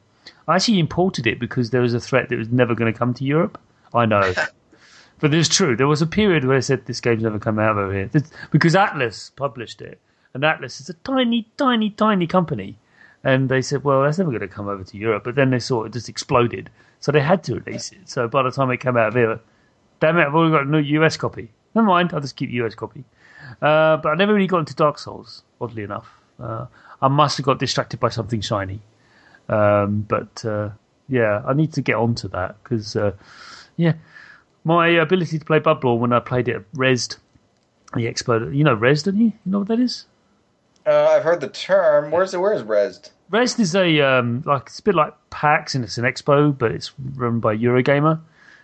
I 0.47 0.57
actually 0.57 0.79
imported 0.79 1.27
it 1.27 1.39
because 1.39 1.71
there 1.71 1.81
was 1.81 1.95
a 1.95 2.01
threat 2.01 2.29
that 2.29 2.35
it 2.35 2.39
was 2.39 2.51
never 2.51 2.75
going 2.75 2.93
to 2.93 2.99
come 2.99 3.15
to 3.15 3.25
Europe. 3.25 3.61
I 3.95 4.07
know. 4.07 4.33
But 5.21 5.35
it's 5.35 5.49
true. 5.49 5.75
There 5.77 5.89
was 5.89 6.01
a 6.01 6.07
period 6.07 6.45
where 6.45 6.57
I 6.57 6.61
said 6.61 6.87
this 6.87 7.01
game's 7.01 7.25
never 7.25 7.39
come 7.39 7.59
out 7.59 7.77
over 7.77 7.93
here 7.93 8.11
because 8.53 8.75
Atlus 8.75 9.35
published 9.35 9.81
it, 9.83 10.01
and 10.33 10.45
Atlus 10.45 10.81
is 10.81 10.89
a 10.89 10.95
tiny, 10.95 11.49
tiny, 11.57 11.91
tiny 11.91 12.27
company, 12.27 12.79
and 13.25 13.49
they 13.49 13.61
said, 13.61 13.83
"Well, 13.83 14.03
that's 14.03 14.19
never 14.19 14.31
going 14.31 14.43
to 14.43 14.49
come 14.49 14.69
over 14.69 14.85
to 14.85 14.97
Europe." 14.97 15.25
But 15.25 15.35
then 15.35 15.51
they 15.51 15.59
saw 15.59 15.83
it 15.85 15.93
just 15.93 16.09
exploded, 16.09 16.71
so 17.01 17.11
they 17.11 17.21
had 17.21 17.43
to 17.45 17.57
release 17.57 17.91
it. 17.91 18.09
So 18.09 18.29
by 18.29 18.45
the 18.45 18.53
time 18.53 18.71
it 18.71 18.79
came 18.79 18.97
out 18.97 19.09
of 19.09 19.15
here, 19.15 19.41
damn 19.99 20.19
it, 20.19 20.27
I've 20.27 20.35
already 20.37 20.53
got 20.53 20.67
a 20.67 20.71
new 20.71 21.03
US 21.03 21.17
copy. 21.17 21.51
Never 21.75 21.89
mind, 21.89 22.13
I'll 22.15 22.21
just 22.21 22.37
keep 22.37 22.51
US 22.51 22.77
copy. 22.77 23.05
Uh, 23.61 23.97
but 23.97 24.11
I 24.11 24.15
never 24.15 24.35
really 24.35 24.47
got 24.47 24.61
into 24.61 24.75
Dark 24.77 25.01
Souls, 25.01 25.43
oddly 25.61 25.83
enough. 25.83 26.09
Uh, 26.39 26.67
I 27.01 27.09
must 27.09 27.37
have 27.37 27.47
got 27.47 27.59
distracted 27.59 28.01
by 28.01 28.09
something 28.09 28.41
shiny. 28.41 28.81
Um, 29.49 30.01
but 30.09 30.45
uh, 30.45 30.71
yeah, 31.09 31.43
I 31.47 31.55
need 31.55 31.73
to 31.75 31.83
get 31.83 31.97
onto 31.97 32.29
that 32.29 32.57
because 32.63 32.97
uh, 32.97 33.13
yeah, 33.77 33.95
my 34.65 34.89
ability 34.89 35.39
to 35.39 35.45
play 35.45 35.61
Bloodborne 35.61 35.99
when 35.99 36.13
I 36.13 36.21
played 36.21 36.49
it 36.49 36.57
at 36.57 36.73
Rezzed, 36.73 37.17
the 37.95 38.07
exploded. 38.07 38.55
You 38.55 38.65
know 38.65 38.77
Rezzed, 38.77 39.05
don't 39.05 39.17
you? 39.17 39.27
You 39.27 39.33
know 39.53 39.59
what 39.61 39.69
that 39.69 39.81
is? 39.81 40.05
Uh, 40.87 41.07
I've 41.11 41.23
heard 41.23 41.41
the 41.41 41.49
term. 41.49 42.11
Where's 42.11 42.35
it? 42.35 42.39
Where's 42.41 42.63
Rezzed? 42.63 43.11
Rezzed 43.31 43.61
is 43.61 43.75
a 43.75 44.01
um, 44.01 44.43
like 44.47 44.63
it's 44.67 44.79
a 44.79 44.83
bit 44.83 44.95
like 44.95 45.15
PAX 45.31 45.75
and 45.75 45.85
it's 45.85 45.99
an 45.99 46.05
expo, 46.05 46.57
but 46.57 46.73
it's 46.73 46.93
run 47.15 47.41
by 47.41 47.57
Eurogamer, 47.57 48.19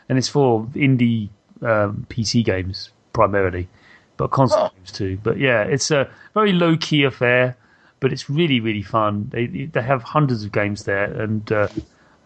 and 0.08 0.18
it's 0.18 0.28
for 0.28 0.64
indie 0.74 1.28
um, 1.62 2.06
PC 2.08 2.44
games 2.44 2.90
primarily, 3.12 3.68
but 4.16 4.28
console 4.30 4.64
Oh. 4.64 4.70
games 4.74 4.90
too. 4.92 5.18
But 5.22 5.38
yeah, 5.38 5.62
it's 5.62 5.90
a 5.90 6.10
very 6.32 6.52
low 6.52 6.76
key 6.78 7.04
affair, 7.04 7.56
but 8.00 8.12
it's 8.12 8.28
really 8.28 8.60
really 8.60 8.82
fun. 8.82 9.28
They 9.30 9.46
they 9.46 9.82
have 9.82 10.02
hundreds 10.02 10.44
of 10.44 10.52
games 10.52 10.84
there, 10.84 11.04
and 11.04 11.50
uh, 11.50 11.68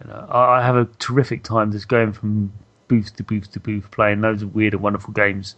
I 0.09 0.59
I 0.59 0.63
have 0.63 0.77
a 0.77 0.87
terrific 0.99 1.43
time 1.43 1.73
just 1.73 1.89
going 1.89 2.13
from 2.13 2.53
booth 2.89 3.15
to 3.17 3.23
booth 3.23 3.53
to 3.53 3.61
booth, 3.61 3.91
playing 3.91 4.21
loads 4.21 4.43
of 4.43 4.55
weird 4.55 4.75
and 4.75 4.83
wonderful 4.83 5.13
games. 5.13 5.55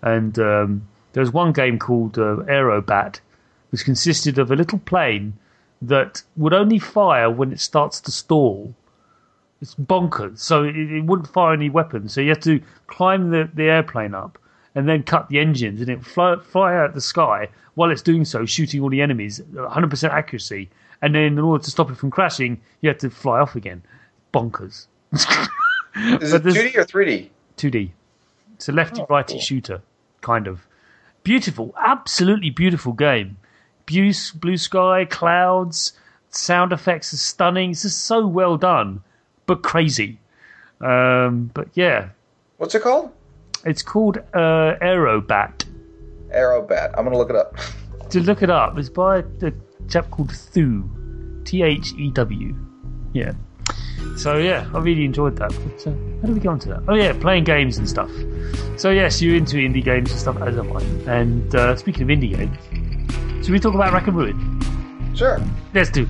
And 0.00 0.38
um, 0.38 0.88
there's 1.12 1.32
one 1.32 1.52
game 1.52 1.78
called 1.78 2.18
uh, 2.18 2.36
Aerobat, 2.48 3.20
which 3.70 3.84
consisted 3.84 4.38
of 4.38 4.50
a 4.50 4.56
little 4.56 4.78
plane 4.78 5.34
that 5.82 6.22
would 6.36 6.54
only 6.54 6.78
fire 6.78 7.30
when 7.30 7.52
it 7.52 7.60
starts 7.60 8.00
to 8.02 8.10
stall. 8.10 8.74
It's 9.60 9.74
bonkers. 9.74 10.38
So 10.38 10.64
it, 10.64 10.76
it 10.76 11.04
wouldn't 11.04 11.28
fire 11.28 11.52
any 11.52 11.68
weapons. 11.68 12.12
So 12.12 12.20
you 12.20 12.30
have 12.30 12.40
to 12.40 12.60
climb 12.86 13.30
the, 13.30 13.50
the 13.52 13.64
airplane 13.64 14.14
up 14.14 14.38
and 14.78 14.88
then 14.88 15.02
cut 15.02 15.28
the 15.28 15.40
engines 15.40 15.80
and 15.80 15.90
it 15.90 16.04
fly, 16.04 16.36
fly 16.36 16.76
out 16.76 16.94
the 16.94 17.00
sky 17.00 17.48
while 17.74 17.90
it's 17.90 18.00
doing 18.00 18.24
so, 18.24 18.46
shooting 18.46 18.80
all 18.80 18.88
the 18.88 19.02
enemies, 19.02 19.40
100% 19.52 20.10
accuracy. 20.10 20.70
And 21.02 21.16
then 21.16 21.22
in 21.22 21.38
order 21.40 21.64
to 21.64 21.70
stop 21.70 21.90
it 21.90 21.96
from 21.96 22.12
crashing, 22.12 22.60
you 22.80 22.88
have 22.88 22.98
to 22.98 23.10
fly 23.10 23.40
off 23.40 23.56
again. 23.56 23.82
Bonkers. 24.32 24.86
Is 25.12 26.32
it 26.32 26.44
2D 26.44 26.76
or 26.76 26.84
3D? 26.84 27.28
2D. 27.56 27.90
It's 28.54 28.68
a 28.68 28.72
lefty 28.72 29.02
righty 29.10 29.34
cool. 29.34 29.40
shooter, 29.40 29.82
kind 30.20 30.46
of. 30.46 30.64
Beautiful, 31.24 31.74
absolutely 31.76 32.50
beautiful 32.50 32.92
game. 32.92 33.36
Blue, 33.84 34.12
blue 34.36 34.56
sky, 34.56 35.06
clouds, 35.06 35.92
sound 36.30 36.72
effects 36.72 37.12
are 37.12 37.16
stunning. 37.16 37.72
It's 37.72 37.82
just 37.82 38.04
so 38.04 38.24
well 38.28 38.56
done, 38.56 39.02
but 39.46 39.64
crazy. 39.64 40.20
Um, 40.80 41.50
but 41.52 41.66
yeah, 41.74 42.10
What's 42.58 42.76
it 42.76 42.82
called? 42.82 43.10
It's 43.64 43.82
called 43.82 44.18
uh, 44.34 44.76
Aerobat. 44.80 45.64
Aerobat. 46.34 46.94
I'm 46.96 47.04
gonna 47.04 47.18
look 47.18 47.30
it 47.30 47.36
up. 47.36 47.56
To 48.10 48.20
look 48.20 48.42
it 48.42 48.48
up, 48.48 48.78
it's 48.78 48.88
by 48.88 49.18
a 49.18 49.52
chap 49.86 50.10
called 50.10 50.32
Thew, 50.32 50.88
T 51.44 51.62
H 51.62 51.92
E 51.98 52.10
W. 52.12 52.56
Yeah. 53.12 53.32
So 54.16 54.38
yeah, 54.38 54.66
I 54.72 54.78
really 54.78 55.04
enjoyed 55.04 55.36
that. 55.36 55.50
But 55.50 55.86
uh, 55.86 55.94
how 56.22 56.28
do 56.28 56.32
we 56.32 56.40
get 56.40 56.48
onto 56.48 56.70
that? 56.70 56.84
Oh 56.88 56.94
yeah, 56.94 57.12
playing 57.12 57.44
games 57.44 57.76
and 57.76 57.86
stuff. 57.86 58.10
So 58.78 58.88
yes, 58.88 59.20
you're 59.20 59.36
into 59.36 59.56
indie 59.56 59.84
games 59.84 60.10
and 60.10 60.18
stuff 60.18 60.40
as 60.40 60.56
am 60.56 60.74
I. 60.74 60.80
And 61.12 61.54
uh, 61.54 61.76
speaking 61.76 62.04
of 62.04 62.08
indie 62.08 62.34
games, 62.34 63.44
should 63.44 63.52
we 63.52 63.60
talk 63.60 63.74
about 63.74 63.92
Rack 63.92 64.06
and 64.06 64.16
Ruin? 64.16 65.14
Sure. 65.14 65.38
Let's 65.74 65.90
do. 65.90 66.06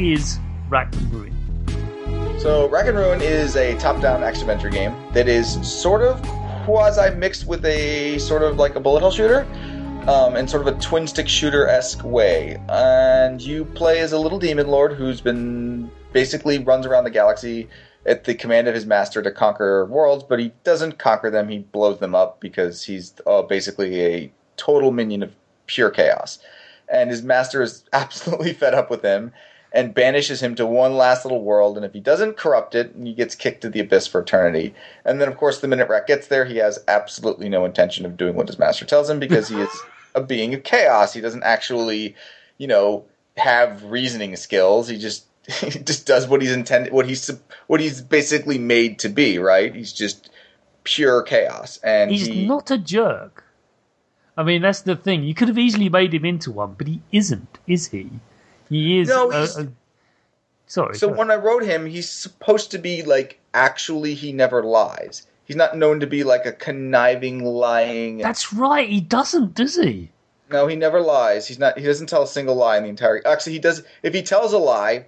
Is 0.00 0.38
Rack 0.70 0.94
and 0.96 1.12
Ruin? 1.12 2.38
So, 2.40 2.68
Rack 2.68 2.86
and 2.86 2.96
Ruin 2.96 3.20
is 3.20 3.56
a 3.56 3.76
top-down 3.78 4.24
action 4.24 4.48
adventure 4.48 4.70
game 4.70 4.94
that 5.12 5.28
is 5.28 5.60
sort 5.68 6.00
of 6.00 6.22
quasi 6.64 7.14
mixed 7.16 7.46
with 7.46 7.64
a 7.66 8.18
sort 8.18 8.42
of 8.42 8.56
like 8.56 8.76
a 8.76 8.80
bullet 8.80 9.00
hell 9.00 9.10
shooter, 9.10 9.46
um, 10.08 10.36
in 10.36 10.48
sort 10.48 10.66
of 10.66 10.74
a 10.74 10.80
twin 10.80 11.06
stick 11.06 11.28
shooter 11.28 11.68
esque 11.68 12.02
way. 12.02 12.58
And 12.70 13.42
you 13.42 13.66
play 13.66 14.00
as 14.00 14.12
a 14.12 14.18
little 14.18 14.38
demon 14.38 14.68
lord 14.68 14.94
who's 14.94 15.20
been 15.20 15.90
basically 16.14 16.58
runs 16.58 16.86
around 16.86 17.04
the 17.04 17.10
galaxy 17.10 17.68
at 18.06 18.24
the 18.24 18.34
command 18.34 18.68
of 18.68 18.74
his 18.74 18.86
master 18.86 19.20
to 19.22 19.30
conquer 19.30 19.84
worlds, 19.84 20.24
but 20.24 20.38
he 20.38 20.52
doesn't 20.64 20.98
conquer 20.98 21.30
them. 21.30 21.50
He 21.50 21.58
blows 21.58 21.98
them 21.98 22.14
up 22.14 22.40
because 22.40 22.84
he's 22.84 23.12
uh, 23.26 23.42
basically 23.42 24.00
a 24.00 24.32
total 24.56 24.92
minion 24.92 25.22
of 25.22 25.34
pure 25.66 25.90
chaos. 25.90 26.38
And 26.90 27.10
his 27.10 27.22
master 27.22 27.60
is 27.60 27.84
absolutely 27.92 28.54
fed 28.54 28.72
up 28.72 28.90
with 28.90 29.02
him 29.02 29.32
and 29.72 29.94
banishes 29.94 30.42
him 30.42 30.54
to 30.56 30.66
one 30.66 30.96
last 30.96 31.24
little 31.24 31.42
world. 31.42 31.76
And 31.76 31.86
if 31.86 31.92
he 31.92 32.00
doesn't 32.00 32.36
corrupt 32.36 32.74
it, 32.74 32.92
he 33.00 33.14
gets 33.14 33.34
kicked 33.34 33.62
to 33.62 33.68
the 33.68 33.80
abyss 33.80 34.06
for 34.06 34.20
eternity. 34.20 34.74
And 35.04 35.20
then, 35.20 35.28
of 35.28 35.36
course, 35.36 35.60
the 35.60 35.68
minute 35.68 35.88
Rat 35.88 36.06
gets 36.06 36.26
there, 36.26 36.44
he 36.44 36.56
has 36.56 36.82
absolutely 36.88 37.48
no 37.48 37.64
intention 37.64 38.04
of 38.04 38.16
doing 38.16 38.34
what 38.34 38.48
his 38.48 38.58
master 38.58 38.84
tells 38.84 39.08
him 39.08 39.20
because 39.20 39.48
he 39.48 39.60
is 39.60 39.70
a 40.14 40.20
being 40.20 40.54
of 40.54 40.64
chaos. 40.64 41.12
He 41.12 41.20
doesn't 41.20 41.44
actually, 41.44 42.16
you 42.58 42.66
know, 42.66 43.04
have 43.36 43.84
reasoning 43.84 44.34
skills. 44.36 44.88
He 44.88 44.98
just 44.98 45.26
he 45.46 45.78
just 45.78 46.06
does 46.06 46.26
what 46.26 46.42
he's 46.42 46.52
intended, 46.52 46.92
what 46.92 47.06
he's 47.06 47.30
what 47.66 47.80
he's 47.80 48.00
basically 48.00 48.58
made 48.58 48.98
to 49.00 49.08
be. 49.08 49.38
Right? 49.38 49.74
He's 49.74 49.92
just 49.92 50.30
pure 50.84 51.22
chaos, 51.22 51.78
and 51.78 52.10
He's 52.10 52.26
he, 52.26 52.46
not 52.46 52.70
a 52.70 52.78
jerk. 52.78 53.44
I 54.36 54.42
mean, 54.42 54.62
that's 54.62 54.82
the 54.82 54.96
thing. 54.96 55.22
You 55.22 55.34
could 55.34 55.48
have 55.48 55.58
easily 55.58 55.88
made 55.88 56.14
him 56.14 56.24
into 56.24 56.50
one, 56.50 56.74
but 56.78 56.86
he 56.86 57.02
isn't, 57.12 57.58
is 57.66 57.88
he? 57.88 58.10
He 58.70 59.00
is. 59.00 59.08
No, 59.08 59.28
he's- 59.30 59.58
a- 59.58 59.68
sorry. 60.66 60.96
So 60.96 61.08
go 61.10 61.16
when 61.16 61.30
I 61.30 61.36
wrote 61.36 61.64
him, 61.64 61.84
he's 61.86 62.08
supposed 62.08 62.70
to 62.70 62.78
be 62.78 63.02
like 63.02 63.38
actually 63.52 64.14
he 64.14 64.32
never 64.32 64.62
lies. 64.62 65.26
He's 65.44 65.56
not 65.56 65.76
known 65.76 65.98
to 66.00 66.06
be 66.06 66.22
like 66.22 66.46
a 66.46 66.52
conniving, 66.52 67.44
lying. 67.44 68.18
That's 68.18 68.52
right. 68.52 68.88
He 68.88 69.00
doesn't, 69.00 69.54
does 69.54 69.74
he? 69.74 70.10
No, 70.52 70.68
he 70.68 70.76
never 70.76 71.00
lies. 71.00 71.46
He's 71.48 71.58
not. 71.58 71.76
He 71.78 71.84
doesn't 71.84 72.06
tell 72.08 72.22
a 72.22 72.26
single 72.26 72.54
lie 72.54 72.76
in 72.76 72.84
the 72.84 72.88
entire. 72.88 73.20
Actually, 73.26 73.52
he 73.54 73.58
does. 73.58 73.82
If 74.04 74.14
he 74.14 74.22
tells 74.22 74.52
a 74.52 74.58
lie, 74.58 75.06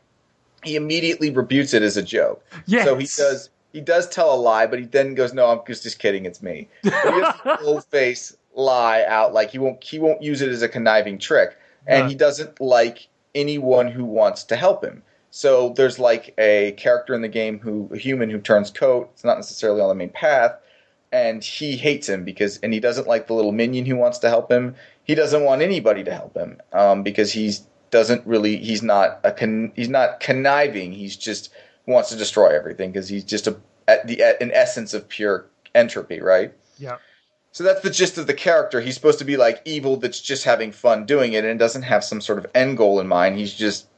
he 0.65 0.75
immediately 0.77 1.31
rebutes 1.33 1.75
it 1.75 1.83
as 1.83 1.97
a 1.97 2.03
joke. 2.03 2.45
Yes. 2.67 2.85
So 2.85 2.97
he 2.97 3.05
does. 3.07 3.51
He 3.73 3.81
does 3.81 4.09
tell 4.09 4.35
a 4.35 4.37
lie, 4.37 4.67
but 4.67 4.79
he 4.81 4.85
then 4.85 5.15
goes, 5.15 5.33
"No, 5.33 5.47
I'm 5.51 5.61
just, 5.67 5.83
just 5.85 5.99
kidding. 5.99 6.27
It's 6.27 6.43
me." 6.43 6.69
But 6.83 6.93
he 6.93 7.21
has 7.21 7.35
a 7.45 7.59
full 7.59 7.81
face 7.81 8.37
lie 8.55 9.05
out. 9.05 9.33
Like 9.33 9.51
he 9.51 9.59
won't. 9.59 9.83
He 9.83 9.99
won't 9.99 10.23
use 10.23 10.43
it 10.43 10.49
as 10.51 10.63
a 10.63 10.69
conniving 10.69 11.19
trick, 11.19 11.57
and 11.87 12.05
No. 12.05 12.09
he 12.09 12.15
doesn't 12.15 12.61
like 12.61 13.09
anyone 13.35 13.89
who 13.89 14.05
wants 14.05 14.45
to 14.45 14.57
help 14.57 14.85
him. 14.85 15.03
So 15.31 15.71
there's 15.71 15.99
like 15.99 16.35
a 16.39 16.73
character 16.73 17.15
in 17.15 17.23
the 17.23 17.29
game 17.29 17.59
who 17.59 17.89
a 17.93 17.97
human 17.97 18.29
who 18.29 18.39
turns 18.39 18.71
coat. 18.71 19.11
It's 19.15 19.25
not 19.25 19.39
necessarily 19.39 19.81
on 19.81 19.89
the 19.89 19.95
main 19.95 20.11
path, 20.11 20.53
and 21.11 21.43
he 21.43 21.77
hates 21.77 22.09
him 22.09 22.25
because 22.25 22.59
and 22.59 22.73
he 22.73 22.81
doesn't 22.81 23.07
like 23.07 23.27
the 23.27 23.35
little 23.35 23.53
minion 23.53 23.87
who 23.87 23.97
wants 23.97 24.19
to 24.19 24.29
help 24.29 24.53
him. 24.53 24.75
He 25.05 25.15
doesn't 25.15 25.43
want 25.43 25.63
anybody 25.63 26.05
to 26.05 26.13
help 26.13 26.37
him 26.37 26.61
um, 26.73 27.03
because 27.03 27.33
he's 27.33 27.67
doesn't 27.91 28.27
really 28.27 28.57
he's 28.59 28.83
not 28.83 29.21
a 29.25 29.33
con, 29.33 29.73
he's 29.75 29.89
not 29.89 30.21
conniving. 30.21 30.93
He's 30.93 31.17
just 31.17 31.51
wants 31.87 32.11
to 32.11 32.17
destroy 32.17 32.49
everything 32.49 32.93
because 32.93 33.09
he's 33.09 33.25
just 33.25 33.47
a 33.47 33.57
at 33.89 34.07
the 34.07 34.23
at 34.23 34.43
an 34.43 34.51
essence 34.53 34.93
of 34.93 35.09
pure 35.09 35.47
entropy, 35.75 36.21
right? 36.21 36.53
Yeah. 36.79 36.99
So 37.53 37.65
that's 37.65 37.83
the 37.83 37.91
gist 37.91 38.17
of 38.19 38.27
the 38.27 38.35
character. 38.35 38.81
He's 38.81 38.95
supposed 38.95 39.19
to 39.19 39.25
be 39.27 39.37
like 39.37 39.61
evil 39.65 39.97
that's 39.97 40.21
just 40.21 40.45
having 40.45 40.73
fun 40.73 41.05
doing 41.05 41.35
it 41.35 41.45
and 41.45 41.59
doesn't 41.59 41.83
have 41.83 42.03
some 42.03 42.21
sort 42.21 42.39
of 42.39 42.47
end 42.55 42.79
goal 42.79 42.99
in 42.99 43.07
mind. 43.07 43.37
He's 43.39 43.53
just 43.55 43.89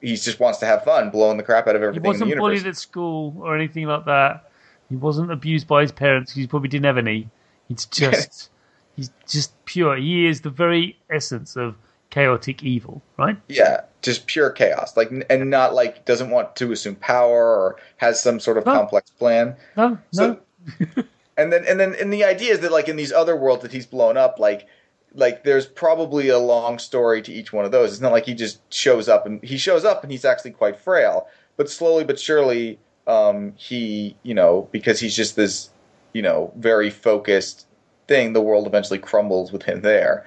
he 0.00 0.16
just 0.16 0.40
wants 0.40 0.58
to 0.60 0.66
have 0.66 0.84
fun, 0.84 1.10
blowing 1.10 1.36
the 1.36 1.42
crap 1.42 1.66
out 1.66 1.76
of 1.76 1.82
He 1.82 1.86
everything 1.88 2.04
in 2.14 2.18
the 2.20 2.24
wasn't 2.26 2.38
bullied 2.38 2.66
at 2.66 2.76
school 2.76 3.34
or 3.40 3.56
anything 3.56 3.86
like 3.86 4.04
that. 4.06 4.50
He 4.88 4.96
wasn't 4.96 5.32
abused 5.32 5.66
by 5.66 5.82
his 5.82 5.92
parents. 5.92 6.32
He 6.32 6.46
probably 6.46 6.68
didn't 6.68 6.86
have 6.86 6.98
any. 6.98 7.28
He's 7.68 7.86
just, 7.90 8.50
he's 8.96 9.10
just 9.28 9.52
pure. 9.64 9.96
He 9.96 10.26
is 10.26 10.40
the 10.40 10.50
very 10.50 10.98
essence 11.10 11.56
of 11.56 11.76
chaotic 12.10 12.62
evil, 12.62 13.00
right? 13.16 13.36
Yeah, 13.48 13.82
just 14.02 14.26
pure 14.26 14.50
chaos. 14.50 14.96
Like 14.96 15.10
and 15.30 15.50
not 15.50 15.74
like 15.74 16.04
doesn't 16.04 16.30
want 16.30 16.54
to 16.56 16.72
assume 16.72 16.96
power 16.96 17.56
or 17.56 17.76
has 17.96 18.20
some 18.20 18.38
sort 18.38 18.58
of 18.58 18.66
No. 18.66 18.74
complex 18.74 19.10
plan. 19.10 19.56
No, 19.76 19.98
So, 20.12 20.38
no. 20.68 21.04
and 21.36 21.52
then 21.52 21.64
and 21.66 21.80
then 21.80 21.94
and 21.94 22.12
the 22.12 22.24
idea 22.24 22.52
is 22.52 22.60
that 22.60 22.72
like 22.72 22.88
in 22.88 22.96
these 22.96 23.12
other 23.12 23.36
worlds 23.36 23.62
that 23.62 23.72
he's 23.72 23.86
blown 23.86 24.16
up, 24.16 24.38
like 24.38 24.66
like 25.14 25.44
there's 25.44 25.66
probably 25.66 26.28
a 26.28 26.38
long 26.38 26.78
story 26.78 27.22
to 27.22 27.32
each 27.32 27.52
one 27.52 27.64
of 27.64 27.72
those. 27.72 27.92
It's 27.92 28.00
not 28.00 28.12
like 28.12 28.26
he 28.26 28.34
just 28.34 28.60
shows 28.72 29.08
up 29.08 29.26
and 29.26 29.42
he 29.42 29.56
shows 29.56 29.84
up 29.84 30.02
and 30.02 30.12
he's 30.12 30.24
actually 30.24 30.52
quite 30.52 30.78
frail, 30.78 31.28
but 31.56 31.70
slowly 31.70 32.04
but 32.04 32.18
surely, 32.18 32.78
um, 33.06 33.54
he 33.56 34.16
you 34.22 34.34
know 34.34 34.68
because 34.72 35.00
he's 35.00 35.16
just 35.16 35.36
this 35.36 35.70
you 36.12 36.22
know 36.22 36.52
very 36.56 36.90
focused 36.90 37.66
thing, 38.08 38.32
the 38.32 38.42
world 38.42 38.66
eventually 38.66 38.98
crumbles 38.98 39.52
with 39.52 39.62
him 39.62 39.82
there. 39.82 40.26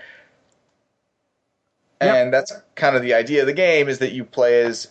Yep. 2.01 2.15
And 2.15 2.33
that's 2.33 2.51
kind 2.75 2.95
of 2.95 3.01
the 3.01 3.13
idea 3.13 3.41
of 3.41 3.47
the 3.47 3.53
game 3.53 3.87
is 3.87 3.99
that 3.99 4.11
you 4.11 4.25
play 4.25 4.61
as 4.61 4.87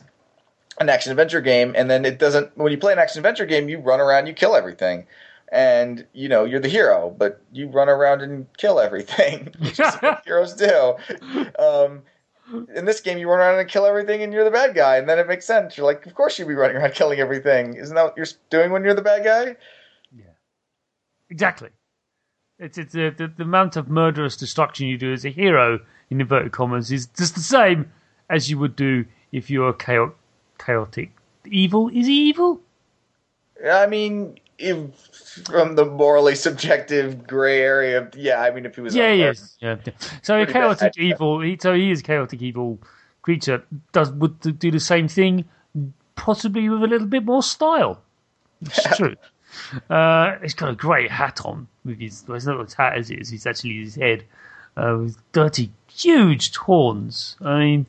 an 0.78 0.88
action 0.88 1.12
adventure 1.12 1.40
game, 1.40 1.74
and 1.76 1.90
then 1.90 2.04
it 2.04 2.18
doesn't. 2.18 2.56
When 2.56 2.72
you 2.72 2.78
play 2.78 2.92
an 2.92 2.98
action 2.98 3.18
adventure 3.18 3.46
game, 3.46 3.68
you 3.68 3.78
run 3.78 4.00
around, 4.00 4.26
you 4.26 4.32
kill 4.32 4.56
everything, 4.56 5.06
and 5.52 6.06
you 6.12 6.28
know 6.28 6.44
you're 6.44 6.60
the 6.60 6.68
hero, 6.68 7.14
but 7.16 7.40
you 7.52 7.68
run 7.68 7.88
around 7.88 8.22
and 8.22 8.46
kill 8.56 8.80
everything, 8.80 9.52
what 10.00 10.22
heroes 10.24 10.54
do. 10.54 10.94
Um, 11.58 12.02
in 12.74 12.84
this 12.84 13.00
game, 13.00 13.18
you 13.18 13.28
run 13.28 13.40
around 13.40 13.58
and 13.58 13.68
kill 13.68 13.86
everything, 13.86 14.22
and 14.22 14.32
you're 14.32 14.44
the 14.44 14.50
bad 14.50 14.74
guy, 14.74 14.96
and 14.96 15.08
then 15.08 15.18
it 15.18 15.26
makes 15.26 15.46
sense. 15.46 15.76
You're 15.76 15.86
like, 15.86 16.04
of 16.06 16.14
course 16.14 16.38
you'd 16.38 16.48
be 16.48 16.54
running 16.54 16.76
around 16.76 16.92
killing 16.94 17.20
everything. 17.20 17.74
Isn't 17.74 17.94
that 17.94 18.04
what 18.04 18.16
you're 18.16 18.26
doing 18.50 18.70
when 18.70 18.84
you're 18.84 18.94
the 18.94 19.02
bad 19.02 19.24
guy? 19.24 19.56
Yeah, 20.14 20.32
exactly. 21.30 21.70
It's, 22.58 22.78
it's 22.78 22.94
uh, 22.94 23.10
the, 23.16 23.32
the 23.36 23.42
amount 23.42 23.76
of 23.76 23.88
murderous 23.88 24.36
destruction 24.36 24.86
you 24.86 24.98
do 24.98 25.12
as 25.12 25.24
a 25.24 25.30
hero, 25.30 25.80
in 26.10 26.20
inverted 26.20 26.52
commas, 26.52 26.92
is 26.92 27.06
just 27.06 27.34
the 27.34 27.40
same 27.40 27.90
as 28.30 28.50
you 28.50 28.58
would 28.58 28.76
do 28.76 29.04
if 29.32 29.50
you're 29.50 29.72
chaotic. 29.72 30.16
chaotic. 30.58 31.10
Evil? 31.46 31.88
Is 31.88 32.08
evil? 32.08 32.60
I 33.66 33.86
mean, 33.86 34.38
if 34.38 34.43
from 34.58 35.74
the 35.74 35.84
morally 35.84 36.34
subjective 36.34 37.26
gray 37.26 37.60
area, 37.60 38.08
yeah. 38.16 38.40
I 38.40 38.50
mean, 38.50 38.66
if 38.66 38.76
he 38.76 38.80
was 38.80 38.94
Yeah, 38.94 39.12
yes. 39.12 39.56
Yeah. 39.60 39.76
yeah. 39.84 39.92
So 40.22 40.40
a 40.40 40.46
chaotic 40.46 40.96
evil. 40.98 41.40
He, 41.40 41.58
so 41.60 41.74
he 41.74 41.90
is 41.90 42.00
a 42.00 42.02
chaotic 42.02 42.40
evil 42.42 42.78
creature. 43.22 43.64
Does 43.92 44.10
would 44.12 44.58
do 44.58 44.70
the 44.70 44.80
same 44.80 45.08
thing, 45.08 45.44
possibly 46.16 46.68
with 46.68 46.82
a 46.82 46.86
little 46.86 47.08
bit 47.08 47.24
more 47.24 47.42
style. 47.42 48.00
It's 48.62 48.82
true. 48.96 49.16
Uh, 49.90 50.38
he's 50.42 50.54
got 50.54 50.70
a 50.70 50.74
great 50.74 51.10
hat 51.10 51.40
on 51.44 51.68
with 51.84 52.00
his. 52.00 52.24
Well, 52.26 52.36
it's 52.36 52.46
not 52.46 52.60
his 52.60 52.74
hat 52.74 52.96
as 52.96 53.10
it 53.10 53.20
is. 53.20 53.32
It's 53.32 53.46
actually 53.46 53.80
his 53.80 53.96
head 53.96 54.24
uh, 54.76 54.98
with 55.00 55.32
dirty, 55.32 55.70
huge 55.88 56.54
horns. 56.56 57.36
I 57.40 57.58
mean, 57.58 57.86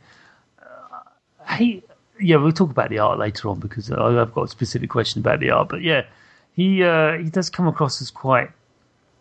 uh, 0.60 1.56
he 1.56 1.84
yeah, 2.20 2.38
we'll 2.38 2.52
talk 2.52 2.72
about 2.72 2.90
the 2.90 3.00
art 3.00 3.20
later 3.20 3.50
on 3.50 3.60
because 3.60 3.92
I've 3.92 4.34
got 4.34 4.44
a 4.44 4.48
specific 4.48 4.90
question 4.90 5.20
about 5.20 5.40
the 5.40 5.52
art. 5.52 5.70
But 5.70 5.82
yeah, 5.82 6.06
he 6.56 6.84
uh, 6.84 7.18
he 7.18 7.30
does 7.30 7.50
come 7.50 7.68
across 7.68 8.02
as 8.02 8.12
quite 8.12 8.50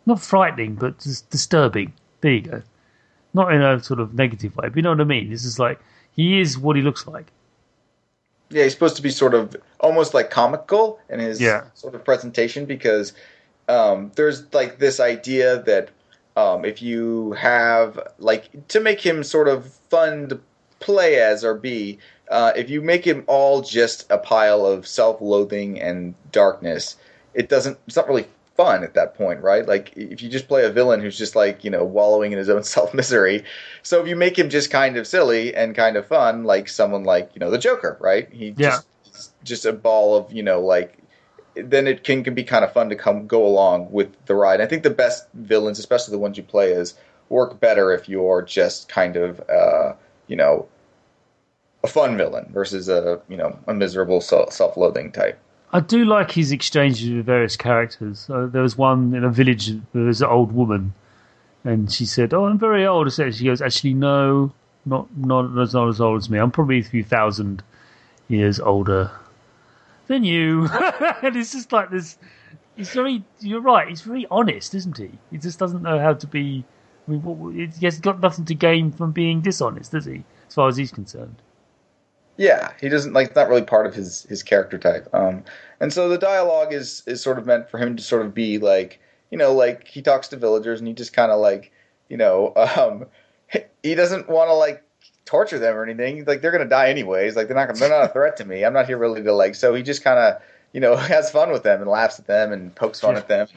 not 0.07 0.21
frightening, 0.21 0.75
but 0.75 0.99
just 1.01 1.29
disturbing. 1.31 1.93
There 2.21 2.33
you 2.33 2.41
go. 2.43 2.63
Not 3.33 3.53
in 3.53 3.63
a 3.63 3.83
sort 3.83 4.01
of 4.01 4.15
negative 4.15 4.57
way, 4.57 4.69
but 4.69 4.77
you 4.77 4.83
know 4.83 4.91
what 4.91 5.01
I 5.01 5.05
mean. 5.05 5.31
This 5.31 5.45
is 5.45 5.59
like 5.59 5.81
he 6.13 6.41
is 6.41 6.57
what 6.59 6.77
he 6.77 6.83
looks 6.83 7.07
like. 7.07 7.27
Yeah, 8.51 8.65
he's 8.65 8.73
supposed 8.73 8.97
to 8.97 9.03
be 9.03 9.11
sort 9.11 9.35
of 9.35 9.57
almost 9.81 10.15
like 10.15 10.31
comical 10.31 11.01
in 11.09 11.19
his 11.19 11.41
Yeah. 11.41 11.65
sort 11.75 11.95
of 11.95 12.05
presentation 12.05 12.67
because 12.67 13.13
um, 13.69 14.13
there's 14.15 14.53
like 14.55 14.79
this 14.79 15.01
idea 15.01 15.63
that 15.63 15.91
um, 16.37 16.65
if 16.65 16.83
you 16.83 17.33
have 17.33 17.99
like 18.19 18.69
to 18.69 18.81
make 18.81 19.01
him 19.01 19.25
sort 19.25 19.49
of 19.49 19.67
fun 19.91 20.29
to 20.29 20.41
play 20.81 21.17
as 21.19 21.45
or 21.45 21.55
be, 21.55 21.99
uh, 22.31 22.53
if 22.55 22.71
you 22.71 22.81
make 22.81 23.05
him 23.05 23.25
all 23.27 23.63
just 23.63 24.07
a 24.11 24.19
pile 24.19 24.67
of 24.67 24.87
self-loathing 24.87 25.81
and 25.81 26.15
darkness, 26.31 26.97
it 27.35 27.49
doesn't. 27.49 27.79
It's 27.87 27.97
not 27.97 28.09
really 28.09 28.27
fun 28.57 28.85
at 28.85 28.95
that 28.95 29.15
point, 29.15 29.41
right? 29.43 29.67
Like 29.67 29.93
if 29.97 30.23
you 30.23 30.29
just 30.29 30.49
play 30.49 30.65
a 30.65 30.71
villain 30.71 31.01
who's 31.01 31.19
just 31.19 31.37
like 31.37 31.65
you 31.65 31.71
know 31.71 31.85
wallowing 31.85 32.33
in 32.33 32.39
his 32.39 32.49
own 32.51 32.65
self 32.77 32.95
misery. 32.95 33.45
So 33.83 34.01
if 34.03 34.09
you 34.09 34.17
make 34.17 34.39
him 34.39 34.49
just 34.51 34.71
kind 34.71 34.97
of 34.97 35.07
silly 35.07 35.55
and 35.55 35.75
kind 35.75 35.97
of 35.97 36.07
fun, 36.07 36.45
like 36.45 36.69
someone 36.69 37.05
like 37.05 37.31
you 37.35 37.41
know 37.41 37.51
the 37.51 37.59
Joker, 37.59 37.97
right? 38.01 38.33
He 38.33 38.53
Yeah. 38.57 38.81
just 38.81 38.87
he's 39.05 39.33
just 39.45 39.65
a 39.67 39.73
ball 39.73 40.17
of 40.17 40.33
you 40.33 40.43
know 40.43 40.61
like 40.61 40.99
then 41.57 41.87
it 41.87 42.03
can, 42.05 42.25
can 42.25 42.35
be 42.35 42.43
kind 42.45 42.65
of 42.65 42.73
fun 42.73 42.89
to 42.89 42.97
come 42.97 43.27
go 43.27 43.47
along 43.47 43.91
with 43.93 44.13
the 44.27 44.35
ride. 44.35 44.61
I 44.61 44.67
think 44.67 44.83
the 44.83 44.91
best 44.91 45.29
villains, 45.35 45.79
especially 45.79 46.13
the 46.13 46.19
ones 46.19 46.37
you 46.37 46.43
play 46.43 46.73
as, 46.75 46.95
work 47.29 47.61
better 47.61 47.93
if 47.93 48.09
you're 48.09 48.43
just 48.43 48.89
kind 48.89 49.17
of 49.17 49.41
uh, 49.49 49.95
you 50.27 50.37
know 50.37 50.69
a 51.83 51.87
fun 51.87 52.17
villain 52.17 52.51
versus 52.53 52.89
a 52.89 53.21
you 53.29 53.37
know 53.37 53.59
a 53.69 53.75
miserable 53.75 54.21
self-loathing 54.21 55.13
type. 55.13 55.39
I 55.75 55.81
do 55.81 56.05
like 56.05 56.31
his 56.31 56.53
exchanges 56.53 57.11
with 57.11 57.27
various 57.27 57.57
characters. 57.57 58.31
Uh, 58.31 58.47
there 58.47 58.63
was 58.63 58.79
one 58.79 59.13
in 59.13 59.25
a 59.25 59.29
village. 59.29 59.73
There 59.93 60.05
was 60.05 60.23
an 60.23 60.29
old 60.29 60.53
woman, 60.53 60.95
and 61.65 61.91
she 61.91 62.07
said, 62.07 62.33
"Oh, 62.33 62.45
I'm 62.45 62.61
very 62.61 62.87
old." 62.87 63.13
Said, 63.13 63.35
She 63.35 63.47
goes, 63.47 63.61
"Actually, 63.61 63.95
no, 63.95 64.53
not 64.87 65.09
not 65.17 65.59
as 65.59 65.75
not 65.75 65.89
as 65.89 66.01
old 66.01 66.19
as 66.19 66.31
me. 66.31 66.39
I'm 66.39 66.53
probably 66.53 66.79
a 66.79 66.85
few 66.85 67.03
thousand 67.03 67.65
years 68.29 68.61
older 68.61 69.11
than 70.07 70.23
you." 70.23 70.69
and 71.23 71.35
it's 71.35 71.51
just 71.51 71.73
like 71.73 71.91
this. 71.91 72.19
He's 72.77 72.91
very. 72.91 73.25
You're 73.41 73.61
right. 73.61 73.89
He's 73.89 74.03
very 74.03 74.29
honest, 74.31 74.77
isn't 74.77 74.97
he? 74.97 75.11
He 75.33 75.39
just 75.39 75.59
doesn't 75.59 75.83
know 75.83 75.99
how 75.99 76.15
to 76.15 76.27
be. 76.29 76.65
I 77.09 77.11
mean, 77.11 77.23
what, 77.25 77.53
he 77.53 77.85
has 77.85 77.99
got 77.99 78.21
nothing 78.21 78.45
to 78.45 78.55
gain 78.55 78.93
from 78.93 79.11
being 79.11 79.41
dishonest, 79.41 79.91
does 79.91 80.05
he? 80.05 80.23
As 80.47 80.55
far 80.55 80.69
as 80.69 80.77
he's 80.77 80.93
concerned. 80.93 81.43
Yeah, 82.37 82.73
he 82.81 82.89
doesn't 82.89 83.13
like 83.13 83.29
it's 83.29 83.37
not 83.37 83.49
really 83.49 83.63
part 83.63 83.87
of 83.87 83.95
his 83.95 84.25
his 84.25 84.43
character 84.43 84.79
type. 84.79 85.09
Um, 85.15 85.45
and 85.81 85.93
so 85.93 86.09
the 86.09 86.19
dialogue 86.19 86.73
is 86.73 87.03
is 87.07 87.23
sort 87.23 87.39
of 87.39 87.47
meant 87.47 87.71
for 87.71 87.79
him 87.79 87.97
to 87.97 88.03
sort 88.03 88.27
of 88.27 88.35
be 88.35 88.59
like 88.59 89.01
you 89.31 89.39
know 89.39 89.53
like 89.53 89.87
he 89.87 90.03
talks 90.03 90.29
to 90.29 90.37
villagers 90.37 90.81
and 90.81 90.89
he 90.89 90.95
just 90.95 91.13
kind 91.13 91.31
of 91.31 91.39
like 91.41 91.71
you 92.09 92.17
know 92.17 92.53
um, 92.77 93.07
he 93.83 93.95
doesn't 93.95 94.29
want 94.29 94.49
to 94.49 94.55
like 94.55 94.83
torture 95.27 95.59
them 95.59 95.77
or 95.77 95.85
anything. 95.85 96.25
Like 96.25 96.43
they're 96.43 96.51
gonna 96.53 96.65
die 96.69 96.91
anyways. 96.91 97.37
Like 97.37 97.47
they're 97.47 97.57
not 97.57 97.69
gonna, 97.69 97.79
they're 97.79 97.89
not 97.89 98.05
a 98.05 98.09
threat 98.13 98.37
to 98.39 98.45
me. 98.45 98.65
I'm 98.65 98.73
not 98.73 98.87
here 98.87 98.99
really 98.99 99.23
to 99.23 99.33
like. 99.33 99.55
So 99.55 99.75
he 99.75 99.83
just 99.85 100.03
kind 100.03 100.19
of 100.19 100.43
you 100.73 100.81
know 100.81 100.97
has 101.15 101.31
fun 101.31 101.53
with 101.53 101.63
them 101.63 101.81
and 101.83 101.89
laughs 101.91 102.19
at 102.19 102.27
them 102.27 102.53
and 102.53 102.75
pokes 102.75 102.99
fun 103.01 103.13
Yeah. 103.15 103.21
at 103.21 103.29
them. 103.29 103.49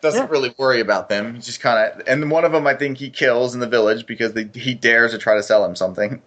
Doesn't 0.00 0.22
Yeah. 0.26 0.30
really 0.30 0.54
worry 0.56 0.80
about 0.80 1.08
them. 1.10 1.34
He 1.34 1.40
just 1.40 1.60
kind 1.60 1.92
of 1.92 2.08
and 2.08 2.30
one 2.30 2.44
of 2.46 2.52
them 2.52 2.66
I 2.66 2.74
think 2.74 2.96
he 2.98 3.10
kills 3.10 3.52
in 3.52 3.60
the 3.60 3.66
village 3.68 4.06
because 4.06 4.32
they, 4.32 4.48
he 4.54 4.72
dares 4.72 5.10
to 5.12 5.18
try 5.18 5.34
to 5.34 5.42
sell 5.42 5.62
him 5.64 5.76
something. 5.76 6.22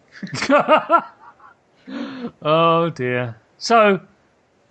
Oh 2.42 2.90
dear. 2.90 3.38
So, 3.58 4.02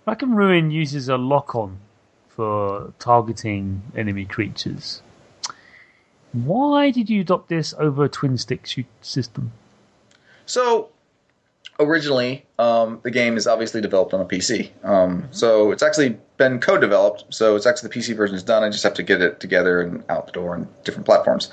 Rack 0.05 0.21
and 0.21 0.35
Ruin 0.35 0.71
uses 0.71 1.09
a 1.09 1.17
lock 1.17 1.55
on 1.55 1.77
for 2.29 2.93
targeting 2.99 3.83
enemy 3.95 4.25
creatures. 4.25 5.01
Why 6.33 6.91
did 6.91 7.09
you 7.09 7.21
adopt 7.21 7.49
this 7.49 7.73
over 7.77 8.05
a 8.05 8.09
twin 8.09 8.37
stick 8.37 8.65
shoot 8.65 8.85
system? 9.01 9.51
So 10.45 10.89
originally, 11.79 12.45
um, 12.57 12.99
the 13.03 13.11
game 13.11 13.37
is 13.37 13.47
obviously 13.47 13.81
developed 13.81 14.13
on 14.13 14.21
a 14.21 14.25
PC. 14.25 14.71
Um, 14.83 15.27
so 15.31 15.71
it's 15.71 15.83
actually 15.83 16.17
been 16.37 16.59
co-developed. 16.59 17.25
So 17.29 17.55
it's 17.55 17.65
actually 17.65 17.89
the 17.89 17.99
PC 17.99 18.15
version 18.15 18.35
is 18.35 18.43
done. 18.43 18.63
I 18.63 18.69
just 18.69 18.83
have 18.83 18.93
to 18.95 19.03
get 19.03 19.21
it 19.21 19.39
together 19.39 19.81
and 19.81 20.03
out 20.09 20.25
the 20.25 20.31
door 20.31 20.55
on 20.55 20.69
different 20.83 21.05
platforms. 21.05 21.51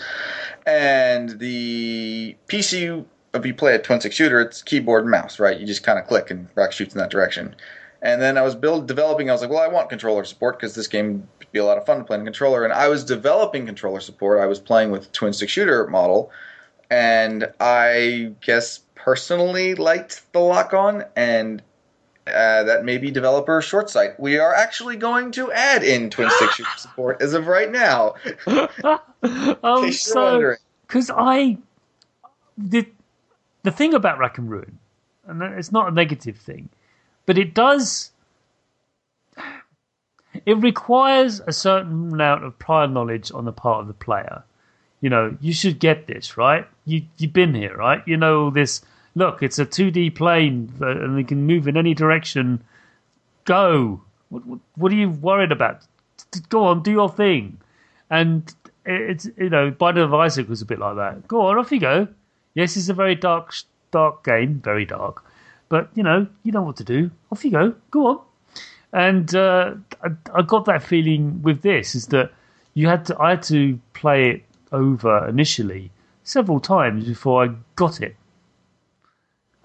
And 0.66 1.38
the 1.38 2.36
PC, 2.46 3.04
if 3.34 3.44
you 3.44 3.54
play 3.54 3.74
a 3.74 3.78
twin 3.78 4.00
stick 4.00 4.12
shooter, 4.12 4.40
it's 4.40 4.62
keyboard 4.62 5.02
and 5.02 5.10
mouse, 5.10 5.38
right? 5.38 5.58
You 5.58 5.66
just 5.66 5.82
kind 5.82 5.98
of 5.98 6.06
click 6.06 6.30
and 6.30 6.48
rack 6.54 6.72
shoots 6.72 6.94
in 6.94 6.98
that 6.98 7.10
direction. 7.10 7.54
And 8.00 8.22
then 8.22 8.38
I 8.38 8.42
was 8.42 8.54
build 8.54 8.86
developing. 8.86 9.28
I 9.28 9.32
was 9.32 9.42
like, 9.42 9.50
well, 9.50 9.60
I 9.60 9.68
want 9.68 9.88
controller 9.88 10.24
support 10.24 10.58
because 10.58 10.74
this 10.74 10.86
game 10.86 11.28
would 11.38 11.52
be 11.52 11.58
a 11.58 11.64
lot 11.64 11.78
of 11.78 11.86
fun 11.86 11.98
to 11.98 12.04
play 12.04 12.16
on 12.16 12.24
controller. 12.24 12.64
And 12.64 12.72
I 12.72 12.88
was 12.88 13.04
developing 13.04 13.66
controller 13.66 14.00
support. 14.00 14.40
I 14.40 14.46
was 14.46 14.60
playing 14.60 14.90
with 14.90 15.10
twin 15.12 15.32
stick 15.32 15.48
shooter 15.48 15.86
model, 15.88 16.30
and 16.90 17.52
I 17.58 18.34
guess 18.40 18.80
personally 18.94 19.74
liked 19.74 20.32
the 20.32 20.38
lock 20.38 20.74
on, 20.74 21.04
and 21.16 21.60
uh, 22.28 22.62
that 22.64 22.84
may 22.84 22.98
be 22.98 23.10
developer 23.10 23.60
short 23.60 23.90
sight. 23.90 24.18
We 24.20 24.38
are 24.38 24.54
actually 24.54 24.96
going 24.96 25.32
to 25.32 25.50
add 25.50 25.82
in 25.82 26.10
twin 26.10 26.30
stick 26.30 26.50
shooter 26.52 26.70
support 26.76 27.20
as 27.20 27.34
of 27.34 27.48
right 27.48 27.70
now. 27.70 28.14
oh, 28.46 29.90
so 29.90 30.54
because 30.86 31.10
I 31.10 31.58
the 32.56 32.86
the 33.62 33.70
thing 33.70 33.94
about 33.94 34.18
Rack 34.18 34.38
and 34.38 34.50
Ruin, 34.50 34.78
and 35.26 35.42
it's 35.42 35.72
not 35.72 35.88
a 35.88 35.94
negative 35.94 36.36
thing, 36.36 36.68
but 37.26 37.38
it 37.38 37.54
does. 37.54 38.10
It 40.46 40.54
requires 40.54 41.40
a 41.40 41.52
certain 41.52 42.12
amount 42.12 42.44
of 42.44 42.58
prior 42.58 42.86
knowledge 42.86 43.32
on 43.32 43.44
the 43.44 43.52
part 43.52 43.80
of 43.80 43.88
the 43.88 43.94
player. 43.94 44.42
You 45.00 45.10
know, 45.10 45.36
you 45.40 45.52
should 45.52 45.78
get 45.78 46.06
this 46.06 46.36
right. 46.36 46.66
You 46.84 47.02
you've 47.18 47.32
been 47.32 47.54
here, 47.54 47.76
right? 47.76 48.02
You 48.06 48.16
know 48.16 48.44
all 48.44 48.50
this. 48.50 48.82
Look, 49.14 49.42
it's 49.42 49.58
a 49.58 49.64
two 49.64 49.90
D 49.90 50.10
plane, 50.10 50.72
uh, 50.80 50.90
and 50.90 51.16
we 51.16 51.24
can 51.24 51.46
move 51.46 51.66
in 51.68 51.76
any 51.76 51.94
direction. 51.94 52.62
Go. 53.44 54.00
What, 54.28 54.46
what, 54.46 54.58
what 54.76 54.92
are 54.92 54.96
you 54.96 55.10
worried 55.10 55.52
about? 55.52 55.82
Go 56.48 56.64
on, 56.64 56.82
do 56.82 56.90
your 56.90 57.08
thing. 57.08 57.58
And 58.10 58.52
it's 58.84 59.28
you 59.36 59.50
know, 59.50 59.70
Binding 59.70 60.04
of 60.04 60.14
Isaac 60.14 60.48
was 60.48 60.62
a 60.62 60.66
bit 60.66 60.78
like 60.78 60.96
that. 60.96 61.26
Go 61.28 61.42
on, 61.42 61.58
off 61.58 61.72
you 61.72 61.80
go. 61.80 62.08
Yes, 62.54 62.76
it's 62.76 62.88
a 62.88 62.94
very 62.94 63.14
dark, 63.14 63.54
dark 63.90 64.24
game, 64.24 64.60
very 64.64 64.84
dark. 64.84 65.24
But 65.68 65.90
you 65.94 66.02
know, 66.02 66.26
you 66.42 66.52
know 66.52 66.62
what 66.62 66.76
to 66.76 66.84
do. 66.84 67.10
Off 67.30 67.44
you 67.44 67.50
go. 67.50 67.74
Go 67.90 68.06
on. 68.06 68.20
And 68.92 69.34
uh, 69.34 69.74
I, 70.02 70.08
I 70.34 70.42
got 70.42 70.64
that 70.64 70.82
feeling 70.82 71.42
with 71.42 71.62
this 71.62 71.94
is 71.94 72.06
that 72.06 72.32
you 72.74 72.88
had 72.88 73.04
to, 73.06 73.20
I 73.20 73.30
had 73.30 73.42
to 73.44 73.78
play 73.92 74.30
it 74.30 74.42
over 74.72 75.28
initially 75.28 75.90
several 76.24 76.60
times 76.60 77.06
before 77.06 77.44
I 77.44 77.50
got 77.76 78.00
it. 78.00 78.16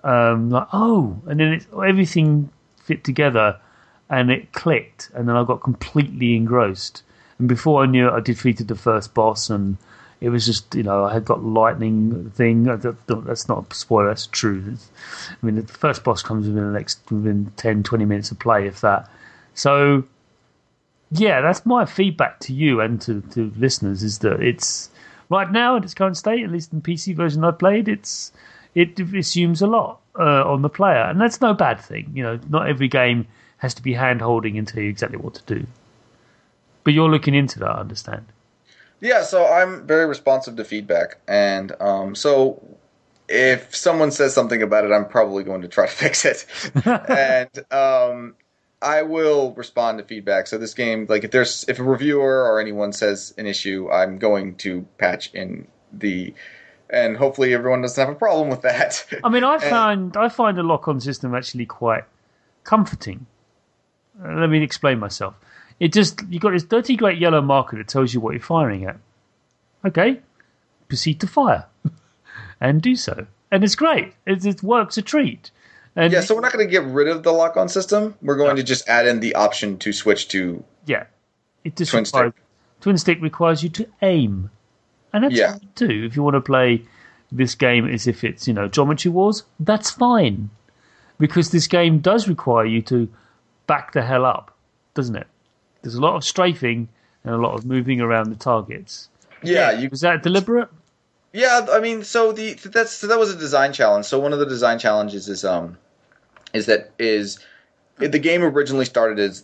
Um, 0.03 0.49
like 0.49 0.67
oh, 0.73 1.21
and 1.27 1.39
then 1.39 1.53
it, 1.53 1.67
everything 1.73 2.49
fit 2.83 3.05
together, 3.05 3.57
and 4.09 4.29
it 4.29 4.51
clicked, 4.51 5.09
and 5.13 5.29
then 5.29 5.37
I 5.37 5.45
got 5.45 5.63
completely 5.63 6.35
engrossed. 6.35 7.03
And 7.39 7.47
before 7.47 7.83
I 7.83 7.85
knew 7.85 8.09
it, 8.09 8.11
I 8.11 8.19
defeated 8.19 8.67
the 8.67 8.75
first 8.75 9.13
boss, 9.13 9.49
and 9.49 9.77
it 10.23 10.29
was 10.29 10.45
just 10.45 10.73
you 10.73 10.83
know 10.83 11.03
I 11.03 11.13
had 11.13 11.25
got 11.25 11.43
lightning 11.43 12.31
thing. 12.33 12.63
That's 12.63 13.49
not 13.49 13.71
a 13.71 13.75
spoiler. 13.75 14.07
That's 14.07 14.27
true. 14.27 14.77
I 15.29 15.45
mean, 15.45 15.55
the 15.55 15.67
first 15.67 16.05
boss 16.05 16.23
comes 16.23 16.47
within 16.47 16.65
the 16.65 16.71
next 16.71 16.99
within 17.11 17.51
10, 17.57 17.83
20 17.83 18.05
minutes 18.05 18.31
of 18.31 18.39
play, 18.39 18.65
if 18.65 18.79
that. 18.79 19.09
So, 19.53 20.05
yeah, 21.11 21.41
that's 21.41 21.65
my 21.65 21.83
feedback 21.83 22.39
to 22.39 22.53
you 22.53 22.79
and 22.79 23.01
to, 23.01 23.19
to 23.31 23.51
listeners 23.57 24.01
is 24.01 24.19
that 24.19 24.41
it's 24.41 24.89
right 25.29 25.51
now 25.51 25.75
in 25.75 25.83
its 25.83 25.93
current 25.93 26.15
state, 26.15 26.41
at 26.41 26.51
least 26.51 26.71
in 26.71 26.79
the 26.79 26.89
PC 26.89 27.13
version 27.13 27.43
I 27.43 27.51
played, 27.51 27.89
it's 27.89 28.31
it 28.75 28.97
assumes 28.97 29.61
a 29.61 29.67
lot 29.67 29.99
uh, 30.17 30.49
on 30.49 30.61
the 30.61 30.69
player, 30.69 31.03
and 31.03 31.19
that's 31.19 31.41
no 31.41 31.53
bad 31.53 31.81
thing. 31.81 32.09
You 32.13 32.23
know, 32.23 32.39
not 32.47 32.69
every 32.69 32.87
game 32.87 33.27
has 33.57 33.73
to 33.73 33.83
be 33.83 33.93
hand 33.93 34.21
holding 34.21 34.57
and 34.57 34.65
tell 34.65 34.81
you 34.81 34.89
exactly 34.89 35.17
what 35.17 35.33
to 35.33 35.55
do. 35.55 35.67
But 36.85 36.93
you're 36.93 37.09
looking 37.09 37.35
into 37.35 37.59
that, 37.59 37.71
I 37.71 37.79
understand. 37.81 38.25
Yeah, 39.03 39.23
so 39.23 39.45
I'm 39.45 39.85
very 39.85 40.05
responsive 40.05 40.55
to 40.55 40.63
feedback, 40.63 41.17
and 41.27 41.73
um, 41.81 42.15
so 42.15 42.63
if 43.27 43.75
someone 43.75 44.11
says 44.11 44.33
something 44.33 44.61
about 44.61 44.85
it, 44.85 44.93
I'm 44.93 45.09
probably 45.09 45.43
going 45.43 45.61
to 45.63 45.67
try 45.67 45.87
to 45.87 45.91
fix 46.03 46.23
it, 46.23 46.45
and 46.85 47.49
um, 47.69 48.35
I 48.81 49.01
will 49.01 49.53
respond 49.55 49.97
to 49.97 50.05
feedback. 50.05 50.47
So 50.47 50.57
this 50.57 50.73
game, 50.73 51.05
like 51.09 51.25
if 51.25 51.31
there's 51.31 51.65
if 51.67 51.79
a 51.79 51.83
reviewer 51.83 52.43
or 52.43 52.61
anyone 52.61 52.93
says 52.93 53.33
an 53.37 53.45
issue, 53.45 53.89
I'm 53.91 54.19
going 54.19 54.55
to 54.59 54.87
patch 54.97 55.33
in 55.33 55.67
the, 55.91 56.33
and 56.89 57.17
hopefully 57.17 57.53
everyone 57.53 57.81
doesn't 57.81 58.01
have 58.01 58.15
a 58.15 58.17
problem 58.17 58.47
with 58.47 58.61
that. 58.61 59.05
I 59.21 59.27
mean, 59.27 59.43
I 59.43 59.57
find 59.69 60.15
I 60.15 60.29
find 60.29 60.57
the 60.57 60.63
lock-on 60.63 61.01
system 61.01 61.35
actually 61.35 61.65
quite 61.65 62.05
comforting. 62.63 63.25
Let 64.17 64.47
me 64.47 64.63
explain 64.63 64.99
myself. 64.99 65.35
It 65.83 65.91
just 65.91 66.21
you 66.29 66.39
got 66.39 66.51
this 66.51 66.63
dirty 66.63 66.95
great 66.95 67.17
yellow 67.17 67.41
marker 67.41 67.75
that 67.77 67.89
tells 67.89 68.13
you 68.13 68.21
what 68.21 68.31
you're 68.31 68.41
firing 68.41 68.85
at. 68.85 68.97
Okay, 69.83 70.21
proceed 70.87 71.19
to 71.19 71.27
fire, 71.27 71.65
and 72.61 72.81
do 72.81 72.95
so, 72.95 73.27
and 73.51 73.65
it's 73.65 73.75
great. 73.75 74.13
It, 74.25 74.45
it 74.45 74.63
works 74.63 74.97
a 74.97 75.01
treat. 75.01 75.51
And 75.97 76.13
Yeah, 76.13 76.21
so 76.21 76.35
we're 76.35 76.41
not 76.41 76.53
going 76.53 76.65
to 76.65 76.71
get 76.71 76.85
rid 76.85 77.09
of 77.09 77.23
the 77.23 77.33
lock 77.33 77.57
on 77.57 77.67
system. 77.67 78.15
We're 78.21 78.37
going 78.37 78.55
to 78.55 78.63
just 78.63 78.87
add 78.87 79.05
in 79.07 79.19
the 79.19 79.35
option 79.35 79.77
to 79.79 79.91
switch 79.91 80.29
to. 80.29 80.63
yeah, 80.85 81.03
it 81.65 81.75
just 81.75 81.91
Twin 81.91 82.05
requires, 82.05 82.33
twin 82.79 82.97
stick 82.97 83.21
requires 83.21 83.61
you 83.61 83.67
to 83.71 83.85
aim, 84.01 84.51
and 85.11 85.25
that's 85.25 85.35
Yeah. 85.35 85.51
what 85.55 85.63
you 85.63 85.69
do 85.75 86.05
if 86.05 86.15
you 86.15 86.23
want 86.23 86.35
to 86.35 86.41
play 86.41 86.81
this 87.29 87.55
game 87.55 87.89
as 87.89 88.07
if 88.07 88.23
it's 88.23 88.47
you 88.47 88.53
know 88.53 88.69
Geometry 88.69 89.11
Wars. 89.11 89.43
That's 89.59 89.91
fine, 89.91 90.49
because 91.19 91.51
this 91.51 91.67
game 91.67 91.99
does 91.99 92.29
require 92.29 92.65
you 92.65 92.81
to 92.83 93.09
back 93.67 93.91
the 93.91 94.01
hell 94.01 94.23
up, 94.25 94.55
doesn't 94.93 95.17
it? 95.17 95.27
There's 95.83 95.95
a 95.95 96.01
lot 96.01 96.15
of 96.15 96.23
strafing 96.23 96.89
and 97.23 97.35
a 97.35 97.37
lot 97.37 97.53
of 97.53 97.65
moving 97.65 98.01
around 98.01 98.31
the 98.31 98.35
targets. 98.35 99.09
Yeah, 99.43 99.71
you 99.71 99.89
Was 99.89 100.01
that 100.01 100.23
deliberate? 100.23 100.69
Yeah, 101.33 101.67
I 101.71 101.79
mean, 101.79 102.03
so 102.03 102.31
the 102.31 102.53
that's 102.53 102.91
so 102.91 103.07
that 103.07 103.19
was 103.19 103.33
a 103.33 103.37
design 103.37 103.73
challenge. 103.73 104.05
So 104.05 104.19
one 104.19 104.33
of 104.33 104.39
the 104.39 104.45
design 104.45 104.79
challenges 104.79 105.27
is 105.27 105.43
um 105.43 105.77
is 106.53 106.67
that 106.67 106.91
is 106.97 107.39
the 107.97 108.19
game 108.19 108.43
originally 108.43 108.85
started 108.85 109.19
as 109.19 109.43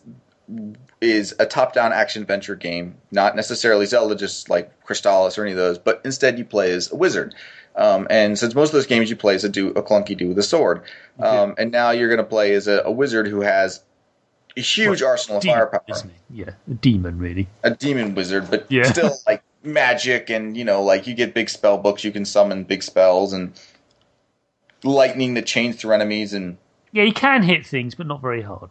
is 1.02 1.36
a 1.40 1.46
top-down 1.46 1.94
action 1.94 2.22
adventure 2.22 2.56
game, 2.56 2.96
not 3.12 3.36
necessarily 3.36 3.86
Zelda, 3.86 4.16
just 4.16 4.50
like 4.50 4.72
Crystalis 4.84 5.38
or 5.38 5.44
any 5.44 5.52
of 5.52 5.58
those, 5.58 5.78
but 5.78 6.02
instead 6.04 6.38
you 6.38 6.46
play 6.46 6.72
as 6.72 6.92
a 6.92 6.96
wizard. 6.96 7.36
Um, 7.76 8.08
and 8.10 8.38
since 8.38 8.56
most 8.56 8.70
of 8.70 8.74
those 8.74 8.88
games 8.88 9.10
you 9.10 9.16
play 9.16 9.36
as 9.36 9.44
a 9.44 9.50
do 9.50 9.70
a 9.70 9.84
clunky 9.84 10.18
dude 10.18 10.30
with 10.30 10.40
a 10.40 10.44
sword, 10.44 10.84
um, 11.20 11.56
and 11.58 11.72
now 11.72 11.92
you're 11.92 12.10
going 12.10 12.18
to 12.18 12.24
play 12.24 12.54
as 12.54 12.68
a, 12.68 12.82
a 12.84 12.92
wizard 12.92 13.28
who 13.28 13.42
has 13.42 13.82
a 14.58 14.62
huge 14.62 15.02
arsenal 15.02 15.38
of 15.38 15.44
Demon, 15.44 15.58
firepower? 15.70 16.12
Yeah, 16.30 16.52
a 16.70 16.74
demon 16.74 17.18
really. 17.18 17.48
a 17.64 17.72
demon 17.72 18.16
wizard, 18.16 18.50
but 18.50 18.66
Yeah. 18.70 18.84
still 18.84 19.16
like 19.28 19.44
magic 19.64 20.30
and 20.30 20.56
you 20.58 20.64
know, 20.66 20.84
like 20.84 21.08
you 21.08 21.14
get 21.14 21.34
big 21.34 21.50
spell 21.50 21.78
books, 21.78 22.04
you 22.04 22.12
can 22.12 22.26
summon 22.26 22.64
big 22.64 22.84
spells 22.84 23.34
and 23.34 23.54
lightning 24.84 25.34
that 25.36 25.46
chains 25.46 25.76
through 25.78 25.94
enemies 25.94 26.34
and 26.34 26.58
Yeah, 26.92 27.04
he 27.04 27.12
can 27.12 27.44
hit 27.44 27.66
things, 27.66 27.96
but 27.96 28.08
not 28.08 28.22
very 28.22 28.42
hard. 28.42 28.70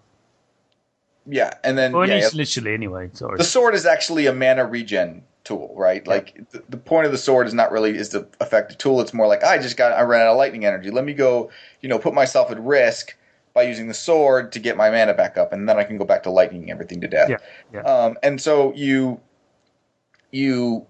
yeah, 1.27 1.55
and 1.63 1.77
then 1.77 1.95
Or 1.95 2.05
at 2.05 2.09
yeah, 2.09 2.15
least 2.17 2.35
literally, 2.35 2.75
anyway. 2.75 3.11
Sorry. 3.13 3.37
the 3.37 3.45
sword 3.45 3.75
is 3.75 3.85
actually 3.87 4.27
a 4.27 4.33
mana 4.33 4.65
regen 4.65 5.25
tool, 5.45 5.75
right? 5.77 6.07
Like 6.07 6.51
the, 6.51 6.63
the 6.69 6.77
point 6.77 7.07
of 7.07 7.13
the 7.13 7.19
sword 7.19 7.47
is 7.47 7.55
not 7.55 7.71
really 7.71 7.97
is 7.97 8.09
to 8.11 8.19
affect 8.19 8.31
the 8.41 8.45
effective 8.45 8.79
tool. 8.79 9.01
It's 9.01 9.15
more 9.15 9.27
like 9.27 9.45
I 9.45 9.59
just 9.59 9.77
got 9.77 9.93
I 9.93 10.03
ran 10.03 10.23
out 10.23 10.33
of 10.33 10.37
lightning 10.39 10.65
energy. 10.65 10.91
Let 10.91 11.05
me 11.05 11.13
go, 11.15 11.51
you 11.81 11.89
know, 11.89 11.99
put 11.99 12.15
myself 12.15 12.51
at 12.51 12.59
risk 12.61 13.15
by 13.59 13.65
using 13.65 13.89
the 13.89 13.95
sword 13.95 14.53
to 14.53 14.61
get 14.61 14.77
my 14.77 14.89
mana 14.89 15.13
back 15.15 15.37
up, 15.37 15.53
and 15.53 15.69
then 15.69 15.77
I 15.77 15.83
can 15.83 15.99
go 15.99 16.05
back 16.05 16.23
to 16.23 16.31
lightning 16.31 16.71
everything 16.71 17.01
to 17.01 17.09
death. 17.09 17.29
Yeah, 17.29 17.39
yeah. 17.73 17.81
Um, 17.81 18.17
and 18.23 18.41
so 18.41 18.73
you 18.75 19.21
you 20.31 20.87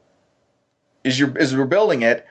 as 1.03 1.19
you 1.19 1.35
as 1.41 1.57
we're 1.57 1.64
building 1.64 2.03
it, 2.03 2.27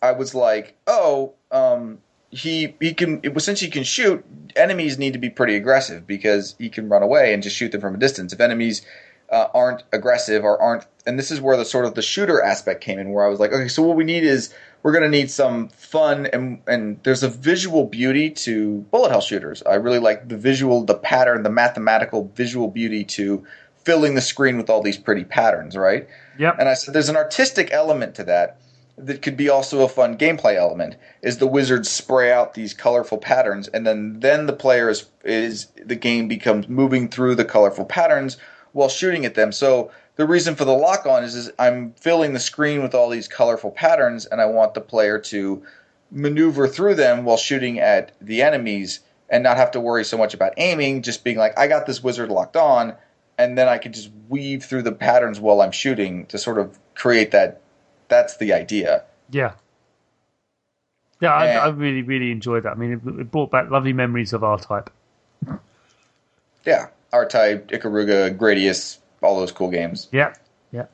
I 0.00 0.12
was 0.12 0.32
like, 0.32 0.76
oh, 0.86 1.34
um, 1.50 1.98
he 2.30 2.76
he 2.78 2.94
can 2.94 3.18
it 3.24 3.40
since 3.42 3.58
he 3.58 3.68
can 3.68 3.82
shoot, 3.82 4.24
enemies 4.54 4.96
need 4.96 5.14
to 5.14 5.18
be 5.18 5.28
pretty 5.28 5.56
aggressive 5.56 6.06
because 6.06 6.54
he 6.60 6.68
can 6.68 6.88
run 6.88 7.02
away 7.02 7.34
and 7.34 7.42
just 7.42 7.56
shoot 7.56 7.72
them 7.72 7.80
from 7.80 7.96
a 7.96 7.98
distance. 7.98 8.32
If 8.32 8.40
enemies 8.40 8.82
uh, 9.30 9.48
aren't 9.54 9.84
aggressive 9.92 10.44
or 10.44 10.60
aren't, 10.60 10.86
and 11.06 11.18
this 11.18 11.30
is 11.30 11.40
where 11.40 11.56
the 11.56 11.64
sort 11.64 11.84
of 11.84 11.94
the 11.94 12.02
shooter 12.02 12.42
aspect 12.42 12.82
came 12.82 12.98
in, 12.98 13.10
where 13.10 13.24
I 13.24 13.28
was 13.28 13.40
like, 13.40 13.52
okay, 13.52 13.68
so 13.68 13.82
what 13.82 13.96
we 13.96 14.04
need 14.04 14.24
is 14.24 14.52
we're 14.82 14.92
going 14.92 15.04
to 15.04 15.10
need 15.10 15.30
some 15.30 15.68
fun 15.68 16.26
and 16.26 16.60
and 16.66 17.00
there's 17.02 17.22
a 17.22 17.28
visual 17.28 17.84
beauty 17.84 18.30
to 18.30 18.78
bullet 18.90 19.10
hell 19.10 19.20
shooters. 19.20 19.62
I 19.62 19.74
really 19.74 19.98
like 19.98 20.28
the 20.28 20.36
visual, 20.36 20.84
the 20.84 20.94
pattern, 20.94 21.42
the 21.42 21.50
mathematical 21.50 22.30
visual 22.34 22.68
beauty 22.68 23.04
to 23.04 23.44
filling 23.84 24.14
the 24.14 24.20
screen 24.20 24.56
with 24.56 24.68
all 24.68 24.82
these 24.82 24.98
pretty 24.98 25.24
patterns, 25.24 25.76
right? 25.76 26.08
Yep. 26.38 26.56
And 26.58 26.68
I 26.68 26.74
said, 26.74 26.94
there's 26.94 27.08
an 27.08 27.16
artistic 27.16 27.72
element 27.72 28.14
to 28.16 28.24
that 28.24 28.58
that 28.98 29.22
could 29.22 29.36
be 29.36 29.48
also 29.48 29.82
a 29.82 29.88
fun 29.88 30.18
gameplay 30.18 30.56
element. 30.56 30.96
Is 31.22 31.38
the 31.38 31.46
wizards 31.46 31.88
spray 31.88 32.32
out 32.32 32.54
these 32.54 32.74
colorful 32.74 33.18
patterns, 33.18 33.68
and 33.68 33.86
then 33.86 34.20
then 34.20 34.46
the 34.46 34.52
player 34.52 34.88
is 34.88 35.08
is 35.24 35.66
the 35.76 35.96
game 35.96 36.28
becomes 36.28 36.68
moving 36.68 37.08
through 37.08 37.36
the 37.36 37.44
colorful 37.44 37.84
patterns 37.84 38.36
while 38.72 38.88
shooting 38.88 39.24
at 39.24 39.34
them. 39.34 39.52
So 39.52 39.90
the 40.16 40.26
reason 40.26 40.54
for 40.54 40.64
the 40.64 40.72
lock 40.72 41.06
on 41.06 41.24
is, 41.24 41.34
is 41.34 41.50
I'm 41.58 41.92
filling 41.92 42.32
the 42.32 42.40
screen 42.40 42.82
with 42.82 42.94
all 42.94 43.08
these 43.08 43.28
colorful 43.28 43.70
patterns, 43.70 44.26
and 44.26 44.40
I 44.40 44.46
want 44.46 44.74
the 44.74 44.80
player 44.80 45.18
to 45.18 45.62
maneuver 46.10 46.66
through 46.66 46.96
them 46.96 47.24
while 47.24 47.36
shooting 47.36 47.78
at 47.78 48.12
the 48.20 48.42
enemies 48.42 49.00
and 49.28 49.42
not 49.42 49.56
have 49.56 49.70
to 49.72 49.80
worry 49.80 50.04
so 50.04 50.18
much 50.18 50.34
about 50.34 50.52
aiming. 50.56 51.02
Just 51.02 51.24
being 51.24 51.38
like, 51.38 51.58
I 51.58 51.68
got 51.68 51.86
this 51.86 52.02
wizard 52.02 52.30
locked 52.30 52.56
on, 52.56 52.94
and 53.38 53.56
then 53.56 53.68
I 53.68 53.78
can 53.78 53.92
just 53.92 54.10
weave 54.28 54.64
through 54.64 54.82
the 54.82 54.92
patterns 54.92 55.40
while 55.40 55.60
I'm 55.60 55.72
shooting 55.72 56.26
to 56.26 56.38
sort 56.38 56.58
of 56.58 56.78
create 56.94 57.30
that. 57.30 57.60
That's 58.08 58.36
the 58.36 58.52
idea. 58.52 59.04
Yeah. 59.30 59.52
Yeah, 61.20 61.34
I, 61.34 61.46
I 61.48 61.68
really, 61.68 62.02
really 62.02 62.32
enjoyed 62.32 62.62
that. 62.64 62.70
I 62.70 62.74
mean, 62.74 62.92
it, 62.92 63.20
it 63.20 63.30
brought 63.30 63.50
back 63.50 63.70
lovely 63.70 63.92
memories 63.92 64.32
of 64.32 64.42
R 64.42 64.58
Type. 64.58 64.90
Yeah, 66.64 66.88
R-Type, 67.12 67.68
Ikaruga, 67.68 68.36
Gradius, 68.36 68.98
all 69.22 69.38
those 69.38 69.52
cool 69.52 69.70
games. 69.70 70.08
Yeah, 70.12 70.34
yeah, 70.72 70.86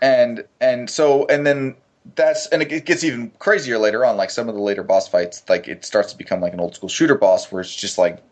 and 0.00 0.44
and 0.60 0.90
so 0.90 1.26
and 1.26 1.46
then 1.46 1.76
that's 2.14 2.46
and 2.48 2.60
it 2.62 2.84
gets 2.84 3.02
even 3.02 3.30
crazier 3.38 3.78
later 3.78 4.04
on 4.04 4.16
like 4.16 4.30
some 4.30 4.48
of 4.48 4.54
the 4.54 4.60
later 4.60 4.82
boss 4.82 5.08
fights 5.08 5.42
like 5.48 5.66
it 5.66 5.84
starts 5.84 6.12
to 6.12 6.18
become 6.18 6.40
like 6.40 6.52
an 6.52 6.60
old 6.60 6.74
school 6.74 6.88
shooter 6.88 7.14
boss 7.14 7.50
where 7.50 7.62
it's 7.62 7.74
just 7.74 7.96
like 7.96 8.22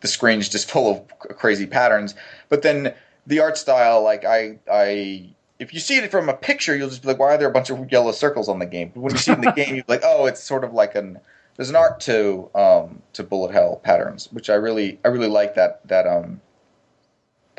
the 0.00 0.08
screen's 0.08 0.48
just 0.48 0.70
full 0.70 0.90
of 0.90 1.18
crazy 1.36 1.66
patterns. 1.66 2.14
But 2.48 2.62
then 2.62 2.94
the 3.26 3.40
art 3.40 3.58
style 3.58 4.02
like 4.02 4.24
i 4.24 4.58
i 4.70 5.28
if 5.58 5.74
you 5.74 5.80
see 5.80 5.96
it 5.96 6.10
from 6.10 6.28
a 6.28 6.34
picture 6.34 6.74
you'll 6.74 6.88
just 6.88 7.02
be 7.02 7.08
like 7.08 7.18
why 7.18 7.34
are 7.34 7.38
there 7.38 7.48
a 7.48 7.52
bunch 7.52 7.70
of 7.70 7.90
yellow 7.90 8.12
circles 8.12 8.48
on 8.48 8.60
the 8.60 8.66
game? 8.66 8.92
But 8.94 9.00
when 9.00 9.12
you 9.12 9.18
see 9.18 9.32
it 9.32 9.38
in 9.38 9.40
the 9.40 9.50
game 9.56 9.74
you're 9.74 9.84
like 9.88 10.02
oh 10.04 10.26
it's 10.26 10.42
sort 10.42 10.62
of 10.62 10.72
like 10.72 10.94
an 10.94 11.18
there's 11.56 11.70
an 11.70 11.76
art 11.76 12.00
to 12.00 12.48
um 12.54 13.02
to 13.12 13.22
bullet 13.22 13.52
hell 13.52 13.80
patterns 13.82 14.28
which 14.32 14.50
i 14.50 14.54
really 14.54 14.98
i 15.04 15.08
really 15.08 15.28
like 15.28 15.54
that 15.54 15.86
that 15.86 16.06
um 16.06 16.40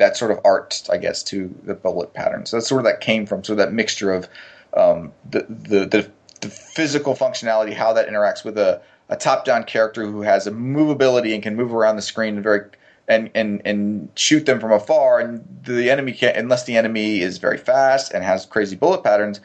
that 0.02 0.16
sort 0.16 0.32
of 0.32 0.40
art, 0.44 0.82
I 0.90 0.96
guess, 0.96 1.22
to 1.24 1.54
the 1.62 1.74
bullet 1.74 2.12
patterns. 2.12 2.50
So 2.50 2.56
that's 2.56 2.68
sort 2.68 2.80
of 2.80 2.84
that 2.86 3.00
came 3.00 3.24
from. 3.24 3.44
So 3.44 3.54
that 3.54 3.72
mixture 3.72 4.12
of 4.12 4.28
um, 4.76 5.12
the, 5.30 5.46
the 5.48 5.86
the 5.86 6.10
the 6.40 6.48
physical 6.48 7.14
functionality, 7.14 7.72
how 7.72 7.92
that 7.92 8.08
interacts 8.08 8.44
with 8.44 8.58
a, 8.58 8.82
a 9.08 9.16
top 9.16 9.44
down 9.44 9.62
character 9.64 10.04
who 10.04 10.22
has 10.22 10.46
a 10.46 10.50
movability 10.50 11.34
and 11.34 11.42
can 11.42 11.54
move 11.54 11.72
around 11.72 11.96
the 11.96 12.02
screen 12.02 12.34
and 12.34 12.42
very 12.42 12.62
and 13.06 13.30
and 13.34 13.62
and 13.64 14.08
shoot 14.16 14.44
them 14.44 14.58
from 14.58 14.72
afar. 14.72 15.20
And 15.20 15.46
the 15.64 15.90
enemy 15.90 16.12
can't 16.12 16.36
unless 16.36 16.64
the 16.64 16.76
enemy 16.76 17.20
is 17.20 17.38
very 17.38 17.58
fast 17.58 18.12
and 18.12 18.24
has 18.24 18.44
crazy 18.44 18.76
bullet 18.76 19.04
patterns. 19.04 19.40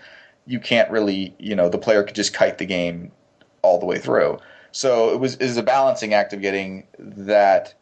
You 0.47 0.59
can't 0.59 0.89
really, 0.89 1.35
you 1.37 1.55
know, 1.55 1.67
the 1.67 1.77
player 1.77 2.03
could 2.03 2.15
just 2.15 2.33
kite 2.33 2.57
the 2.57 2.65
game 2.65 3.11
all 3.61 3.79
the 3.79 3.85
way 3.85 3.99
through. 3.99 4.39
So 4.71 5.13
it 5.13 5.19
was 5.19 5.35
is 5.37 5.57
a 5.57 5.63
balancing 5.63 6.13
act 6.13 6.33
of 6.33 6.41
getting 6.41 6.87
that 6.99 7.73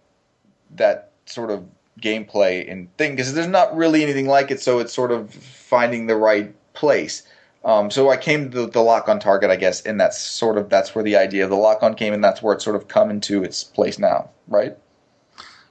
that 0.75 1.11
sort 1.25 1.51
of 1.51 1.65
gameplay 2.01 2.69
and 2.69 2.95
thing 2.97 3.11
because 3.13 3.33
there's 3.33 3.47
not 3.47 3.75
really 3.75 4.03
anything 4.03 4.27
like 4.27 4.51
it. 4.51 4.61
So 4.61 4.79
it's 4.79 4.93
sort 4.93 5.11
of 5.11 5.33
finding 5.33 6.07
the 6.07 6.15
right 6.15 6.53
place. 6.73 7.23
Um, 7.63 7.89
so 7.89 8.11
I 8.11 8.17
came 8.17 8.51
to 8.51 8.61
the, 8.61 8.67
the 8.67 8.81
lock 8.81 9.09
on 9.09 9.19
target, 9.19 9.49
I 9.49 9.55
guess, 9.55 9.81
and 9.81 9.99
that's 9.99 10.19
sort 10.19 10.57
of 10.57 10.69
that's 10.69 10.93
where 10.93 11.03
the 11.03 11.15
idea 11.17 11.43
of 11.43 11.49
the 11.49 11.55
lock 11.55 11.81
on 11.81 11.95
came, 11.95 12.13
and 12.13 12.23
that's 12.23 12.41
where 12.41 12.53
it's 12.53 12.63
sort 12.63 12.75
of 12.75 12.87
come 12.87 13.09
into 13.09 13.43
its 13.43 13.63
place 13.63 13.97
now, 13.97 14.29
right? 14.47 14.77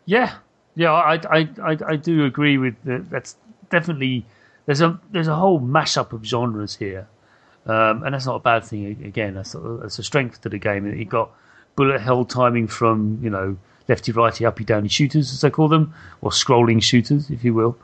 yeah, 0.07 0.35
yeah. 0.75 0.93
I, 0.93 1.15
I, 1.31 1.49
I, 1.63 1.79
I 1.87 1.97
do 1.97 2.25
agree 2.25 2.59
with 2.59 2.75
that. 2.85 3.09
That's 3.11 3.37
definitely 3.71 4.27
there's 4.67 4.81
a 4.81 4.99
there's 5.13 5.29
a 5.29 5.37
whole 5.37 5.61
mashup 5.61 6.13
of 6.13 6.25
genres 6.25 6.77
here, 6.77 7.07
um, 7.67 8.03
and 8.03 8.15
that's 8.15 8.27
not 8.27 8.37
a 8.37 8.41
bad 8.41 8.65
thing. 8.65 8.87
Again, 9.05 9.35
that's 9.35 9.55
a, 9.55 9.59
that's 9.83 9.99
a 9.99 10.03
strength 10.03 10.41
to 10.43 10.49
the 10.49 10.59
game. 10.59 10.87
You 10.87 11.05
got 11.05 11.31
bullet 11.77 12.01
hell 12.01 12.25
timing 12.25 12.69
from 12.69 13.19
you 13.23 13.31
know 13.31 13.57
lefty 13.89 14.13
righty 14.13 14.47
uppy 14.47 14.65
downy 14.65 14.89
shooters 14.89 15.33
as 15.33 15.41
they 15.41 15.51
call 15.51 15.69
them, 15.69 15.95
or 16.23 16.31
scrolling 16.31 16.83
shooters, 16.83 17.31
if 17.31 17.45
you 17.45 17.55
will, 17.55 17.77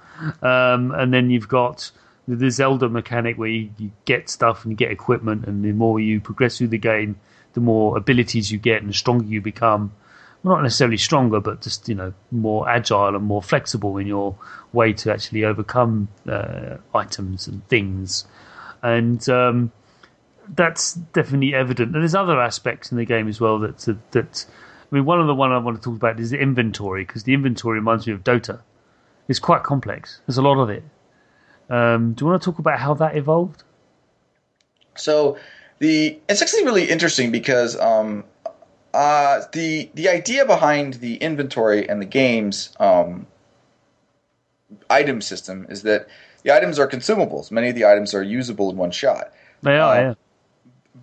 um, 0.43 0.93
and 0.93 1.12
then 1.12 1.31
you've 1.31 1.49
got 1.49 1.91
the- 2.28 2.37
the 2.37 2.51
Zelda 2.51 2.89
mechanic 2.89 3.37
where 3.39 3.49
you, 3.49 3.70
you 3.78 3.91
get 4.05 4.31
stuff 4.31 4.64
and 4.64 4.72
you 4.72 4.76
get 4.76 4.91
equipment, 4.91 5.47
and 5.47 5.64
the 5.64 5.72
more 5.72 5.99
you 5.99 6.20
progress 6.20 6.59
through 6.59 6.68
the 6.68 6.78
game, 6.78 7.16
the 7.55 7.61
more 7.61 7.97
abilities 7.97 8.53
you 8.53 8.59
get 8.59 8.81
and 8.81 8.91
the 8.91 8.95
stronger 8.95 9.24
you 9.24 9.41
become. 9.41 9.93
Well, 10.43 10.55
not 10.57 10.62
necessarily 10.62 10.97
stronger, 10.97 11.41
but 11.41 11.61
just 11.61 11.89
you 11.89 11.95
know 11.95 12.14
more 12.31 12.68
agile 12.68 13.14
and 13.16 13.24
more 13.24 13.43
flexible 13.43 13.99
in 13.99 14.07
your 14.07 14.37
way 14.72 14.93
to 14.95 15.12
actually 15.12 15.45
overcome 15.45 16.09
uh, 16.26 16.76
items 16.95 17.47
and 17.47 17.66
things, 17.68 18.24
and 18.83 19.28
um, 19.28 19.72
that's 20.49 20.95
definitely 20.95 21.55
evident. 21.55 21.95
And 21.95 22.03
there's 22.03 22.14
other 22.14 22.41
aspects 22.41 22.91
in 22.91 22.99
the 22.99 23.05
game 23.05 23.28
as 23.28 23.41
well 23.41 23.59
that 23.61 23.78
that 24.12 24.47
I 24.91 24.95
mean, 24.95 25.05
one 25.05 25.20
of 25.20 25.26
the 25.26 25.35
one 25.35 25.53
I 25.53 25.59
want 25.59 25.76
to 25.76 25.83
talk 25.83 25.97
about 25.97 26.18
is 26.18 26.31
the 26.31 26.41
inventory 26.41 27.05
because 27.05 27.24
the 27.24 27.35
inventory 27.35 27.78
reminds 27.78 28.07
me 28.07 28.12
of 28.12 28.24
Dota. 28.24 28.61
It's 29.28 29.39
quite 29.39 29.62
complex. 29.62 30.20
There's 30.26 30.39
a 30.39 30.43
lot 30.43 30.61
of 30.61 30.70
it. 30.70 30.83
Um, 31.68 32.14
do 32.14 32.24
you 32.24 32.31
want 32.31 32.43
to 32.43 32.51
talk 32.51 32.59
about 32.59 32.81
how 32.81 32.95
that 32.95 33.16
evolved? 33.16 33.62
So 34.97 35.39
the 35.78 36.18
it's 36.28 36.43
actually 36.43 36.64
really 36.64 36.91
interesting 36.91 37.31
because 37.31 37.78
um, 37.78 38.24
uh, 38.93 39.43
the 39.53 39.91
the 39.95 40.09
idea 40.09 40.45
behind 40.45 40.95
the 40.95 41.16
inventory 41.16 41.89
and 41.89 42.03
the 42.03 42.07
game's 42.07 42.74
um, 42.81 43.28
item 44.89 45.20
system 45.20 45.66
is 45.68 45.83
that 45.85 46.09
the 46.43 46.55
items 46.55 46.78
are 46.78 46.88
consumables. 46.88 47.51
Many 47.51 47.68
of 47.70 47.74
the 47.74 47.84
items 47.84 48.14
are 48.14 48.22
usable 48.22 48.70
in 48.70 48.76
one 48.76 48.91
shot. 48.91 49.32
They 49.62 49.76
are, 49.78 49.95
Uh, 49.95 50.01
yeah. 50.01 50.14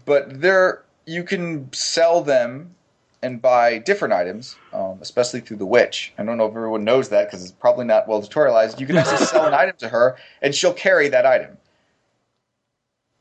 but 0.05 0.41
they're 0.41 0.83
you 1.05 1.23
can 1.23 1.71
sell 1.71 2.21
them 2.21 2.75
and 3.23 3.41
buy 3.41 3.77
different 3.79 4.13
items, 4.13 4.55
um, 4.73 4.99
especially 5.01 5.39
through 5.39 5.57
the 5.57 5.65
witch. 5.65 6.13
I 6.17 6.23
don't 6.23 6.38
know 6.38 6.45
if 6.45 6.51
everyone 6.55 6.83
knows 6.83 7.09
that 7.09 7.27
because 7.27 7.41
it's 7.43 7.51
probably 7.51 7.85
not 7.85 8.07
well 8.07 8.21
tutorialized. 8.21 8.79
You 8.79 8.85
can 8.85 8.97
actually 8.97 9.25
sell 9.25 9.45
an 9.47 9.53
item 9.63 9.75
to 9.79 9.89
her, 9.89 10.17
and 10.41 10.53
she'll 10.53 10.73
carry 10.73 11.07
that 11.09 11.25
item. 11.25 11.57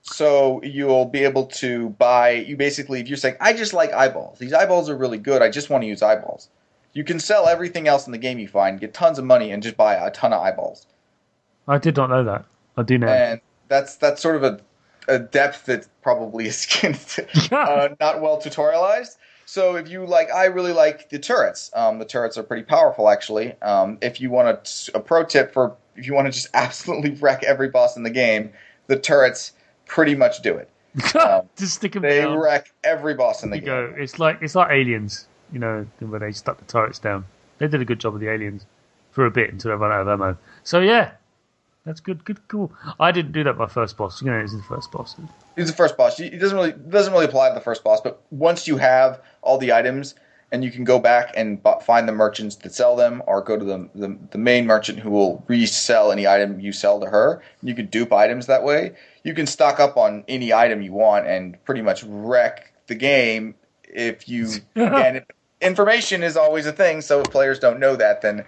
So 0.03 0.61
you'll 0.63 1.07
be 1.07 1.25
able 1.25 1.47
to 1.47 1.91
buy. 1.91 2.31
You 2.31 2.57
basically, 2.57 3.01
if 3.01 3.09
you're 3.09 3.17
saying, 3.17 3.37
"I 3.41 3.53
just 3.53 3.73
like 3.75 3.93
eyeballs. 3.93 4.39
These 4.39 4.53
eyeballs 4.53 4.89
are 4.89 4.97
really 4.97 5.19
good. 5.19 5.43
I 5.43 5.49
just 5.49 5.71
want 5.71 5.83
to 5.83 5.89
use 5.89 6.03
eyeballs." 6.03 6.49
You 6.93 7.05
can 7.05 7.21
sell 7.21 7.47
everything 7.47 7.87
else 7.89 8.07
in 8.07 8.13
the 8.13 8.19
game 8.19 8.39
you 8.39 8.49
find, 8.49 8.81
get 8.81 8.95
tons 8.95 9.19
of 9.19 9.25
money, 9.25 9.51
and 9.51 9.63
just 9.63 9.77
buy 9.77 9.95
a 9.95 10.11
ton 10.11 10.33
of 10.33 10.41
eyeballs. 10.41 10.87
I 11.69 11.79
did 11.79 11.97
not 11.97 12.11
know 12.11 12.25
that. 12.25 12.45
I 12.77 12.83
do 12.83 12.99
know. 12.99 13.09
And 13.09 13.41
that's 13.69 13.97
that's 13.97 14.21
sort 14.23 14.37
of 14.37 14.45
a, 14.45 14.61
a 15.09 15.19
depth 15.19 15.67
that 15.67 15.87
probably 16.03 16.47
is 16.47 16.67
uh, 17.53 17.89
not 18.01 18.21
well 18.21 18.41
tutorialized. 18.41 19.17
So 19.49 19.77
if 19.77 19.89
you 19.89 20.05
like, 20.05 20.31
I 20.33 20.47
really 20.47 20.73
like 20.73 21.09
the 21.09 21.21
turrets. 21.21 21.71
Um, 21.75 22.01
the 22.01 22.05
turrets 22.05 22.37
are 22.37 22.43
pretty 22.43 22.65
powerful, 22.65 23.09
actually. 23.09 23.61
Um, 23.63 23.97
if 24.03 24.21
you 24.21 24.29
want 24.29 24.49
a, 24.49 24.99
a 24.99 25.01
pro 25.01 25.23
tip 25.25 25.53
for 25.53 25.77
if 25.95 26.07
you 26.07 26.15
want 26.15 26.27
to 26.27 26.33
just 26.33 26.49
absolutely 26.55 27.11
wreck 27.13 27.45
every 27.45 27.69
boss 27.69 27.97
in 27.97 28.03
the 28.03 28.11
game, 28.11 28.53
the 28.89 28.99
turrets 28.99 29.53
pretty 29.87 30.15
much 30.15 30.43
do 30.43 30.57
it. 30.57 30.69
Um, 31.15 31.43
Just 31.57 31.75
stick 31.75 31.93
them 31.93 32.03
they 32.03 32.21
down. 32.23 32.39
wreck 32.39 32.73
every 32.83 33.13
boss 33.15 33.43
in 33.43 33.51
the 33.51 33.59
game. 33.59 33.67
go. 33.67 33.95
It's 33.99 34.19
like 34.19 34.39
it's 34.41 34.55
like 34.55 34.71
aliens, 34.71 35.27
you 35.53 35.59
know, 35.59 35.87
where 36.01 36.21
they 36.21 36.33
stuck 36.33 36.57
the 36.57 36.65
turrets 36.65 36.99
down. 36.99 37.27
They 37.59 37.69
did 37.69 37.83
a 37.83 37.85
good 37.85 38.01
job 38.01 38.15
of 38.15 38.21
the 38.21 38.31
aliens 38.31 38.65
for 39.11 39.27
a 39.27 39.31
bit 39.31 39.53
until 39.53 39.73
they 39.73 39.77
ran 39.77 39.93
out 39.93 40.01
of 40.01 40.09
ammo. 40.09 40.39
So 40.65 40.81
yeah, 40.81 41.13
that's 41.87 42.01
good. 42.01 42.25
Good, 42.25 42.47
cool. 42.49 42.73
I 42.99 43.13
didn't 43.13 43.33
do 43.33 43.45
that 43.45 43.57
my 43.57 43.69
first 43.69 43.97
boss. 43.97 44.21
You 44.21 44.31
know, 44.31 44.39
it's 44.39 44.53
the 44.53 44.63
first 44.63 44.91
boss. 44.91 45.15
He's 45.55 45.69
the 45.69 45.77
first 45.77 45.97
boss. 45.97 46.19
It 46.19 46.39
doesn't 46.39 46.57
really 46.57 46.73
doesn't 46.73 47.13
really 47.13 47.27
apply 47.27 47.49
to 47.49 47.55
the 47.55 47.61
first 47.61 47.85
boss, 47.85 48.01
but 48.01 48.21
once 48.31 48.67
you 48.67 48.77
have 48.77 49.23
all 49.41 49.57
the 49.57 49.73
items 49.73 50.17
and 50.51 50.65
you 50.65 50.71
can 50.71 50.85
go 50.85 50.99
back 50.99 51.33
and 51.37 51.61
find 51.83 52.09
the 52.09 52.13
merchants 52.13 52.57
that 52.57 52.73
sell 52.75 52.97
them, 52.97 53.23
or 53.27 53.41
go 53.41 53.57
to 53.57 53.65
the, 53.65 53.89
the 53.95 54.19
the 54.33 54.39
main 54.39 54.67
merchant 54.67 54.99
who 54.99 55.11
will 55.11 55.45
resell 55.47 56.11
any 56.11 56.27
item 56.27 56.59
you 56.59 56.73
sell 56.73 56.99
to 57.01 57.07
her. 57.07 57.41
You 57.63 57.75
can 57.75 57.87
dupe 57.87 58.13
items 58.13 58.47
that 58.47 58.65
way. 58.65 58.97
You 59.23 59.33
can 59.33 59.47
stock 59.47 59.79
up 59.79 59.97
on 59.97 60.25
any 60.27 60.53
item 60.53 60.83
you 60.83 60.93
want 60.93 61.29
and 61.29 61.63
pretty 61.65 61.83
much 61.83 62.03
wreck 62.03 62.73
the 62.89 62.97
game 62.97 63.55
if 63.85 64.29
you. 64.29 64.49
and 64.75 65.25
information 65.61 66.25
is 66.25 66.37
always 66.37 66.67
a 66.67 66.73
thing, 66.73 67.01
so 67.01 67.21
if 67.21 67.31
players 67.31 67.61
don't 67.61 67.79
know 67.79 67.95
that, 67.95 68.23
then 68.23 68.45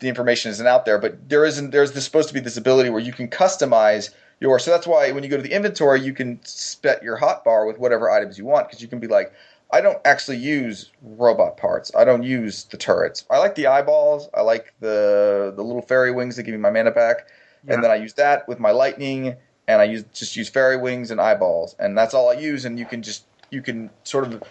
the 0.00 0.08
information 0.08 0.50
isn't 0.50 0.66
out 0.66 0.84
there. 0.84 0.98
But 0.98 1.28
there 1.28 1.44
isn't. 1.44 1.70
There's 1.70 1.92
this, 1.92 2.04
supposed 2.04 2.28
to 2.28 2.34
be 2.34 2.40
this 2.40 2.56
ability 2.56 2.90
where 2.90 3.00
you 3.00 3.12
can 3.12 3.28
customize 3.28 4.10
your. 4.40 4.58
So 4.58 4.70
that's 4.70 4.86
why 4.86 5.10
when 5.12 5.22
you 5.24 5.30
go 5.30 5.36
to 5.36 5.42
the 5.42 5.52
inventory, 5.52 6.00
you 6.00 6.12
can 6.12 6.40
set 6.44 7.02
your 7.02 7.18
hotbar 7.18 7.66
with 7.66 7.78
whatever 7.78 8.10
items 8.10 8.38
you 8.38 8.44
want 8.44 8.68
because 8.68 8.80
you 8.82 8.88
can 8.88 8.98
be 9.00 9.06
like, 9.06 9.32
I 9.70 9.80
don't 9.80 9.98
actually 10.04 10.38
use 10.38 10.90
robot 11.02 11.56
parts. 11.56 11.90
I 11.96 12.04
don't 12.04 12.22
use 12.22 12.64
the 12.64 12.76
turrets. 12.76 13.24
I 13.30 13.38
like 13.38 13.54
the 13.54 13.66
eyeballs. 13.66 14.28
I 14.34 14.42
like 14.42 14.72
the 14.80 15.52
the 15.54 15.62
little 15.62 15.82
fairy 15.82 16.12
wings 16.12 16.36
that 16.36 16.44
give 16.44 16.52
me 16.52 16.58
my 16.58 16.70
mana 16.70 16.90
back, 16.90 17.28
Yeah. 17.66 17.74
and 17.74 17.84
then 17.84 17.90
I 17.90 17.96
use 17.96 18.14
that 18.14 18.48
with 18.48 18.58
my 18.58 18.70
lightning, 18.70 19.36
and 19.66 19.80
I 19.80 19.84
use 19.84 20.04
just 20.14 20.36
use 20.36 20.48
fairy 20.48 20.76
wings 20.76 21.10
and 21.10 21.20
eyeballs, 21.20 21.76
and 21.78 21.96
that's 21.98 22.14
all 22.14 22.30
I 22.30 22.34
use. 22.34 22.64
And 22.64 22.78
you 22.78 22.86
can 22.86 23.02
just 23.02 23.24
you 23.50 23.60
can 23.62 23.90
sort 24.04 24.24
of 24.26 24.42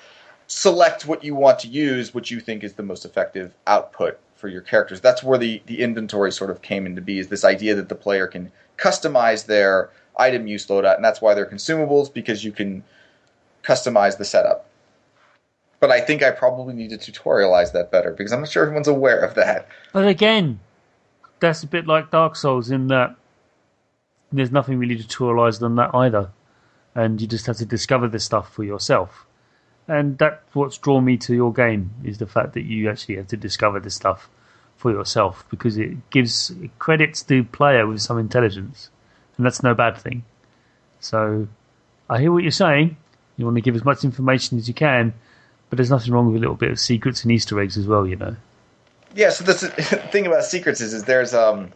select 0.47 1.05
what 1.05 1.23
you 1.23 1.35
want 1.35 1.59
to 1.59 1.67
use, 1.67 2.13
what 2.13 2.31
you 2.31 2.39
think 2.39 2.63
is 2.63 2.73
the 2.73 2.83
most 2.83 3.03
effective 3.05 3.53
output 3.65 4.19
for 4.37 4.47
your 4.47 4.61
characters. 4.61 5.01
That's 5.01 5.23
where 5.23 5.37
the, 5.37 5.61
the 5.65 5.81
inventory 5.81 6.31
sort 6.31 6.49
of 6.49 6.61
came 6.61 6.85
into 6.85 7.01
be, 7.01 7.19
is 7.19 7.27
this 7.27 7.43
idea 7.43 7.75
that 7.75 7.89
the 7.89 7.95
player 7.95 8.27
can 8.27 8.51
customize 8.77 9.45
their 9.45 9.89
item 10.15 10.47
use 10.47 10.65
loadout, 10.67 10.95
and 10.95 11.05
that's 11.05 11.21
why 11.21 11.33
they're 11.33 11.45
consumables, 11.45 12.11
because 12.11 12.43
you 12.43 12.51
can 12.51 12.83
customize 13.63 14.17
the 14.17 14.25
setup. 14.25 14.69
But 15.79 15.91
I 15.91 16.01
think 16.01 16.23
I 16.23 16.31
probably 16.31 16.73
need 16.73 16.89
to 16.89 16.97
tutorialize 16.97 17.71
that 17.73 17.91
better, 17.91 18.11
because 18.11 18.31
I'm 18.31 18.39
not 18.39 18.49
sure 18.49 18.63
everyone's 18.63 18.87
aware 18.87 19.19
of 19.19 19.35
that. 19.35 19.67
But 19.93 20.07
again, 20.07 20.59
that's 21.39 21.61
a 21.61 21.67
bit 21.67 21.85
like 21.85 22.09
Dark 22.09 22.35
Souls 22.35 22.71
in 22.71 22.87
that 22.87 23.15
there's 24.31 24.51
nothing 24.51 24.79
really 24.79 24.97
tutorialized 24.97 25.61
on 25.61 25.75
that 25.75 25.93
either, 25.93 26.31
and 26.95 27.21
you 27.21 27.27
just 27.27 27.45
have 27.45 27.57
to 27.57 27.65
discover 27.65 28.07
this 28.07 28.25
stuff 28.25 28.51
for 28.51 28.63
yourself. 28.63 29.26
And 29.87 30.17
that's 30.17 30.43
what's 30.53 30.77
drawn 30.77 31.05
me 31.05 31.17
to 31.17 31.33
your 31.33 31.53
game 31.53 31.91
is 32.03 32.17
the 32.17 32.27
fact 32.27 32.53
that 32.53 32.63
you 32.63 32.89
actually 32.89 33.15
have 33.15 33.27
to 33.27 33.37
discover 33.37 33.79
this 33.79 33.95
stuff 33.95 34.29
for 34.75 34.91
yourself 34.91 35.45
because 35.49 35.77
it 35.77 36.09
gives 36.09 36.51
it 36.51 36.77
credits 36.77 37.23
the 37.23 37.43
player 37.43 37.87
with 37.87 38.01
some 38.01 38.19
intelligence, 38.19 38.89
and 39.37 39.45
that's 39.45 39.63
no 39.63 39.73
bad 39.73 39.97
thing. 39.97 40.23
So, 40.99 41.47
I 42.09 42.19
hear 42.19 42.31
what 42.31 42.43
you're 42.43 42.51
saying. 42.51 42.97
You 43.37 43.45
want 43.45 43.55
to 43.55 43.61
give 43.61 43.75
as 43.75 43.85
much 43.85 44.03
information 44.03 44.57
as 44.57 44.67
you 44.67 44.73
can, 44.73 45.13
but 45.69 45.77
there's 45.77 45.89
nothing 45.89 46.11
wrong 46.11 46.27
with 46.27 46.35
a 46.35 46.39
little 46.39 46.55
bit 46.55 46.71
of 46.71 46.79
secrets 46.79 47.23
and 47.23 47.31
Easter 47.31 47.59
eggs 47.59 47.77
as 47.77 47.87
well, 47.87 48.05
you 48.05 48.15
know. 48.15 48.35
Yeah, 49.15 49.29
so 49.29 49.43
the 49.45 49.53
thing 50.11 50.27
about 50.27 50.43
secrets 50.43 50.81
is, 50.81 50.93
is 50.93 51.03
there's 51.03 51.33
um. 51.33 51.71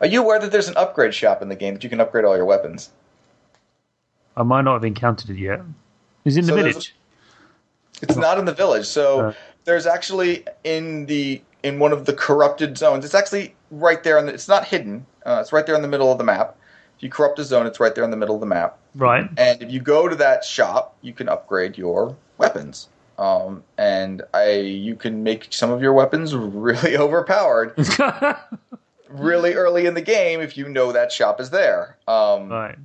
Are 0.00 0.06
you 0.06 0.22
aware 0.22 0.38
that 0.38 0.52
there's 0.52 0.68
an 0.68 0.76
upgrade 0.76 1.14
shop 1.14 1.40
in 1.40 1.48
the 1.48 1.56
game 1.56 1.74
that 1.74 1.82
you 1.82 1.88
can 1.88 2.00
upgrade 2.00 2.26
all 2.26 2.36
your 2.36 2.44
weapons? 2.44 2.90
I 4.36 4.42
might 4.42 4.62
not 4.62 4.74
have 4.74 4.84
encountered 4.84 5.30
it 5.30 5.38
yet. 5.38 5.62
Is 6.26 6.36
it 6.36 6.40
in 6.40 6.46
So 6.46 6.54
the 6.54 6.62
village? 6.62 6.94
It's 8.02 8.16
not 8.16 8.38
in 8.38 8.44
the 8.44 8.52
village. 8.54 8.86
So 8.86 9.20
Uh. 9.28 9.32
there's 9.64 9.86
actually 9.86 10.44
in 10.64 11.06
the 11.06 11.42
in 11.62 11.78
one 11.80 11.92
of 11.92 12.04
the 12.06 12.12
corrupted 12.12 12.78
zones. 12.78 13.04
It's 13.04 13.14
actually 13.14 13.54
right 13.70 14.02
there. 14.04 14.18
In 14.18 14.26
the, 14.26 14.34
it's 14.34 14.46
not 14.48 14.66
hidden. 14.66 15.06
Uh, 15.24 15.38
it's 15.40 15.52
right 15.52 15.66
there 15.66 15.74
in 15.74 15.82
the 15.82 15.88
middle 15.88 16.12
of 16.12 16.18
the 16.18 16.24
map. 16.24 16.54
If 16.96 17.02
you 17.02 17.10
corrupt 17.10 17.38
a 17.40 17.44
zone, 17.44 17.66
it's 17.66 17.80
right 17.80 17.94
there 17.94 18.04
in 18.04 18.10
the 18.10 18.16
middle 18.16 18.36
of 18.36 18.40
the 18.40 18.46
map. 18.46 18.78
Right. 18.94 19.28
And 19.36 19.60
if 19.62 19.70
you 19.72 19.80
go 19.80 20.06
to 20.08 20.14
that 20.16 20.44
shop, 20.44 20.96
you 21.02 21.12
can 21.12 21.28
upgrade 21.28 21.76
your 21.76 22.16
weapons. 22.38 22.88
Um, 23.18 23.64
and 23.78 24.22
I, 24.32 24.50
you 24.52 24.94
can 24.94 25.22
make 25.22 25.48
some 25.50 25.70
of 25.70 25.82
your 25.82 25.92
weapons 25.94 26.34
really 26.36 26.96
overpowered 27.06 27.74
really 29.08 29.54
early 29.54 29.86
in 29.86 29.94
the 29.94 30.02
game 30.02 30.40
if 30.40 30.56
you 30.56 30.68
know 30.68 30.92
that 30.92 31.12
shop 31.12 31.40
is 31.40 31.50
there. 31.50 31.96
Um, 32.06 32.48
right. 32.48 32.76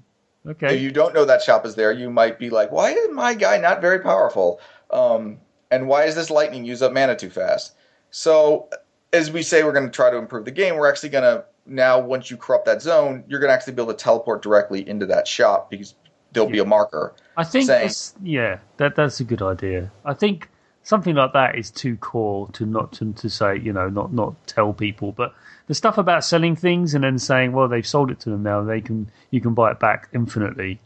if 0.45 0.51
Okay. 0.51 0.75
you 0.77 0.91
don't 0.91 1.13
know 1.13 1.25
that 1.25 1.41
shop 1.43 1.65
is 1.65 1.75
there, 1.75 1.91
you 1.91 2.09
might 2.09 2.39
be 2.39 2.49
like, 2.49 2.71
why 2.71 2.91
is 2.91 3.09
my 3.11 3.33
guy 3.33 3.57
not 3.57 3.79
very 3.81 3.99
powerful? 3.99 4.59
Um, 4.91 5.39
and 5.69 5.87
why 5.87 6.03
is 6.05 6.15
this 6.15 6.29
lightning 6.29 6.65
use 6.65 6.81
up 6.81 6.91
mana 6.93 7.15
too 7.15 7.29
fast? 7.29 7.75
So, 8.09 8.69
as 9.13 9.31
we 9.31 9.41
say, 9.41 9.63
we're 9.63 9.73
going 9.73 9.85
to 9.85 9.91
try 9.91 10.09
to 10.09 10.17
improve 10.17 10.45
the 10.45 10.51
game. 10.51 10.75
We're 10.75 10.89
actually 10.89 11.09
going 11.09 11.23
to 11.23 11.45
now, 11.65 11.99
once 11.99 12.29
you 12.29 12.37
corrupt 12.37 12.65
that 12.65 12.81
zone, 12.81 13.23
you're 13.27 13.39
going 13.39 13.49
to 13.49 13.53
actually 13.53 13.73
be 13.73 13.81
able 13.81 13.93
to 13.93 13.97
teleport 13.97 14.41
directly 14.41 14.87
into 14.87 15.05
that 15.05 15.27
shop 15.27 15.69
because 15.69 15.95
there'll 16.31 16.49
be 16.49 16.59
a 16.59 16.65
marker. 16.65 17.13
I 17.37 17.43
think 17.43 17.67
saying- 17.67 17.91
yeah, 18.23 18.59
that 18.77 18.95
that's 18.95 19.19
a 19.19 19.23
good 19.23 19.41
idea. 19.41 19.91
I 20.05 20.13
think 20.13 20.49
something 20.83 21.15
like 21.15 21.33
that 21.33 21.55
is 21.55 21.71
too 21.71 21.95
core 21.97 22.49
to 22.51 22.65
not 22.65 22.91
to, 22.93 23.13
to 23.13 23.29
say, 23.29 23.57
you 23.57 23.73
know, 23.73 23.89
not 23.89 24.13
not 24.13 24.35
tell 24.47 24.73
people. 24.73 25.11
But 25.11 25.33
the 25.67 25.75
stuff 25.75 25.97
about 25.97 26.23
selling 26.23 26.55
things 26.55 26.93
and 26.93 27.03
then 27.03 27.19
saying, 27.19 27.51
well, 27.51 27.67
they've 27.67 27.87
sold 27.87 28.11
it 28.11 28.19
to 28.21 28.29
them 28.29 28.43
now, 28.43 28.63
they 28.63 28.81
can 28.81 29.11
you 29.29 29.41
can 29.41 29.53
buy 29.53 29.71
it 29.71 29.79
back 29.79 30.09
infinitely. 30.13 30.79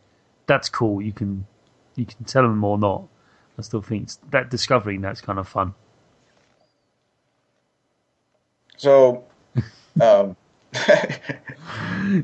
That's 0.47 0.69
cool. 0.69 1.01
You 1.01 1.13
can 1.13 1.45
you 1.95 2.05
can 2.05 2.25
tell 2.25 2.43
them 2.43 2.63
or 2.63 2.77
not. 2.77 3.03
I 3.57 3.61
still 3.61 3.81
think 3.81 4.09
that 4.31 4.49
discovering 4.49 5.01
that's 5.01 5.21
kind 5.21 5.39
of 5.39 5.47
fun. 5.47 5.73
So, 8.77 9.23
um, 10.01 10.35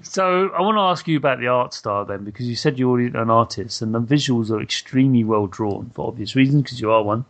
So 0.04 0.50
I 0.50 0.62
want 0.62 0.76
to 0.76 0.82
ask 0.82 1.08
you 1.08 1.18
about 1.18 1.40
the 1.40 1.48
art 1.48 1.74
style 1.74 2.06
then, 2.06 2.24
because 2.24 2.48
you 2.48 2.56
said 2.56 2.78
you're 2.78 3.00
an 3.00 3.30
artist, 3.30 3.82
and 3.82 3.94
the 3.94 4.02
visuals 4.02 4.52
are 4.52 4.62
extremely 4.62 5.24
well 5.24 5.48
drawn 5.48 5.92
for 5.94 6.08
obvious 6.08 6.36
reasons, 6.36 6.64
because 6.64 6.82
you 6.82 6.92
are 6.92 7.04
one. 7.04 7.26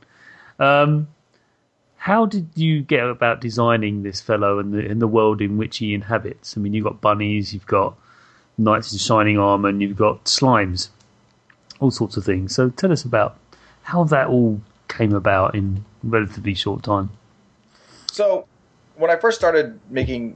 Um, 0.60 1.08
how 1.98 2.26
did 2.26 2.50
you 2.56 2.82
get 2.82 3.08
about 3.08 3.42
designing 3.42 4.04
this 4.04 4.22
fellow 4.22 4.60
and 4.60 4.74
the 4.74 4.80
in 4.80 5.00
the 5.00 5.08
world 5.08 5.42
in 5.42 5.58
which 5.58 5.78
he 5.78 5.94
inhabits? 5.94 6.58
I 6.58 6.62
mean, 6.62 6.74
you've 6.74 6.84
got 6.84 7.02
bunnies, 7.02 7.54
you've 7.54 7.68
got 7.68 7.96
knights 8.58 8.92
in 8.92 9.00
shining 9.00 9.38
armor, 9.38 9.70
and 9.70 9.82
you've 9.82 9.98
got 9.98 10.26
slimes, 10.26 10.90
all 11.80 11.92
sorts 11.92 12.18
of 12.18 12.26
things. 12.26 12.56
So 12.56 12.70
tell 12.70 12.92
us 12.92 13.04
about 13.04 13.38
how 13.84 14.04
that 14.06 14.28
all 14.28 14.62
came 14.88 15.14
about 15.14 15.56
in 15.56 15.84
relatively 16.04 16.54
short 16.54 16.84
time. 16.84 17.10
So, 18.12 18.46
when 18.96 19.10
I 19.10 19.16
first 19.16 19.38
started 19.38 19.80
making 19.90 20.36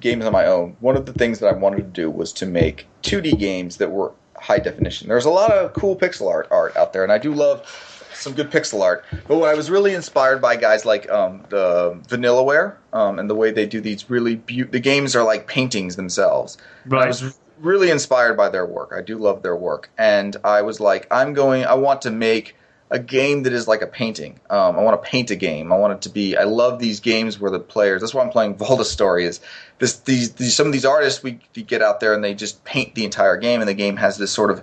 games 0.00 0.24
on 0.24 0.32
my 0.32 0.46
own, 0.46 0.76
one 0.80 0.96
of 0.96 1.06
the 1.06 1.12
things 1.12 1.38
that 1.38 1.48
I 1.48 1.56
wanted 1.56 1.76
to 1.78 1.82
do 1.82 2.10
was 2.10 2.32
to 2.34 2.46
make 2.46 2.86
2D 3.02 3.38
games 3.38 3.76
that 3.78 3.90
were 3.90 4.12
high 4.36 4.58
definition. 4.58 5.08
There's 5.08 5.24
a 5.24 5.30
lot 5.30 5.50
of 5.50 5.72
cool 5.72 5.96
pixel 5.96 6.30
art 6.30 6.48
art 6.50 6.76
out 6.76 6.92
there, 6.92 7.02
and 7.02 7.12
I 7.12 7.18
do 7.18 7.32
love 7.32 7.66
some 8.14 8.32
good 8.32 8.50
pixel 8.50 8.82
art. 8.82 9.04
But 9.28 9.36
what 9.36 9.48
I 9.48 9.54
was 9.54 9.70
really 9.70 9.94
inspired 9.94 10.40
by 10.40 10.56
guys 10.56 10.84
like 10.84 11.08
um, 11.10 11.44
the 11.48 11.98
Vanillaware 12.08 12.76
um, 12.92 13.18
and 13.18 13.28
the 13.28 13.34
way 13.34 13.50
they 13.50 13.66
do 13.66 13.80
these 13.80 14.08
really 14.10 14.36
beautiful. 14.36 14.72
The 14.72 14.80
games 14.80 15.14
are 15.14 15.24
like 15.24 15.46
paintings 15.46 15.96
themselves. 15.96 16.58
And 16.84 16.94
I 16.94 17.06
was 17.06 17.38
really 17.60 17.90
inspired 17.90 18.36
by 18.36 18.48
their 18.48 18.66
work. 18.66 18.92
I 18.96 19.02
do 19.02 19.18
love 19.18 19.42
their 19.42 19.56
work, 19.56 19.90
and 19.96 20.36
I 20.44 20.62
was 20.62 20.80
like, 20.80 21.06
I'm 21.10 21.32
going. 21.32 21.64
I 21.64 21.74
want 21.74 22.02
to 22.02 22.10
make 22.10 22.56
a 22.90 22.98
game 22.98 23.42
that 23.44 23.52
is 23.52 23.66
like 23.66 23.82
a 23.82 23.86
painting. 23.86 24.38
Um, 24.48 24.76
I 24.78 24.82
want 24.82 25.02
to 25.02 25.08
paint 25.08 25.30
a 25.30 25.36
game. 25.36 25.72
I 25.72 25.76
want 25.76 25.94
it 25.94 26.02
to 26.02 26.08
be. 26.08 26.36
I 26.36 26.44
love 26.44 26.78
these 26.78 27.00
games 27.00 27.38
where 27.38 27.50
the 27.50 27.58
players. 27.58 28.00
That's 28.00 28.14
why 28.14 28.22
I'm 28.22 28.30
playing 28.30 28.54
Valdis 28.58 28.84
Story. 28.86 29.24
Is 29.24 29.40
this 29.78 29.98
these, 30.00 30.32
these 30.34 30.54
some 30.54 30.66
of 30.66 30.72
these 30.72 30.84
artists 30.84 31.22
we, 31.22 31.40
we 31.54 31.62
get 31.62 31.82
out 31.82 32.00
there 32.00 32.14
and 32.14 32.22
they 32.22 32.34
just 32.34 32.64
paint 32.64 32.94
the 32.94 33.04
entire 33.04 33.36
game, 33.36 33.60
and 33.60 33.68
the 33.68 33.74
game 33.74 33.96
has 33.96 34.16
this 34.18 34.30
sort 34.30 34.50
of 34.50 34.62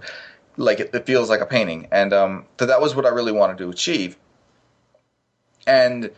like 0.57 0.79
it, 0.79 0.91
it 0.93 1.05
feels 1.05 1.29
like 1.29 1.41
a 1.41 1.45
painting, 1.45 1.87
and 1.91 2.13
um, 2.13 2.45
so 2.59 2.65
that 2.65 2.81
was 2.81 2.95
what 2.95 3.05
I 3.05 3.09
really 3.09 3.31
wanted 3.31 3.57
to 3.59 3.69
achieve. 3.69 4.17
and 5.65 6.11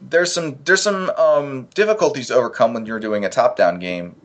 there's 0.00 0.32
some 0.32 0.58
there's 0.64 0.82
some 0.82 1.10
um, 1.10 1.68
difficulties 1.74 2.28
to 2.28 2.34
overcome 2.34 2.74
when 2.74 2.86
you're 2.86 3.00
doing 3.00 3.24
a 3.24 3.28
top-down 3.28 3.78
game. 3.78 4.16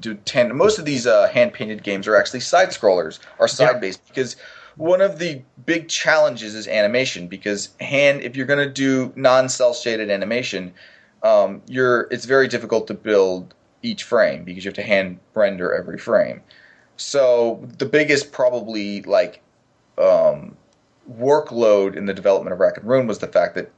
Do 0.00 0.14
tend 0.14 0.54
most 0.54 0.78
of 0.78 0.86
these 0.86 1.06
uh, 1.06 1.28
hand-painted 1.28 1.82
games 1.82 2.08
are 2.08 2.16
actually 2.16 2.40
side 2.40 2.70
scrollers 2.70 3.18
or 3.38 3.48
side-based 3.48 4.06
because 4.08 4.36
one 4.80 5.02
of 5.02 5.18
the 5.18 5.42
big 5.66 5.88
challenges 5.88 6.54
is 6.54 6.66
animation 6.66 7.28
because 7.28 7.68
hand 7.80 8.22
if 8.22 8.34
you're 8.34 8.46
going 8.46 8.66
to 8.66 8.72
do 8.72 9.12
non-cell 9.14 9.74
shaded 9.74 10.10
animation, 10.10 10.72
um, 11.22 11.60
you're 11.66 12.08
it's 12.10 12.24
very 12.24 12.48
difficult 12.48 12.86
to 12.86 12.94
build 12.94 13.54
each 13.82 14.04
frame 14.04 14.42
because 14.42 14.64
you 14.64 14.70
have 14.70 14.76
to 14.76 14.82
hand 14.82 15.20
render 15.34 15.74
every 15.74 15.98
frame. 15.98 16.40
So 16.96 17.62
the 17.76 17.84
biggest 17.84 18.32
probably 18.32 19.02
like 19.02 19.42
um, 19.98 20.56
workload 21.12 21.94
in 21.94 22.06
the 22.06 22.14
development 22.14 22.54
of 22.54 22.58
Rack 22.58 22.78
and 22.78 22.88
Ruin 22.88 23.06
was 23.06 23.18
the 23.18 23.28
fact 23.28 23.56
that 23.56 23.70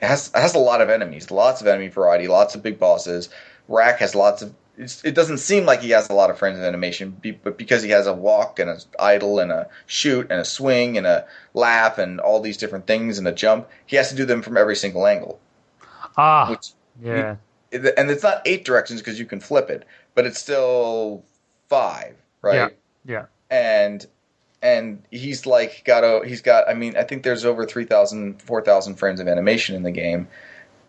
it 0.00 0.06
has 0.06 0.28
it 0.28 0.38
has 0.38 0.54
a 0.54 0.60
lot 0.60 0.80
of 0.80 0.88
enemies, 0.88 1.32
lots 1.32 1.62
of 1.62 1.66
enemy 1.66 1.88
variety, 1.88 2.28
lots 2.28 2.54
of 2.54 2.62
big 2.62 2.78
bosses. 2.78 3.28
Rack 3.66 3.98
has 3.98 4.14
lots 4.14 4.40
of. 4.40 4.54
It 4.76 5.14
doesn't 5.14 5.38
seem 5.38 5.64
like 5.66 5.80
he 5.80 5.90
has 5.90 6.08
a 6.08 6.14
lot 6.14 6.30
of 6.30 6.38
frames 6.38 6.58
of 6.58 6.64
animation, 6.64 7.16
but 7.42 7.56
because 7.56 7.82
he 7.82 7.90
has 7.90 8.06
a 8.06 8.12
walk 8.12 8.58
and 8.58 8.70
a 8.70 8.78
idle 8.98 9.38
and 9.38 9.52
a 9.52 9.68
shoot 9.86 10.26
and 10.30 10.40
a 10.40 10.44
swing 10.44 10.98
and 10.98 11.06
a 11.06 11.26
laugh 11.52 11.98
and 11.98 12.20
all 12.20 12.40
these 12.40 12.56
different 12.56 12.86
things 12.86 13.18
and 13.18 13.28
a 13.28 13.32
jump, 13.32 13.68
he 13.86 13.96
has 13.96 14.08
to 14.10 14.16
do 14.16 14.24
them 14.24 14.42
from 14.42 14.56
every 14.56 14.74
single 14.74 15.06
angle. 15.06 15.38
Ah, 16.16 16.50
which, 16.50 16.70
yeah. 17.02 17.36
And 17.72 18.10
it's 18.10 18.22
not 18.22 18.42
eight 18.46 18.64
directions 18.64 19.00
because 19.00 19.18
you 19.18 19.26
can 19.26 19.40
flip 19.40 19.70
it, 19.70 19.84
but 20.14 20.26
it's 20.26 20.40
still 20.40 21.24
five, 21.68 22.16
right? 22.42 22.54
Yeah. 22.54 22.68
Yeah. 23.04 23.26
And 23.50 24.06
and 24.62 25.02
he's 25.10 25.46
like 25.46 25.82
got 25.84 26.02
a 26.04 26.26
he's 26.26 26.40
got 26.40 26.68
I 26.68 26.74
mean 26.74 26.96
I 26.96 27.02
think 27.02 27.22
there's 27.22 27.44
over 27.44 27.66
3,000 27.66 28.40
4,000 28.40 28.94
frames 28.96 29.20
of 29.20 29.28
animation 29.28 29.76
in 29.76 29.82
the 29.82 29.90
game, 29.90 30.28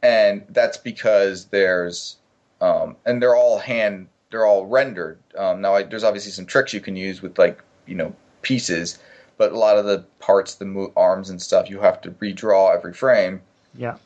and 0.01 0.45
that's 0.49 0.77
because 0.77 1.45
there's 1.47 2.17
um, 2.66 2.95
and 3.05 3.22
they're 3.22 3.36
all 3.36 3.59
hand 3.59 4.07
they're 4.32 4.45
all 4.45 4.66
rendered. 4.66 5.20
Um, 5.38 5.61
now 5.61 5.76
I, 5.76 5.84
there's 5.84 6.03
obviously 6.03 6.32
some 6.32 6.45
tricks 6.45 6.74
you 6.74 6.82
can 6.82 6.95
use 6.95 7.22
with 7.22 7.38
like 7.38 7.63
you 7.86 7.95
know 7.95 8.13
pieces, 8.41 8.97
but 9.38 9.51
a 9.51 9.57
lot 9.57 9.78
of 9.78 9.86
the 9.86 9.99
parts, 10.20 10.55
the 10.55 10.66
mo- 10.66 10.91
arms 10.97 11.30
and 11.30 11.41
stuff, 11.41 11.70
you 11.70 11.80
have 11.80 12.01
to 12.01 12.11
redraw 12.11 12.76
every 12.76 12.93
frame. 12.93 13.41
Yeah, 13.76 13.97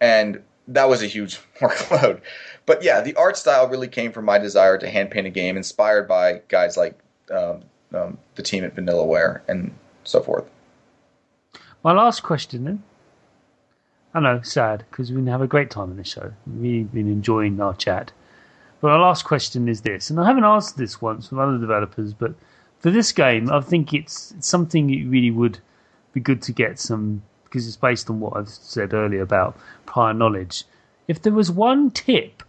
and 0.00 0.42
that 0.68 0.88
was 0.88 1.02
a 1.02 1.06
huge 1.06 1.38
workload. 1.60 2.20
But 2.64 2.82
yeah, 2.82 3.02
the 3.02 3.14
art 3.16 3.36
style 3.36 3.68
really 3.68 3.88
came 3.88 4.12
from 4.12 4.24
my 4.24 4.38
desire 4.38 4.78
to 4.78 4.88
hand 4.88 5.10
paint 5.10 5.26
a 5.26 5.30
game, 5.30 5.56
inspired 5.56 6.08
by 6.08 6.40
guys 6.48 6.76
like 6.78 6.98
um, 7.30 7.62
um, 7.92 8.18
the 8.36 8.42
team 8.42 8.64
at 8.64 8.74
Vanillaware 8.74 9.42
and 9.46 9.74
so 10.04 10.22
forth. 10.22 10.48
My 11.82 11.92
last 11.92 12.22
question 12.22 12.64
then. 12.64 12.82
I 14.14 14.20
know, 14.20 14.40
sad, 14.42 14.84
because 14.90 15.10
we 15.10 15.24
have 15.24 15.40
had 15.40 15.44
a 15.44 15.48
great 15.48 15.70
time 15.70 15.90
in 15.90 15.96
the 15.96 16.04
show. 16.04 16.32
We've 16.46 16.90
been 16.92 17.08
enjoying 17.08 17.60
our 17.60 17.74
chat. 17.74 18.12
But 18.80 18.92
our 18.92 19.00
last 19.00 19.24
question 19.24 19.68
is 19.68 19.80
this, 19.80 20.08
and 20.08 20.20
I 20.20 20.26
haven't 20.26 20.44
asked 20.44 20.76
this 20.76 21.02
once 21.02 21.28
from 21.28 21.40
other 21.40 21.58
developers, 21.58 22.14
but 22.14 22.34
for 22.78 22.90
this 22.90 23.10
game, 23.12 23.50
I 23.50 23.60
think 23.60 23.92
it's, 23.92 24.30
it's 24.32 24.46
something 24.46 24.86
that 24.86 25.08
really 25.08 25.32
would 25.32 25.58
be 26.12 26.20
good 26.20 26.42
to 26.42 26.52
get 26.52 26.78
some, 26.78 27.22
because 27.44 27.66
it's 27.66 27.76
based 27.76 28.08
on 28.08 28.20
what 28.20 28.36
I've 28.36 28.48
said 28.48 28.94
earlier 28.94 29.22
about 29.22 29.58
prior 29.86 30.14
knowledge. 30.14 30.64
If 31.08 31.22
there 31.22 31.32
was 31.32 31.50
one 31.50 31.90
tip 31.90 32.42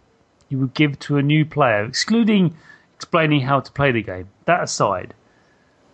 you 0.48 0.58
would 0.58 0.74
give 0.74 0.98
to 1.00 1.16
a 1.16 1.22
new 1.22 1.44
player, 1.44 1.84
excluding 1.84 2.54
explaining 2.94 3.40
how 3.40 3.60
to 3.60 3.72
play 3.72 3.90
the 3.90 4.02
game, 4.02 4.28
that 4.44 4.62
aside, 4.62 5.14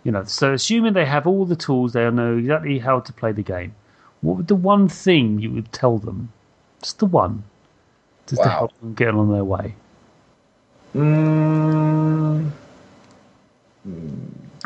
you 0.03 0.11
know, 0.11 0.23
so 0.25 0.53
assuming 0.53 0.93
they 0.93 1.05
have 1.05 1.25
all 1.25 1.45
the 1.45 1.55
tools, 1.55 1.93
they 1.93 2.09
know 2.11 2.37
exactly 2.37 2.79
how 2.79 2.99
to 2.99 3.13
play 3.13 3.31
the 3.31 3.41
game. 3.41 3.73
What 4.23 4.37
would 4.37 4.47
the 4.47 4.55
one 4.55 4.87
thing 4.87 5.39
you 5.39 5.51
would 5.51 5.73
tell 5.73 5.97
them? 5.97 6.31
Just 6.81 6.99
the 6.99 7.05
one, 7.05 7.43
just 8.25 8.39
wow. 8.39 8.45
to 8.45 8.51
help 8.51 8.79
them 8.79 8.93
get 8.93 9.09
on 9.09 9.31
their 9.33 9.43
way. 9.43 9.75
Mm. 10.95 12.51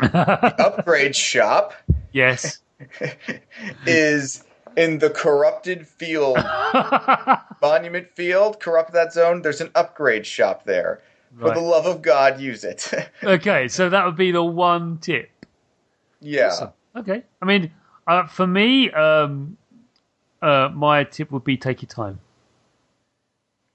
upgrade 0.00 1.16
shop. 1.16 1.74
Yes. 2.12 2.60
is 3.86 4.44
in 4.76 4.98
the 4.98 5.10
corrupted 5.10 5.88
field, 5.88 6.38
monument 7.60 8.08
field, 8.14 8.60
corrupt 8.60 8.92
that 8.92 9.12
zone. 9.12 9.42
There's 9.42 9.60
an 9.60 9.72
upgrade 9.74 10.24
shop 10.24 10.64
there. 10.64 11.02
For 11.40 11.52
the 11.52 11.60
love 11.60 11.86
of 11.86 12.00
God, 12.02 12.40
use 12.40 12.64
it. 12.64 12.92
okay, 13.22 13.68
so 13.68 13.88
that 13.90 14.04
would 14.06 14.16
be 14.16 14.30
the 14.30 14.42
one 14.42 14.98
tip. 14.98 15.30
Yeah. 16.20 16.46
Awesome. 16.46 16.70
Okay. 16.96 17.22
I 17.42 17.44
mean, 17.44 17.70
uh, 18.08 18.26
for 18.26 18.46
me, 18.46 18.90
um, 18.90 19.58
uh, 20.40 20.70
my 20.74 21.04
tip 21.04 21.30
would 21.30 21.44
be 21.44 21.56
take 21.56 21.82
your 21.82 21.88
time. 21.88 22.18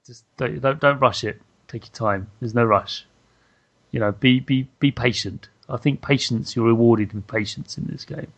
Just 0.06 0.24
don't, 0.36 0.60
don't, 0.60 0.80
don't 0.80 0.98
rush 0.98 1.24
it. 1.24 1.40
Take 1.68 1.86
your 1.86 1.94
time. 1.94 2.30
There's 2.40 2.54
no 2.54 2.64
rush. 2.64 3.06
You 3.92 4.00
know, 4.00 4.12
be 4.12 4.40
be 4.40 4.68
be 4.80 4.90
patient. 4.90 5.48
I 5.68 5.76
think 5.76 6.02
patience. 6.02 6.56
You're 6.56 6.66
rewarded 6.66 7.12
with 7.12 7.26
patience 7.28 7.78
in 7.78 7.86
this 7.86 8.04
game. 8.04 8.32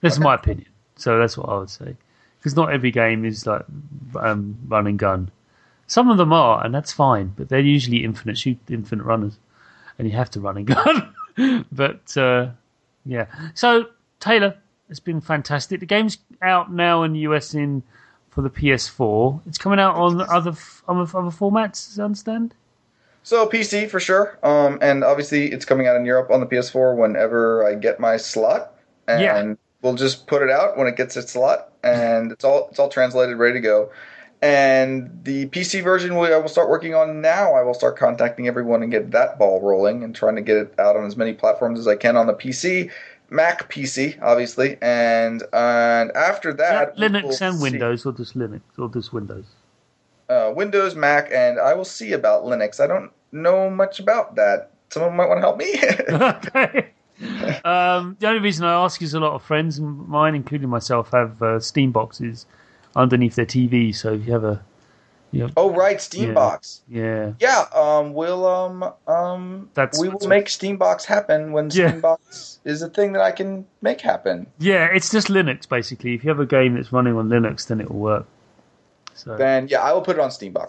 That's 0.00 0.16
okay. 0.16 0.24
my 0.24 0.34
opinion. 0.36 0.68
So 0.94 1.18
that's 1.18 1.36
what 1.36 1.48
I 1.48 1.58
would 1.58 1.70
say. 1.70 1.96
Because 2.38 2.54
not 2.54 2.72
every 2.72 2.92
game 2.92 3.24
is 3.24 3.44
like 3.44 3.64
um, 4.18 4.56
run 4.68 4.86
and 4.86 4.98
gun. 4.98 5.30
Some 5.88 6.10
of 6.10 6.16
them 6.16 6.32
are, 6.32 6.64
and 6.64 6.74
that's 6.74 6.92
fine, 6.92 7.32
but 7.36 7.48
they're 7.48 7.60
usually 7.60 8.04
infinite 8.04 8.38
shoot, 8.38 8.58
infinite 8.68 9.04
runners, 9.04 9.38
and 9.98 10.08
you 10.08 10.16
have 10.16 10.30
to 10.30 10.40
run 10.40 10.56
and 10.58 10.66
gun. 11.36 11.66
but 11.72 12.16
uh, 12.16 12.50
yeah, 13.04 13.26
so 13.54 13.86
Tyler, 14.20 14.56
it's 14.88 15.00
been 15.00 15.20
fantastic. 15.20 15.80
The 15.80 15.86
game's 15.86 16.18
out 16.42 16.72
now 16.72 17.02
in 17.02 17.12
the 17.12 17.20
US 17.20 17.54
in 17.54 17.82
for 18.30 18.42
the 18.42 18.50
PS4. 18.50 19.40
It's 19.46 19.58
coming 19.58 19.78
out 19.78 19.96
on 19.96 20.20
other 20.20 20.54
on 20.88 20.98
other 20.98 21.30
formats, 21.30 21.90
as 21.90 21.98
I 21.98 22.04
understand. 22.04 22.54
So 23.22 23.48
PC 23.48 23.90
for 23.90 23.98
sure, 23.98 24.38
um, 24.44 24.78
and 24.80 25.02
obviously 25.02 25.50
it's 25.50 25.64
coming 25.64 25.88
out 25.88 25.96
in 25.96 26.04
Europe 26.04 26.30
on 26.30 26.38
the 26.40 26.46
PS4 26.46 26.96
whenever 26.96 27.66
I 27.66 27.74
get 27.74 27.98
my 27.98 28.16
slot, 28.16 28.74
and 29.08 29.20
yeah. 29.20 29.54
we'll 29.82 29.94
just 29.94 30.28
put 30.28 30.42
it 30.42 30.50
out 30.50 30.76
when 30.76 30.86
it 30.86 30.96
gets 30.96 31.16
its 31.16 31.32
slot, 31.32 31.72
and 31.82 32.30
it's 32.30 32.44
all 32.44 32.68
it's 32.70 32.78
all 32.78 32.88
translated, 32.88 33.36
ready 33.36 33.54
to 33.54 33.60
go. 33.60 33.90
And 34.42 35.24
the 35.24 35.46
PC 35.46 35.82
version 35.82 36.12
I 36.12 36.36
will 36.36 36.48
start 36.48 36.68
working 36.68 36.94
on 36.94 37.20
now. 37.20 37.54
I 37.54 37.62
will 37.62 37.74
start 37.74 37.96
contacting 37.96 38.46
everyone 38.46 38.82
and 38.82 38.92
get 38.92 39.10
that 39.12 39.38
ball 39.38 39.60
rolling 39.62 40.04
and 40.04 40.14
trying 40.14 40.36
to 40.36 40.42
get 40.42 40.56
it 40.58 40.74
out 40.78 40.94
on 40.94 41.06
as 41.06 41.16
many 41.16 41.32
platforms 41.32 41.80
as 41.80 41.88
I 41.88 41.96
can 41.96 42.16
on 42.16 42.26
the 42.26 42.34
PC, 42.34 42.90
Mac 43.30 43.70
PC, 43.70 44.20
obviously, 44.22 44.78
and 44.80 45.42
and 45.52 46.12
after 46.12 46.52
that, 46.54 46.96
Linux 46.96 47.40
and 47.40 47.56
see. 47.56 47.62
Windows, 47.62 48.06
or 48.06 48.12
just 48.12 48.36
Linux, 48.36 48.62
or 48.78 48.88
just 48.88 49.12
Windows. 49.12 49.46
Uh, 50.28 50.52
Windows, 50.54 50.94
Mac, 50.94 51.30
and 51.32 51.58
I 51.58 51.74
will 51.74 51.84
see 51.84 52.12
about 52.12 52.44
Linux. 52.44 52.80
I 52.80 52.86
don't 52.86 53.10
know 53.32 53.70
much 53.70 54.00
about 54.00 54.34
that. 54.36 54.70
Someone 54.90 55.16
might 55.16 55.28
want 55.28 55.38
to 55.38 55.42
help 55.42 55.58
me. 55.58 55.74
okay. 56.08 56.90
Um, 57.64 58.16
the 58.20 58.28
only 58.28 58.40
reason 58.40 58.66
I 58.66 58.74
ask 58.74 59.00
is 59.02 59.14
a 59.14 59.20
lot 59.20 59.32
of 59.32 59.42
friends, 59.42 59.80
mine, 59.80 60.34
including 60.34 60.68
myself, 60.68 61.10
have 61.12 61.42
uh, 61.42 61.60
Steam 61.60 61.92
boxes 61.92 62.46
underneath 62.94 63.34
their 63.34 63.46
TV. 63.46 63.94
So 63.94 64.14
if 64.14 64.26
you 64.26 64.32
have 64.32 64.44
a 64.44 64.62
know, 65.38 65.50
oh 65.56 65.70
right, 65.70 65.98
Steambox. 65.98 66.80
Yeah. 66.88 67.32
Yeah. 67.40 67.66
Um. 67.74 68.14
We'll 68.14 68.46
um 68.46 68.92
um. 69.06 69.70
That's 69.74 69.98
we 69.98 70.08
will 70.08 70.26
make 70.28 70.46
Steambox 70.46 71.04
happen 71.04 71.52
when 71.52 71.70
yeah. 71.70 71.92
Steambox 71.92 72.58
is 72.64 72.82
a 72.82 72.88
thing 72.88 73.12
that 73.12 73.22
I 73.22 73.32
can 73.32 73.66
make 73.82 74.00
happen. 74.00 74.46
Yeah, 74.58 74.88
it's 74.92 75.10
just 75.10 75.28
Linux 75.28 75.68
basically. 75.68 76.14
If 76.14 76.24
you 76.24 76.30
have 76.30 76.40
a 76.40 76.46
game 76.46 76.74
that's 76.74 76.92
running 76.92 77.16
on 77.16 77.28
Linux, 77.28 77.66
then 77.66 77.80
it 77.80 77.90
will 77.90 78.00
work. 78.00 78.26
So. 79.14 79.36
Then 79.36 79.68
yeah, 79.68 79.80
I 79.80 79.92
will 79.92 80.02
put 80.02 80.16
it 80.16 80.20
on 80.20 80.30
Steambox 80.30 80.68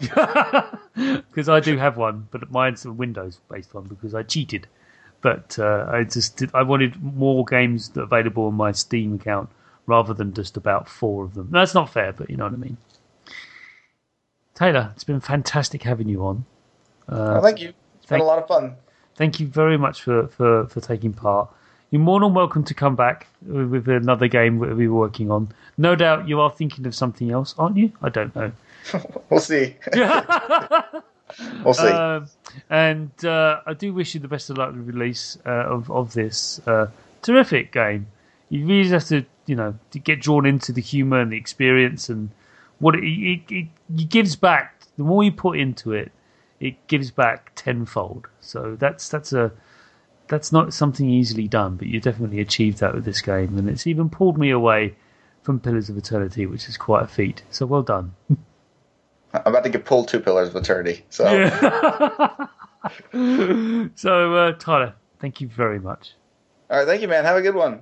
because 1.30 1.50
I 1.50 1.60
do 1.60 1.78
have 1.78 1.98
one, 1.98 2.28
but 2.32 2.50
mine's 2.50 2.86
a 2.86 2.94
Windows-based 2.94 3.74
one 3.74 3.86
because 3.86 4.16
I 4.16 4.24
cheated. 4.24 4.68
But 5.22 5.60
uh, 5.60 5.88
I 5.90 6.04
just 6.04 6.38
did, 6.38 6.52
I 6.54 6.64
wanted 6.64 7.02
more 7.02 7.44
games 7.44 7.92
available 7.96 8.46
on 8.46 8.54
my 8.54 8.72
Steam 8.72 9.16
account 9.16 9.50
rather 9.86 10.14
than 10.14 10.34
just 10.34 10.56
about 10.56 10.88
four 10.88 11.26
of 11.26 11.34
them. 11.34 11.50
That's 11.52 11.74
not 11.74 11.92
fair, 11.92 12.14
but 12.14 12.30
you 12.30 12.38
know 12.38 12.46
what 12.46 12.54
I 12.54 12.58
mean. 12.58 12.78
Tyler, 14.58 14.92
it's 14.96 15.04
been 15.04 15.20
fantastic 15.20 15.84
having 15.84 16.10
you 16.10 16.26
on. 16.26 16.44
Uh, 17.08 17.40
thank 17.42 17.62
you. 17.62 17.70
It's 17.98 18.08
thank, 18.08 18.22
been 18.22 18.22
a 18.22 18.24
lot 18.24 18.40
of 18.40 18.48
fun. 18.48 18.76
Thank 19.14 19.40
you 19.40 19.46
very 19.46 19.78
much 19.78 20.02
for, 20.02 20.30
for, 20.30 20.66
for 20.66 20.82
taking 20.82 21.14
part. 21.14 21.48
You're 21.92 22.02
more 22.02 22.20
than 22.20 22.34
welcome 22.34 22.64
to 22.64 22.74
come 22.74 22.96
back 22.96 23.28
with, 23.46 23.70
with 23.70 23.88
another 23.88 24.28
game 24.28 24.58
that 24.58 24.76
we're 24.76 24.92
working 24.92 25.30
on. 25.30 25.50
No 25.78 25.96
doubt 25.96 26.28
you 26.28 26.42
are 26.42 26.50
thinking 26.50 26.88
of 26.88 26.96
something 26.96 27.30
else, 27.30 27.54
aren't 27.60 27.78
you? 27.78 27.92
I 28.02 28.10
don't 28.10 28.36
know. 28.36 28.52
we'll 29.30 29.40
see. 29.42 29.76
we'll 31.64 31.76
see. 31.76 31.88
Uh, 31.88 32.22
and 32.72 33.12
uh, 33.24 33.62
I 33.68 33.76
do 33.76 33.94
wish 33.94 34.16
you 34.16 34.22
the 34.22 34.28
best 34.28 34.50
of 34.50 34.58
luck 34.58 34.74
with 34.74 34.88
the 34.88 34.92
release 34.92 35.38
uh, 35.46 35.52
of, 35.52 35.92
of 35.92 36.14
this 36.14 36.60
uh, 36.66 36.88
terrific 37.22 37.72
game. 37.72 38.08
You 38.50 38.66
really 38.66 38.90
have 38.90 39.06
to 39.10 39.24
you 39.46 39.56
know 39.56 39.76
to 39.92 40.00
get 40.00 40.20
drawn 40.20 40.48
into 40.48 40.74
the 40.74 40.82
humor 40.82 41.20
and 41.20 41.32
the 41.32 41.38
experience 41.38 42.10
and 42.10 42.32
what 42.80 42.96
it, 42.96 43.04
it, 43.04 43.42
it, 43.50 43.68
it 43.96 44.10
gives 44.10 44.36
back. 44.36 44.82
The 44.98 45.04
more 45.04 45.24
you 45.24 45.32
put 45.32 45.60
into 45.60 45.94
it, 45.94 46.12
it 46.60 46.88
gives 46.88 47.12
back 47.12 47.52
tenfold. 47.56 48.28
So 48.42 48.76
that's 48.80 49.10
that's 49.10 49.34
a 49.34 49.52
that's 50.28 50.52
not 50.52 50.74
something 50.74 51.10
easily 51.10 51.48
done, 51.48 51.76
but 51.76 51.88
you 51.88 52.00
definitely 52.00 52.40
achieved 52.40 52.80
that 52.80 52.94
with 52.94 53.06
this 53.06 53.22
game, 53.22 53.58
and 53.58 53.70
it's 53.70 53.88
even 53.88 54.10
pulled 54.10 54.38
me 54.38 54.50
away 54.50 54.96
from 55.44 55.60
Pillars 55.60 55.90
of 55.90 55.98
Eternity, 55.98 56.46
which 56.46 56.68
is 56.68 56.78
quite 56.78 57.04
a 57.04 57.08
feat. 57.08 57.44
So 57.52 57.66
well 57.66 57.84
done. 57.84 58.14
I'm 59.34 59.42
about 59.46 59.64
to 59.64 59.70
get 59.70 59.86
pulled 59.86 60.08
to 60.10 60.20
pillars 60.20 60.50
of 60.50 60.56
eternity. 60.56 61.06
So, 61.10 61.26
so 63.96 64.36
uh, 64.36 64.52
Tyler, 64.54 64.94
thank 65.20 65.42
you 65.42 65.48
very 65.48 65.80
much. 65.80 66.14
all 66.70 66.80
right, 66.80 66.88
thank 66.88 67.02
you, 67.02 67.08
man. 67.08 67.26
Have 67.26 67.38
a 67.38 67.42
good 67.42 67.56
one. 67.56 67.82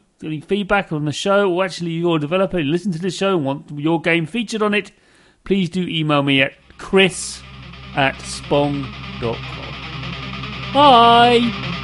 any 0.23 0.41
feedback 0.41 0.91
on 0.91 1.05
the 1.05 1.11
show, 1.11 1.51
or 1.51 1.65
actually 1.65 1.91
you're 1.91 2.17
a 2.17 2.19
developer, 2.19 2.61
listen 2.61 2.91
to 2.91 2.99
the 2.99 3.09
show 3.09 3.35
and 3.35 3.45
want 3.45 3.71
your 3.71 4.01
game 4.01 4.25
featured 4.25 4.61
on 4.61 4.73
it, 4.73 4.91
please 5.43 5.69
do 5.69 5.81
email 5.87 6.23
me 6.23 6.41
at 6.41 6.53
chris 6.77 7.41
at 7.95 8.15
spong.com. 8.15 9.35
Bye! 10.73 11.80